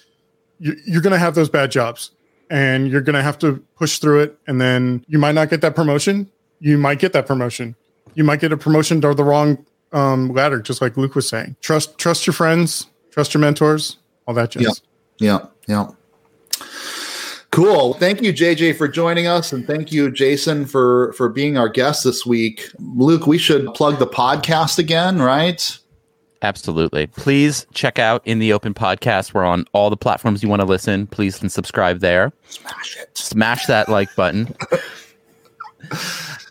you, 0.58 0.76
you're 0.86 1.02
gonna 1.02 1.18
have 1.18 1.34
those 1.34 1.48
bad 1.48 1.70
jobs 1.70 2.10
and 2.50 2.88
you're 2.88 3.00
gonna 3.00 3.22
have 3.22 3.38
to 3.40 3.62
push 3.76 3.98
through 3.98 4.20
it 4.20 4.38
and 4.46 4.60
then 4.60 5.04
you 5.08 5.18
might 5.18 5.32
not 5.32 5.50
get 5.50 5.60
that 5.60 5.74
promotion. 5.74 6.30
You 6.60 6.78
might 6.78 6.98
get 6.98 7.12
that 7.12 7.26
promotion. 7.26 7.74
You 8.14 8.24
might 8.24 8.40
get 8.40 8.52
a 8.52 8.56
promotion 8.56 9.00
to 9.00 9.14
the 9.14 9.24
wrong 9.24 9.64
um, 9.92 10.28
ladder, 10.32 10.60
just 10.60 10.80
like 10.82 10.96
Luke 10.96 11.14
was 11.14 11.28
saying. 11.28 11.56
Trust 11.60 11.98
trust 11.98 12.26
your 12.26 12.34
friends, 12.34 12.86
trust 13.10 13.34
your 13.34 13.40
mentors, 13.40 13.98
all 14.26 14.34
that 14.34 14.50
jazz. 14.50 14.62
Yeah. 14.62 14.70
Yeah. 15.18 15.46
Yeah. 15.68 15.88
Cool. 17.52 17.92
Thank 17.94 18.22
you, 18.22 18.32
JJ, 18.32 18.78
for 18.78 18.88
joining 18.88 19.26
us, 19.26 19.52
and 19.52 19.66
thank 19.66 19.92
you, 19.92 20.10
Jason, 20.10 20.64
for 20.64 21.12
for 21.12 21.28
being 21.28 21.58
our 21.58 21.68
guest 21.68 22.02
this 22.02 22.24
week. 22.24 22.66
Luke, 22.78 23.26
we 23.26 23.36
should 23.36 23.66
plug 23.74 23.98
the 23.98 24.06
podcast 24.06 24.78
again, 24.78 25.20
right? 25.20 25.78
Absolutely. 26.40 27.06
Please 27.08 27.66
check 27.74 27.98
out 27.98 28.22
in 28.24 28.38
the 28.38 28.54
open 28.54 28.72
podcast. 28.72 29.34
We're 29.34 29.44
on 29.44 29.66
all 29.72 29.90
the 29.90 29.98
platforms 29.98 30.42
you 30.42 30.48
want 30.48 30.60
to 30.60 30.66
listen. 30.66 31.06
Please 31.06 31.36
subscribe 31.52 32.00
there. 32.00 32.32
Smash 32.48 32.96
it. 32.96 33.18
Smash 33.18 33.66
that 33.66 33.88
like 33.90 34.14
button. 34.16 34.54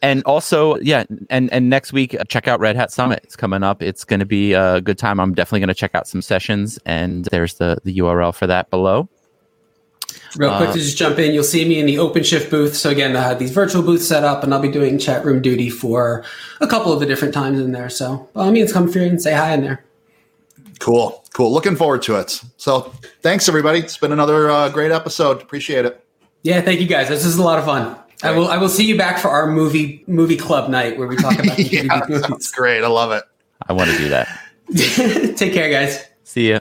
And 0.02 0.24
also, 0.24 0.78
yeah, 0.78 1.04
and 1.30 1.52
and 1.52 1.70
next 1.70 1.94
week 1.94 2.16
check 2.28 2.48
out 2.48 2.60
Red 2.60 2.76
Hat 2.76 2.92
Summit. 2.92 3.22
It's 3.24 3.36
coming 3.36 3.64
up. 3.64 3.82
It's 3.82 4.04
going 4.04 4.20
to 4.20 4.26
be 4.26 4.54
a 4.54 4.82
good 4.82 4.98
time. 4.98 5.20
I'm 5.20 5.34
definitely 5.34 5.60
going 5.60 5.70
to 5.70 5.74
check 5.74 5.96
out 5.96 6.08
some 6.08 6.22
sessions, 6.22 6.80
and 6.86 7.26
there's 7.26 7.56
the 7.56 7.80
the 7.84 7.98
URL 8.00 8.34
for 8.34 8.48
that 8.48 8.70
below. 8.70 9.10
Real 10.38 10.56
quick 10.56 10.70
uh, 10.70 10.74
to 10.74 10.80
just 10.80 10.98
jump 10.98 11.20
in, 11.20 11.34
you'll 11.34 11.44
see 11.44 11.68
me 11.68 11.80
in 11.80 11.86
the 11.86 11.96
OpenShift 11.96 12.50
booth. 12.50 12.76
So 12.76 12.90
again, 12.90 13.18
I 13.18 13.22
had 13.22 13.40
these 13.40 13.52
virtual 13.52 13.84
booths 13.84 14.08
set 14.08 14.24
up, 14.24 14.44
and 14.44 14.54
I'll 14.54 14.62
be 14.62 14.72
doing 14.72 14.98
chat 14.98 15.26
room 15.26 15.42
duty 15.42 15.70
for 15.70 16.24
a 16.62 16.68
couple 16.68 16.94
of 16.94 17.02
the 17.02 17.06
different 17.06 17.34
times 17.34 17.60
in 17.60 17.74
there. 17.74 17.90
So 17.90 18.30
by 18.34 18.46
all 18.46 18.52
means, 18.52 18.72
come 18.72 18.88
through 18.90 19.04
and 19.04 19.22
say 19.22 19.34
hi 19.34 19.54
in 19.54 19.62
there. 19.62 19.84
Cool, 20.80 21.24
cool. 21.34 21.52
Looking 21.52 21.76
forward 21.76 22.02
to 22.04 22.16
it. 22.16 22.42
So 22.58 22.94
thanks 23.22 23.50
everybody. 23.50 23.80
It's 23.80 23.98
been 23.98 24.14
another 24.14 24.50
uh, 24.50 24.70
great 24.70 24.92
episode. 24.92 25.42
Appreciate 25.42 25.86
it. 25.86 26.04
Yeah, 26.44 26.62
thank 26.62 26.80
you 26.80 26.88
guys. 26.88 27.10
This 27.10 27.26
is 27.26 27.38
a 27.38 27.44
lot 27.44 27.60
of 27.60 27.66
fun. 27.66 28.01
I 28.24 28.32
will. 28.32 28.48
I 28.48 28.58
will 28.58 28.70
see 28.70 28.86
you 28.86 28.98
back 28.98 29.18
for 29.20 29.30
our 29.30 29.48
movie 29.48 30.04
movie 30.08 30.38
club 30.38 30.70
night 30.70 30.98
where 30.98 31.08
we 31.08 31.16
talk 31.16 31.40
about 31.40 31.58
yeah, 31.60 32.06
movies. 32.08 32.22
That's 32.28 32.52
great. 32.52 32.84
I 32.84 32.88
love 32.88 33.12
it. 33.12 33.24
I 33.68 33.74
want 33.74 33.90
to 33.90 33.98
do 33.98 34.10
that. 34.10 34.28
Take 35.38 35.54
care, 35.54 35.70
guys. 35.70 36.06
See 36.24 36.52
ya. 36.52 36.60